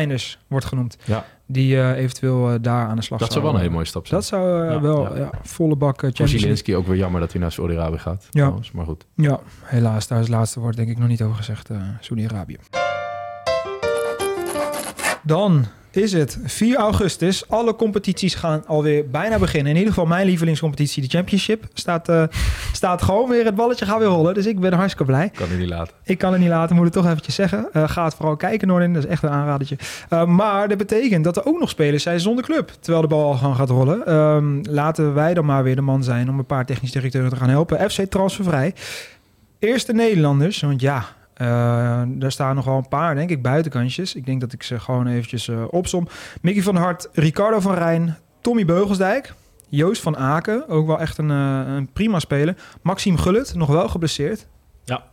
wordt 0.48 0.66
genoemd. 0.66 0.96
Ja, 1.04 1.24
Die 1.52 1.74
uh, 1.74 1.96
eventueel 1.96 2.52
uh, 2.52 2.58
daar 2.60 2.86
aan 2.86 2.96
de 2.96 3.02
slag 3.02 3.20
dat 3.20 3.32
zou 3.32 3.44
wel 3.44 3.54
een 3.54 3.58
hele 3.60 3.72
mooie 3.72 3.84
stap 3.84 4.06
zijn. 4.06 4.20
Dat 4.20 4.28
zou 4.28 4.64
uh, 4.64 4.70
Ja, 4.72 4.80
wel 4.80 5.16
ja. 5.16 5.20
ja. 5.20 5.30
volle 5.42 5.76
bak 5.76 5.94
uh, 5.94 6.00
Voor 6.00 6.08
Champions 6.08 6.18
League. 6.18 6.38
Zielinski 6.38 6.76
ook 6.76 6.86
weer 6.86 6.96
jammer 6.96 7.20
dat 7.20 7.32
hij 7.32 7.40
naar 7.40 7.52
Saudi-Arabië 7.52 7.98
gaat. 7.98 8.22
Ja. 8.30 8.40
trouwens, 8.40 8.72
Maar 8.72 8.84
goed. 8.84 9.06
Ja, 9.16 9.40
helaas. 9.62 10.06
Daar 10.06 10.18
is 10.20 10.26
het 10.26 10.34
laatste 10.34 10.60
woord 10.60 10.76
denk 10.76 10.88
ik 10.88 10.98
nog 10.98 11.08
niet 11.08 11.22
over 11.22 11.36
gezegd. 11.36 11.70
uh, 11.70 11.76
Saudi-Arabië. 12.00 12.56
Dan 15.22 15.66
is 15.96 16.12
het 16.12 16.38
4 16.44 16.76
augustus. 16.76 17.48
Alle 17.48 17.76
competities 17.76 18.34
gaan 18.34 18.66
alweer 18.66 19.10
bijna 19.10 19.38
beginnen. 19.38 19.70
In 19.72 19.78
ieder 19.78 19.92
geval 19.92 20.08
mijn 20.08 20.26
lievelingscompetitie, 20.26 21.02
de 21.02 21.08
Championship, 21.08 21.64
staat, 21.74 22.08
uh, 22.08 22.22
staat 22.72 23.02
gewoon 23.02 23.28
weer. 23.28 23.44
Het 23.44 23.54
balletje 23.54 23.84
gaat 23.84 23.98
weer 23.98 24.08
rollen. 24.08 24.34
Dus 24.34 24.46
ik 24.46 24.60
ben 24.60 24.72
hartstikke 24.72 25.04
blij. 25.04 25.30
Kan 25.30 25.48
hij 25.48 25.56
niet 25.56 25.68
laten. 25.68 25.94
Ik 26.04 26.18
kan 26.18 26.32
het 26.32 26.40
niet 26.40 26.50
laten, 26.50 26.76
moet 26.76 26.84
het 26.84 26.94
toch 26.94 27.06
eventjes 27.06 27.34
zeggen. 27.34 27.68
Uh, 27.72 27.88
ga 27.88 28.04
het 28.04 28.14
vooral 28.14 28.36
kijken, 28.36 28.68
Noordin. 28.68 28.92
Dat 28.92 29.04
is 29.04 29.08
echt 29.08 29.22
een 29.22 29.30
aanradertje. 29.30 29.78
Uh, 30.10 30.24
maar 30.24 30.68
dat 30.68 30.78
betekent 30.78 31.24
dat 31.24 31.36
er 31.36 31.46
ook 31.46 31.60
nog 31.60 31.68
spelers 31.68 32.02
zijn 32.02 32.20
zonder 32.20 32.44
club. 32.44 32.72
Terwijl 32.80 33.02
de 33.02 33.08
bal 33.08 33.24
al 33.24 33.34
gewoon 33.34 33.56
gaat 33.56 33.70
rollen. 33.70 34.14
Um, 34.14 34.60
laten 34.62 35.14
wij 35.14 35.34
dan 35.34 35.44
maar 35.44 35.62
weer 35.62 35.76
de 35.76 35.80
man 35.80 36.04
zijn 36.04 36.28
om 36.28 36.38
een 36.38 36.46
paar 36.46 36.66
technisch 36.66 36.92
directeuren 36.92 37.30
te 37.30 37.36
gaan 37.36 37.48
helpen. 37.48 37.90
FC 37.90 38.00
Transfervrij. 38.00 38.74
Eerste 39.58 39.92
Nederlanders, 39.92 40.60
want 40.60 40.80
ja... 40.80 41.04
Uh, 41.36 42.02
daar 42.06 42.32
staan 42.32 42.54
nogal 42.54 42.76
een 42.76 42.88
paar, 42.88 43.14
denk 43.14 43.30
ik, 43.30 43.42
buitenkantjes. 43.42 44.14
Ik 44.14 44.26
denk 44.26 44.40
dat 44.40 44.52
ik 44.52 44.62
ze 44.62 44.80
gewoon 44.80 45.06
eventjes 45.06 45.48
uh, 45.48 45.64
opsom. 45.70 46.08
Mickey 46.40 46.62
van 46.62 46.74
der 46.74 46.82
Hart, 46.82 47.08
Ricardo 47.12 47.60
van 47.60 47.74
Rijn, 47.74 48.16
Tommy 48.40 48.64
Beugelsdijk... 48.64 49.34
Joost 49.74 50.02
van 50.02 50.16
Aken, 50.16 50.68
ook 50.68 50.86
wel 50.86 51.00
echt 51.00 51.18
een, 51.18 51.30
uh, 51.30 51.62
een 51.66 51.92
prima 51.92 52.18
speler. 52.18 52.56
Maxime 52.82 53.18
Gullit, 53.18 53.54
nog 53.54 53.68
wel 53.68 53.88
geblesseerd. 53.88 54.46
Ja, 54.84 55.04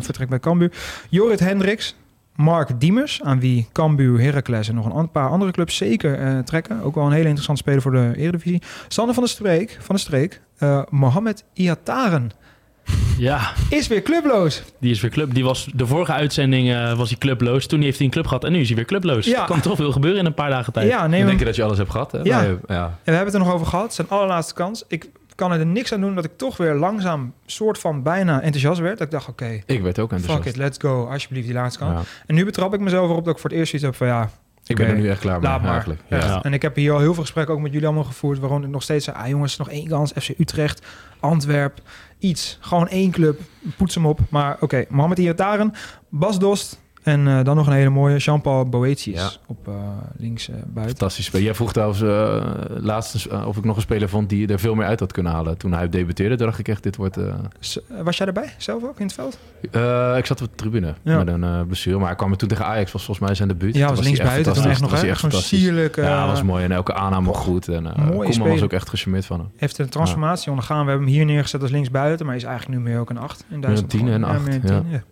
vertrekt 0.00 0.30
bij 0.30 0.40
Cambuur. 0.40 0.72
Jorrit 1.08 1.40
Hendricks, 1.40 1.96
Mark 2.36 2.80
Diemers, 2.80 3.22
aan 3.22 3.40
wie 3.40 3.68
Cambuur, 3.72 4.20
Heracles 4.20 4.68
en 4.68 4.74
nog 4.74 4.94
een 4.94 5.10
paar 5.10 5.28
andere 5.28 5.50
clubs 5.50 5.76
zeker 5.76 6.18
eh, 6.18 6.38
trekken. 6.38 6.82
Ook 6.82 6.94
wel 6.94 7.04
een 7.04 7.12
hele 7.12 7.24
interessante 7.24 7.62
speler 7.62 7.82
voor 7.82 7.92
de 7.92 8.12
Eredivisie. 8.16 8.62
Sander 8.88 9.14
van 9.14 9.24
de 9.24 9.28
Streek, 9.28 9.78
van 9.80 9.94
de 9.94 10.00
Streek 10.00 10.40
eh, 10.58 10.82
Mohamed 10.88 11.44
Iataren 11.52 12.30
Ja, 13.18 13.52
is 13.70 13.86
weer 13.86 14.02
clubloos. 14.02 14.62
die 14.80 14.90
is 14.90 15.00
weer 15.00 15.10
club. 15.10 15.34
Die 15.34 15.44
was 15.44 15.68
de 15.74 15.86
vorige 15.86 16.12
uitzending 16.12 16.72
eh, 16.72 16.96
was 16.96 17.08
hij 17.08 17.18
clubloos. 17.18 17.66
Toen 17.66 17.80
heeft 17.80 17.96
hij 17.96 18.06
een 18.06 18.12
club 18.12 18.26
gehad 18.26 18.44
en 18.44 18.52
nu 18.52 18.60
is 18.60 18.66
hij 18.66 18.76
weer 18.76 18.84
clubloos. 18.84 19.26
Ja. 19.26 19.40
Er 19.40 19.46
kan 19.46 19.60
toch 19.60 19.76
veel 19.76 19.92
gebeuren 19.92 20.20
in 20.20 20.26
een 20.26 20.34
paar 20.34 20.50
dagen 20.50 20.72
tijd. 20.72 20.88
Ja, 20.88 21.04
je 21.04 21.44
dat 21.44 21.56
je 21.56 21.62
alles 21.62 21.78
hebt 21.78 21.90
gehad, 21.90 22.12
hè? 22.12 22.18
Ja. 22.22 22.40
Nee, 22.40 22.56
ja. 22.66 22.84
En 22.84 22.98
we 23.04 23.12
hebben 23.12 23.24
het 23.24 23.34
er 23.34 23.40
nog 23.40 23.52
over 23.52 23.66
gehad. 23.66 23.94
Zijn 23.94 24.08
allerlaatste 24.08 24.54
kans. 24.54 24.84
Ik 24.88 25.10
kan 25.34 25.52
er 25.52 25.66
niks 25.66 25.92
aan 25.92 26.00
doen 26.00 26.14
dat 26.14 26.24
ik 26.24 26.36
toch 26.36 26.56
weer 26.56 26.74
langzaam 26.74 27.32
soort 27.46 27.78
van 27.78 28.02
bijna 28.02 28.40
enthousiast 28.40 28.80
werd. 28.80 28.98
Dat 28.98 29.06
ik 29.06 29.12
dacht, 29.12 29.28
oké, 29.28 29.60
Ik 29.66 29.82
werd 29.82 29.98
ook 29.98 30.10
fuck 30.10 30.18
enthousiast. 30.18 30.56
it, 30.56 30.62
let's 30.62 30.78
go. 30.80 31.04
Alsjeblieft 31.06 31.46
die 31.46 31.54
laatste 31.54 31.78
kans. 31.78 31.92
Ja. 31.92 32.02
En 32.26 32.34
nu 32.34 32.44
betrap 32.44 32.74
ik 32.74 32.80
mezelf 32.80 33.10
erop 33.10 33.24
dat 33.24 33.34
ik 33.34 33.40
voor 33.40 33.50
het 33.50 33.58
eerst 33.58 33.70
zoiets 33.70 33.88
heb 33.88 33.96
van 34.08 34.16
ja, 34.16 34.30
Ik 34.66 34.76
ben 34.76 34.86
er 34.86 34.94
nu 34.94 35.08
echt 35.08 35.20
klaar 35.20 35.40
mee, 35.40 35.50
laat 35.50 35.62
maar. 35.62 35.70
eigenlijk. 35.70 36.00
Ja. 36.08 36.18
Ja. 36.18 36.42
En 36.42 36.52
ik 36.52 36.62
heb 36.62 36.76
hier 36.76 36.92
al 36.92 36.98
heel 36.98 37.14
veel 37.14 37.22
gesprekken 37.22 37.54
ook 37.54 37.60
met 37.60 37.72
jullie 37.72 37.86
allemaal 37.86 38.04
gevoerd. 38.04 38.38
Waarom 38.38 38.62
ik 38.62 38.68
nog 38.68 38.82
steeds 38.82 39.04
zei, 39.04 39.16
ah 39.16 39.28
jongens, 39.28 39.56
nog 39.56 39.70
één 39.70 39.88
kans. 39.88 40.12
FC 40.12 40.28
Utrecht, 40.38 40.86
Antwerp, 41.20 41.80
iets. 42.18 42.58
Gewoon 42.60 42.88
één 42.88 43.10
club, 43.10 43.40
poets 43.76 43.94
hem 43.94 44.06
op. 44.06 44.20
Maar 44.28 44.56
oké, 44.60 44.84
Mohamed 44.88 45.18
Iataren, 45.18 45.72
Bas 46.08 46.38
Dost 46.38 46.82
en 47.04 47.28
eh, 47.28 47.44
dan 47.44 47.56
nog 47.56 47.66
een 47.66 47.72
hele 47.72 47.90
mooie 47.90 48.16
Jean-Paul 48.16 48.64
Boetius 48.68 49.20
Ja. 49.20 49.30
op 49.46 49.68
eh, 49.68 49.74
links 50.16 50.48
eh, 50.48 50.54
buiten. 50.54 50.96
Fantastisch. 50.96 51.30
Jij 51.42 51.54
vroeg 51.54 51.72
trouwens 51.72 52.00
uh, 52.02 52.44
laatst 52.68 53.28
of 53.46 53.56
ik 53.56 53.64
nog 53.64 53.76
een 53.76 53.82
speler 53.82 54.08
vond 54.08 54.28
die 54.28 54.46
er 54.48 54.58
veel 54.58 54.74
meer 54.74 54.86
uit 54.86 55.00
had 55.00 55.12
kunnen 55.12 55.32
halen. 55.32 55.56
Toen 55.58 55.72
hij 55.72 55.88
debuteerde, 55.88 56.36
dacht 56.36 56.58
ik 56.58 56.68
echt, 56.68 56.82
dit 56.82 56.96
wordt... 56.96 57.18
Was 58.02 58.16
jij 58.16 58.26
erbij 58.26 58.52
zelf 58.58 58.84
ook 58.84 58.98
in 59.00 59.06
het 59.06 59.14
veld? 59.14 59.38
ik 60.18 60.26
zat 60.26 60.42
op 60.42 60.48
de 60.48 60.54
tribune 60.54 60.94
Ja. 61.02 61.24
met 61.24 61.28
een 61.28 61.66
blessure. 61.66 61.98
Maar 61.98 62.06
hij 62.06 62.16
kwam 62.16 62.30
er 62.30 62.36
toen 62.36 62.48
tegen 62.48 62.64
Ajax, 62.66 62.92
was 62.92 63.04
volgens 63.04 63.26
mij 63.26 63.36
zijn 63.36 63.48
debuut. 63.48 63.74
Ja, 63.74 63.88
was 63.88 63.98
hij 63.98 64.04
links 64.06 64.20
buiten. 64.20 64.52
Toen 64.52 64.64
echt 64.64 64.80
nog 64.80 64.90
was 64.90 65.02
echt 65.02 65.20
zo'n 65.20 65.30
sierlijk. 65.30 65.96
Ja, 65.96 66.26
was 66.26 66.42
mooi. 66.42 66.64
En 66.64 66.72
elke 66.72 66.94
aanname 66.94 67.32
goed. 67.34 67.68
En 67.68 67.84
uh, 67.84 68.10
mooie 68.10 68.28
Koeman 68.30 68.48
was 68.48 68.62
ook 68.62 68.72
echt 68.72 68.88
gecharmeerd 68.88 69.26
van 69.26 69.38
hem. 69.38 69.48
heeft 69.56 69.78
een 69.78 69.88
transformatie 69.88 70.50
ondergaan. 70.50 70.84
We 70.84 70.90
hebben 70.90 71.06
hem 71.06 71.16
hier 71.16 71.24
neergezet 71.24 71.62
als 71.62 71.70
linksbuiten, 71.70 72.26
maar 72.26 72.34
hij 72.34 72.44
is 72.44 72.48
eigenlijk 72.48 72.78
nu 72.80 72.84
meer 72.90 72.98
ook 73.00 73.10
een 73.10 73.18
8 73.18 73.44
in 73.50 73.60
Duitsland. 73.60 73.90
tien 73.90 74.08
en 74.08 74.12
Gewoon, 74.24 74.36
acht, 74.36 74.44
meer 74.46 74.70
een 74.70 74.86
ja. 74.90 75.02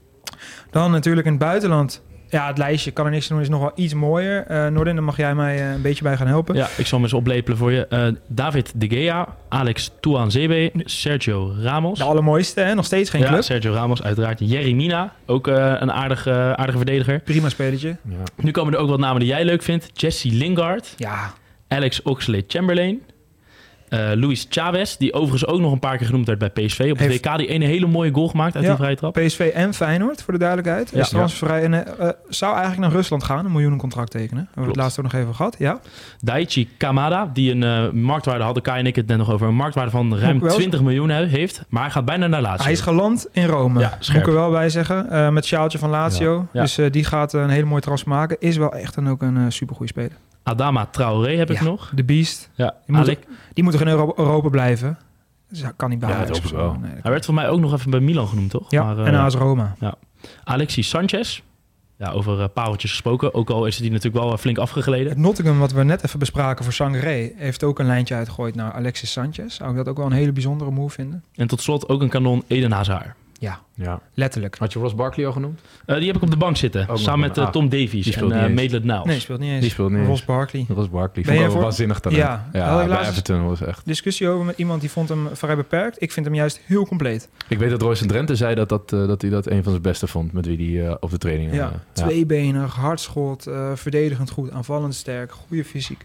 Dan 0.73 0.91
natuurlijk 0.91 1.27
in 1.27 1.33
het 1.33 1.43
buitenland. 1.43 2.03
Ja, 2.29 2.47
het 2.47 2.59
lijstje 2.59 2.91
kan 2.91 3.05
er 3.05 3.11
niks 3.11 3.31
aan 3.31 3.37
doen, 3.37 3.45
is 3.45 3.51
nog 3.51 3.61
wel 3.61 3.73
iets 3.75 3.95
mooier. 3.95 4.47
Eh 4.47 4.67
Noordin, 4.67 4.95
daar 4.95 5.05
mag 5.05 5.17
jij 5.17 5.35
mij 5.35 5.61
eh, 5.61 5.73
een 5.73 5.83
beetje 5.83 6.03
bij 6.03 6.17
gaan 6.17 6.27
helpen. 6.27 6.55
Ja, 6.55 6.69
ik 6.77 6.87
zal 6.87 6.99
hem 6.99 7.03
eens 7.03 7.13
oplepelen 7.13 7.59
voor 7.59 7.73
je. 7.73 7.87
Eh, 7.87 8.07
David 8.29 8.73
De 8.75 8.89
Gea, 8.89 9.37
Alex 9.49 9.91
Tuanzebe, 10.01 10.71
Sergio 10.77 11.55
Ramos. 11.61 11.99
De 11.99 12.05
allermooiste, 12.05 12.61
hè? 12.61 12.75
nog 12.75 12.85
steeds 12.85 13.11
geen 13.11 13.21
ja, 13.21 13.29
club. 13.29 13.43
Sergio 13.43 13.73
Ramos 13.73 14.03
uiteraard. 14.03 14.39
Jerry 14.39 14.73
Mina, 14.73 15.13
ook 15.27 15.49
eh, 15.49 15.75
een 15.79 15.93
aardige, 15.93 16.31
aardige 16.57 16.77
verdediger. 16.79 17.21
Prima 17.21 17.49
spelertje. 17.49 17.89
Ja. 17.89 18.17
Nu 18.37 18.51
komen 18.51 18.73
er 18.73 18.79
ook 18.79 18.89
wat 18.89 18.99
namen 18.99 19.21
die 19.21 19.29
jij 19.29 19.45
leuk 19.45 19.63
vindt. 19.63 19.91
Jesse 19.93 20.29
Lingard, 20.29 20.95
Ja, 20.97 21.33
Alex 21.69 22.03
Oxlade-Chamberlain. 22.03 23.03
Eh 23.93 24.11
Luis 24.15 24.47
Chavez, 24.49 24.97
die 24.97 25.13
overigens 25.13 25.47
ook 25.47 25.61
nog 25.61 25.73
een 25.73 25.79
paar 25.79 25.97
keer 25.97 26.07
genoemd 26.07 26.27
werd 26.27 26.39
bij 26.39 26.51
PSV. 26.51 26.89
Op 26.93 26.99
het 26.99 27.09
WK 27.25 27.37
die 27.39 27.47
ene 27.47 27.65
hele 27.65 27.87
mooie 27.87 28.13
goal 28.13 28.29
gemaakt 28.29 28.55
uit 28.55 28.65
Ja. 28.65 28.71
die 28.71 28.79
vrije 28.79 28.97
trap. 28.97 29.13
PSV 29.15 29.51
en 29.55 29.75
Feyenoord, 29.75 30.23
voor 30.23 30.33
de 30.33 30.39
duidelijkheid. 30.39 30.91
Ja. 30.95 31.01
is 31.01 31.09
transfervrij 31.09 31.63
en 31.63 31.75
eh, 31.99 32.09
eh, 32.09 32.15
zou 32.29 32.53
eigenlijk 32.53 32.83
naar 32.83 32.91
Rusland 32.97 33.25
gaan, 33.25 33.45
een 33.45 33.53
miljoenencontract 33.53 34.11
tekenen. 34.11 34.37
Hebben 34.45 34.55
we 34.55 34.61
het 34.61 34.65
Klopt. 34.65 34.77
laatst 34.77 34.99
ook 34.99 35.13
nog 35.13 35.15
even 35.23 35.35
gehad. 35.35 35.57
Ja, 35.59 35.81
Daichi 36.21 36.69
Kamada, 36.77 37.31
die 37.33 37.51
een 37.53 37.63
eh, 37.63 37.91
marktwaarde, 37.91 38.45
hadden 38.45 38.63
Kai 38.63 38.79
en 38.81 38.87
ik 38.87 38.97
het 38.97 39.07
net 39.07 39.19
nog 39.19 39.31
over, 39.33 39.47
een 39.49 39.55
marktwaarde 39.55 39.91
van 39.91 40.17
ruim 40.19 40.37
Ook 40.37 40.43
wel- 40.43 40.55
20 40.57 40.83
miljoen 40.83 41.09
he- 41.09 41.25
heeft. 41.27 41.65
Maar 41.69 41.83
hij 41.83 41.91
gaat 41.91 42.05
bijna 42.05 42.27
naar 42.27 42.41
Lazio. 42.43 42.63
hij 42.63 42.73
is 42.73 42.81
geland 42.81 43.27
in 43.33 43.47
Rome. 43.47 43.81
Ja, 43.81 43.99
Moet 43.99 44.17
ik 44.17 44.27
er 44.27 44.33
wel 44.33 44.51
bij 44.51 44.69
zeggen. 44.69 45.33
met 45.35 45.45
sjaaltje 45.47 45.79
van 45.79 45.91
Lazio. 45.91 46.47
Ja. 46.53 46.61
Dus 46.63 46.79
die 46.91 47.05
gaat 47.05 47.33
een 47.33 47.49
hele 47.51 47.65
mooie 47.67 47.81
transfer 47.83 48.09
maken. 48.11 48.37
Is 48.41 48.57
wel 48.57 48.73
echt 48.73 48.97
een, 48.97 49.09
ook 49.09 49.23
een 49.23 49.53
supergoeie 49.53 49.89
speler. 49.91 50.13
Adama 50.43 50.87
Traoré 50.87 51.37
heb 51.37 51.51
ik 51.51 51.59
Ja. 51.59 51.65
nog. 51.65 51.93
De 51.95 52.05
Beast. 52.05 52.51
Ja, 52.55 52.75
Die 52.87 52.97
moet, 52.97 53.05
Alec- 53.05 53.27
die 53.53 53.65
moet 53.65 53.73
toch 53.73 53.81
in 53.83 53.89
Euro- 53.89 54.13
Europa 54.17 54.49
blijven? 54.49 54.99
Dus 55.49 55.63
hij 55.63 55.73
kan 55.77 55.91
niet 55.91 55.99
bij 55.99 56.09
Ja, 56.09 56.15
Ajax 56.15 56.29
dat 56.31 56.37
hoop 56.39 56.47
of 56.47 56.53
ik 56.53 56.59
zo. 56.59 56.65
wel. 56.67 56.77
Nee, 56.91 57.01
hij 57.03 57.11
werd 57.11 57.25
voor 57.25 57.35
mij 57.35 57.49
ook 57.49 57.61
nog 57.61 57.73
even 57.73 57.91
bij 57.91 58.01
Milan 58.01 58.29
genoemd, 58.29 58.51
toch? 58.51 58.71
Ja, 58.71 58.85
Maar, 58.85 58.99
eh, 58.99 59.07
en 59.07 59.15
AS 59.15 59.35
Roma. 59.35 59.75
Alexis 60.45 60.89
Sanchez. 60.89 61.41
Ja, 61.97 62.11
over 62.11 62.41
eh, 62.41 62.49
pareltjes 62.55 62.91
gesproken. 62.91 63.35
Ook 63.35 63.51
al 63.51 63.67
is 63.67 63.77
die 63.77 63.91
natuurlijk 63.91 64.25
wel 64.25 64.33
eh, 64.33 64.39
flink 64.39 64.59
afgegleden. 64.59 65.09
Het 65.09 65.19
Nottingham, 65.19 65.59
wat 65.59 65.73
we 65.73 65.83
net 65.85 66.05
even 66.05 66.19
bespraken 66.19 66.65
voor 66.65 66.73
Sangaré, 66.73 67.33
heeft 67.37 67.65
ook 67.65 67.79
een 67.79 67.87
lijntje 67.87 68.15
uitgegooid 68.15 68.55
naar 68.55 68.73
Alexis 68.73 69.13
Sanchez. 69.13 69.57
Zou 69.57 69.71
ik 69.71 69.77
dat 69.77 69.89
ook 69.89 69.97
wel 69.97 70.07
een 70.07 70.13
hele 70.13 70.33
bijzondere 70.33 70.71
move 70.71 70.95
vinden? 70.95 71.25
En 71.35 71.47
tot 71.47 71.61
slot 71.61 71.89
ook 71.89 72.03
een 72.03 72.09
kanon 72.09 72.45
Eden 72.47 72.73
Hazard. 72.73 73.15
Ja, 73.43 73.61
Ja. 73.75 74.01
letterlijk. 74.15 74.57
Had 74.59 74.73
je 74.73 74.79
Ross 74.79 74.95
Barkley 74.95 75.27
al 75.27 75.33
genoemd? 75.33 75.61
Eh, 75.87 75.97
die 75.97 76.07
heb 76.07 76.17
ik 76.17 76.23
op 76.23 76.31
de 76.31 76.37
bank 76.37 76.57
zitten. 76.57 76.87
samen 76.99 77.21
met 77.21 77.39
eh, 77.39 77.49
Tom 77.51 77.69
Davies 77.69 77.91
die 77.91 78.05
en 78.05 78.13
speelt 78.13 78.31
uh, 78.31 78.37
niet 78.37 78.47
eens. 78.47 78.55
Maitland 78.55 78.85
Niles. 78.85 79.05
Nee, 79.05 79.21
speelt 79.21 79.41
niet 79.41 79.51
eens. 79.51 79.61
Die 79.61 79.71
speelt 79.71 79.91
niet 79.91 80.07
Ross. 80.07 80.25
Barkley. 80.25 80.67
Ross 80.69 80.91
Barkley. 80.91 81.25
Ben 81.25 81.25
Vond 81.25 81.29
je 81.29 81.35
ik 81.35 81.41
wel 81.43 81.51
voor- 81.51 81.61
waanzinnig 81.63 82.01
talent. 82.01 82.21
Ja, 82.23 82.49
Ja, 82.53 82.83
ik 82.83 82.89
bij 82.89 83.09
Everton 83.09 83.47
was 83.47 83.61
echt... 83.63 83.87
Discussie 83.87 84.29
over 84.29 84.45
met 84.45 84.59
iemand 84.59 84.81
die 84.81 84.91
vond 84.91 85.09
hem 85.09 85.29
vrij 85.33 85.57
beperkt. 85.57 86.03
Ik 86.03 86.13
vind 86.13 86.27
hem 86.27 86.35
juist 86.35 86.61
heel 86.65 86.87
compleet. 86.87 87.29
Ik 87.49 87.59
weet 87.59 87.71
dat 87.71 87.83
Royce 87.83 88.07
Drenthe 88.07 88.37
zei 88.37 88.55
dat, 88.55 88.69
dat, 88.69 88.93
eh, 88.93 89.07
dat 89.07 89.23
hij 89.23 89.31
dat 89.31 89.47
een 89.47 89.63
van 89.63 89.71
zijn 89.73 89.83
beste 89.83 90.07
vond 90.07 90.33
met 90.33 90.47
wie 90.47 90.79
hij 90.79 90.89
eh, 90.89 90.95
op 91.01 91.11
de 91.11 91.19
training... 91.19 91.55
Ja, 91.55 91.67
eh, 91.69 92.05
tweebenig, 92.05 92.75
hardschot, 92.75 93.47
eh, 93.47 93.71
verdedigend 93.75 94.31
goed, 94.31 94.51
aanvallend 94.51 94.95
sterk, 94.95 95.33
goede 95.33 95.65
fysiek. 95.65 96.05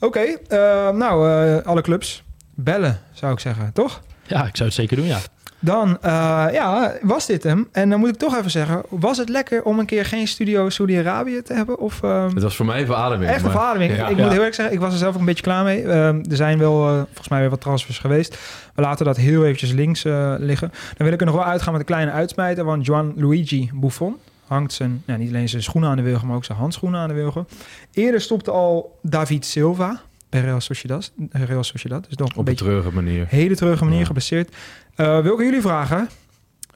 Oké, 0.00 0.20
eh, 0.20 0.58
nou, 0.90 1.28
eh, 1.30 1.66
alle 1.66 1.80
clubs. 1.82 2.22
Bellen, 2.54 3.00
zou 3.12 3.32
ik 3.32 3.38
zeggen, 3.40 3.72
toch? 3.72 4.00
Ja, 4.26 4.46
ik 4.46 4.56
zou 4.56 4.68
het 4.68 4.78
zeker 4.78 4.96
doen, 4.96 5.06
ja. 5.06 5.18
Dan, 5.60 5.98
eh, 6.02 6.46
ja, 6.52 6.92
was 7.02 7.26
dit 7.26 7.42
hem? 7.42 7.68
En 7.72 7.90
dan 7.90 7.98
moet 8.00 8.08
ik 8.08 8.16
toch 8.16 8.36
even 8.38 8.50
zeggen, 8.50 8.82
was 8.88 9.18
het 9.18 9.28
lekker 9.28 9.62
om 9.62 9.78
een 9.78 9.86
keer 9.86 10.04
geen 10.04 10.28
studio 10.28 10.68
Saudi-Arabië 10.68 11.42
te 11.42 11.54
hebben? 11.54 11.78
Of 11.78 12.02
ehm, 12.02 12.34
Het 12.34 12.42
was 12.42 12.56
voor 12.56 12.66
mij 12.66 12.86
verademing. 12.86 13.28
echt 13.30 13.38
een 13.38 13.42
maar- 13.44 13.52
verademing? 13.52 13.96
Ja. 13.96 14.08
ik 14.08 14.16
Ja. 14.16 14.22
moet 14.24 14.32
heel 14.32 14.42
erg 14.44 14.54
zeggen, 14.54 14.74
ik 14.74 14.80
was 14.80 14.92
er 14.92 14.98
zelf 14.98 15.14
ook 15.14 15.20
een 15.20 15.26
beetje 15.26 15.42
klaar 15.42 15.64
mee. 15.64 15.82
Ehm, 15.82 16.16
er 16.30 16.36
zijn 16.36 16.58
wel 16.58 16.88
eh, 16.88 16.94
volgens 17.04 17.28
mij 17.28 17.40
weer 17.40 17.50
wat 17.50 17.60
transfers 17.60 17.98
geweest. 17.98 18.38
We 18.74 18.82
laten 18.82 19.04
dat 19.04 19.16
heel 19.16 19.44
eventjes 19.44 19.72
links 19.72 20.04
eh, 20.04 20.34
liggen. 20.38 20.68
Dan 20.96 21.06
wil 21.06 21.12
ik 21.12 21.20
er 21.20 21.26
nog 21.26 21.34
wel 21.34 21.44
uitgaan 21.44 21.72
met 21.72 21.80
een 21.80 21.86
kleine 21.86 22.10
uitsmijter. 22.10 22.64
Want 22.64 22.84
Gianluigi 22.86 23.70
Buffon 23.74 24.16
hangt 24.46 24.72
zijn, 24.72 25.02
nou, 25.06 25.18
niet 25.18 25.28
alleen 25.28 25.48
zijn 25.48 25.62
schoenen 25.62 25.90
aan 25.90 25.96
de 25.96 26.02
wilgen, 26.02 26.26
maar 26.26 26.36
ook 26.36 26.44
zijn 26.44 26.58
handschoenen 26.58 27.00
aan 27.00 27.08
de 27.08 27.14
wilgen. 27.14 27.48
Eerder 27.92 28.20
stopte 28.20 28.50
al 28.50 28.98
David 29.02 29.44
Silva 29.46 30.00
bij 30.30 30.40
Real 30.40 30.60
Sociedad. 30.60 31.12
Real 31.30 31.64
Sociedad. 31.64 32.04
Dus 32.08 32.16
nog 32.16 32.30
een 32.30 32.36
Op 32.36 32.48
een 32.48 32.54
treurige 32.54 32.92
manier. 32.94 33.26
hele 33.28 33.56
treurige 33.56 33.84
manier 33.84 33.98
Ja. 33.98 34.04
geblesseerd. 34.06 34.54
Eh 34.94 35.20
wil 35.20 35.32
ik 35.38 35.44
jullie 35.44 35.60
vragen, 35.60 36.08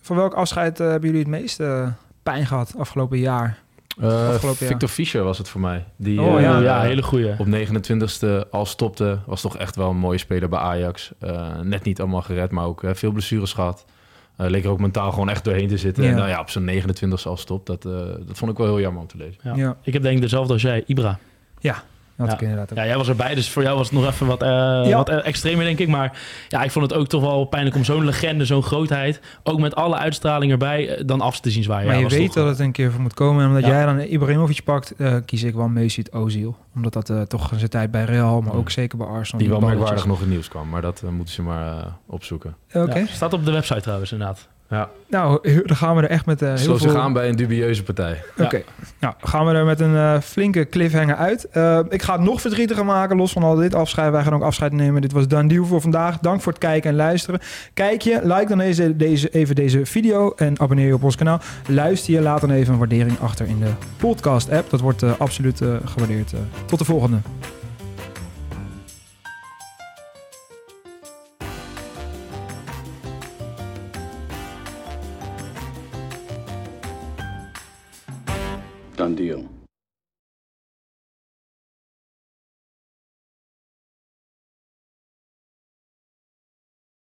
voor 0.01 0.17
welk 0.17 0.35
afscheid 0.35 0.81
eh, 0.81 0.87
hebben 0.87 1.05
jullie 1.09 1.25
het 1.25 1.31
meeste 1.41 1.93
pijn 2.23 2.47
gehad 2.47 2.75
afgelopen 2.79 3.19
jaar? 3.19 3.59
Eh, 4.01 4.05
Afgelopen 4.29 4.59
jaar. 4.61 4.69
Victor 4.69 4.89
Fischer 4.89 5.23
was 5.23 5.39
het 5.39 5.49
voor 5.49 5.61
mij. 5.61 5.85
Die 5.97 6.21
Oh, 6.21 6.37
eh, 6.37 6.43
ja. 6.43 6.59
ja, 6.59 6.81
hele 6.83 7.03
goeie. 7.03 7.35
op 7.39 7.47
29e 7.47 8.49
al 8.51 8.67
stopte. 8.67 9.19
Was 9.27 9.41
toch 9.41 9.57
echt 9.59 9.77
wel 9.77 9.91
een 9.91 9.97
mooie 9.97 10.19
speler 10.19 10.49
bij 10.49 10.59
Ajax. 10.59 11.13
Eh, 11.19 11.61
net 11.61 11.85
niet 11.85 12.01
allemaal 12.01 12.23
gered, 12.23 12.51
maar 12.51 12.65
ook 12.65 12.83
eh, 12.85 12.95
veel 12.95 13.11
blessures 13.13 13.53
gehad. 13.53 13.85
Eh 14.37 14.49
leek 14.51 14.65
er 14.65 14.71
ook 14.71 14.81
mentaal 14.81 15.13
gewoon 15.13 15.29
echt 15.29 15.45
doorheen 15.45 15.69
te 15.69 15.77
zitten. 15.77 16.03
Ja. 16.05 16.11
En 16.11 16.17
nou 16.17 16.29
ja, 16.29 16.41
op 16.41 16.51
zijn 16.51 16.65
29e 16.65 17.23
al 17.29 17.37
stopt. 17.37 17.67
Dat, 17.67 17.85
eh, 17.85 17.93
dat 18.27 18.39
vond 18.39 18.51
ik 18.51 18.57
wel 18.57 18.67
heel 18.67 18.81
jammer 18.81 19.01
om 19.03 19.09
te 19.09 19.17
lezen. 19.17 19.41
Ja. 19.43 19.55
Ja. 19.55 19.77
Ik 19.83 19.93
heb 19.93 20.03
denk 20.03 20.17
ik 20.17 20.23
dezelfde 20.23 20.53
als 20.53 20.63
jij, 20.63 20.83
Ibra. 20.87 21.19
Dat 22.17 22.27
Ja. 22.27 22.33
ik 22.33 22.41
inderdaad 22.41 22.71
ook. 22.73 22.79
Ja, 22.79 22.85
jij 22.87 22.97
was 22.97 23.09
erbij, 23.09 23.35
dus 23.35 23.51
voor 23.51 23.63
jou 23.63 23.77
was 23.77 23.91
het 23.91 23.99
nog 24.01 24.09
even 24.11 24.27
wat, 24.27 24.43
eh 24.43 24.49
Ja. 24.49 24.97
wat 24.97 25.09
eh, 25.09 25.27
extremer, 25.27 25.65
denk 25.65 25.79
ik. 25.79 25.89
Maar 25.89 26.19
ja, 26.49 26.63
ik 26.63 26.71
vond 26.71 26.91
het 26.91 27.01
ook 27.01 27.07
toch 27.07 27.21
wel 27.23 27.45
pijnlijk 27.45 27.77
om 27.77 27.85
zo'n 27.85 28.05
legende, 28.05 28.45
zo'n 28.45 28.63
grootheid... 28.63 29.21
ook 29.43 29.59
met 29.61 29.75
alle 29.75 29.97
uitstraling 29.97 30.53
erbij, 30.53 30.89
eh, 30.89 31.03
dan 31.07 31.21
af 31.21 31.41
te 31.41 31.51
zien 31.51 31.63
zwaaien. 31.63 31.87
Maar 31.87 31.95
Ja, 31.97 32.01
je 32.01 32.09
weet 32.09 32.27
toch, 32.27 32.35
dat 32.35 32.47
het 32.47 32.59
een 32.59 32.73
keer 32.73 32.93
voor 32.93 33.01
moet 33.01 33.15
komen. 33.15 33.43
En 33.43 33.49
omdat 33.49 33.63
Ja. 33.65 33.69
jij 33.69 33.85
dan 33.85 33.99
Ibrahimovic 34.01 34.65
pakt, 34.65 34.95
eh, 34.97 35.17
kies 35.27 35.43
ik 35.43 35.55
wel 35.55 35.69
Mesut 35.69 36.13
Ozil. 36.13 36.57
Omdat 36.75 36.93
dat 36.93 37.11
eh, 37.11 37.21
toch 37.21 37.51
zijn 37.57 37.71
tijd 37.71 37.91
bij 37.91 38.05
Real, 38.05 38.41
maar 38.41 38.55
ook 38.55 38.71
zeker 38.71 38.99
bij 38.99 39.07
Arsenal. 39.07 39.41
Die 39.41 39.51
wel 39.51 39.61
merkwaardig 39.61 40.07
nog 40.07 40.17
in 40.17 40.23
het 40.23 40.33
nieuws 40.33 40.49
kwam. 40.49 40.69
Maar 40.69 40.83
dat 40.83 41.03
moeten 41.11 41.35
ze 41.35 41.43
maar 41.43 41.85
opzoeken. 42.07 42.55
Oké. 42.73 43.07
Staat 43.09 43.33
op 43.33 43.45
de 43.45 43.51
website 43.53 43.81
trouwens, 43.81 44.13
inderdaad. 44.13 44.49
Ja. 44.73 44.91
Nou, 45.09 45.39
dan 45.67 45.77
gaan 45.77 45.97
we 45.97 46.03
er 46.03 46.09
echt 46.09 46.27
met 46.27 46.43
eh, 46.43 46.49
heel 46.49 46.59
Sloot 46.59 46.81
veel... 46.81 46.91
zich 46.91 47.01
aan 47.01 47.13
bij 47.13 47.29
een 47.29 47.37
dubieuze 47.37 47.83
partij. 47.83 48.23
Oké, 48.39 48.63
nou 49.01 49.15
gaan 49.21 49.47
we 49.47 49.53
er 49.53 49.65
met 49.65 49.81
een 49.81 49.97
eh, 49.97 50.21
flinke 50.21 50.69
cliffhanger 50.69 51.17
uit. 51.17 51.45
Eh, 51.45 51.81
ik 51.89 52.03
ga 52.03 52.13
het 52.13 52.23
nog 52.23 52.41
verdrietiger 52.41 52.85
maken, 52.85 53.17
los 53.17 53.33
van 53.33 53.43
al 53.43 53.55
dit 53.55 53.75
afscheid. 53.75 54.13
Wij 54.13 54.23
gaan 54.23 54.35
ook 54.35 54.43
afscheid 54.43 54.73
nemen. 54.73 55.03
Dit 55.03 55.13
was 55.13 55.29
Dan 55.29 55.49
Deal 55.49 55.65
voor 55.65 55.81
vandaag. 55.81 56.19
Dank 56.19 56.41
voor 56.41 56.53
het 56.53 56.61
kijken 56.61 56.91
en 56.91 56.97
luisteren. 56.97 57.41
Kijk 57.75 58.03
je, 58.03 58.21
like 58.23 58.47
dan 58.47 58.59
deze, 58.59 58.97
deze, 58.97 59.29
even 59.29 59.55
deze 59.55 59.87
video 59.87 60.33
en 60.37 60.61
abonneer 60.61 60.87
je 60.87 60.95
op 60.95 61.03
ons 61.03 61.17
kanaal. 61.17 61.41
Luister 61.69 62.15
je, 62.15 62.21
laat 62.21 62.41
dan 62.41 62.51
even 62.51 62.73
een 62.73 62.79
waardering 62.79 63.19
achter 63.21 63.47
in 63.47 63.59
de 63.59 63.71
podcast-app. 63.97 64.71
Dat 64.71 64.81
wordt 64.81 65.03
eh, 65.03 65.11
absoluut 65.19 65.61
eh, 65.61 65.69
gewaardeerd. 65.85 66.33
tot 66.67 66.79
de 66.79 66.85
volgende. 66.85 67.19
Done 79.03 79.17
deal. 79.17 79.52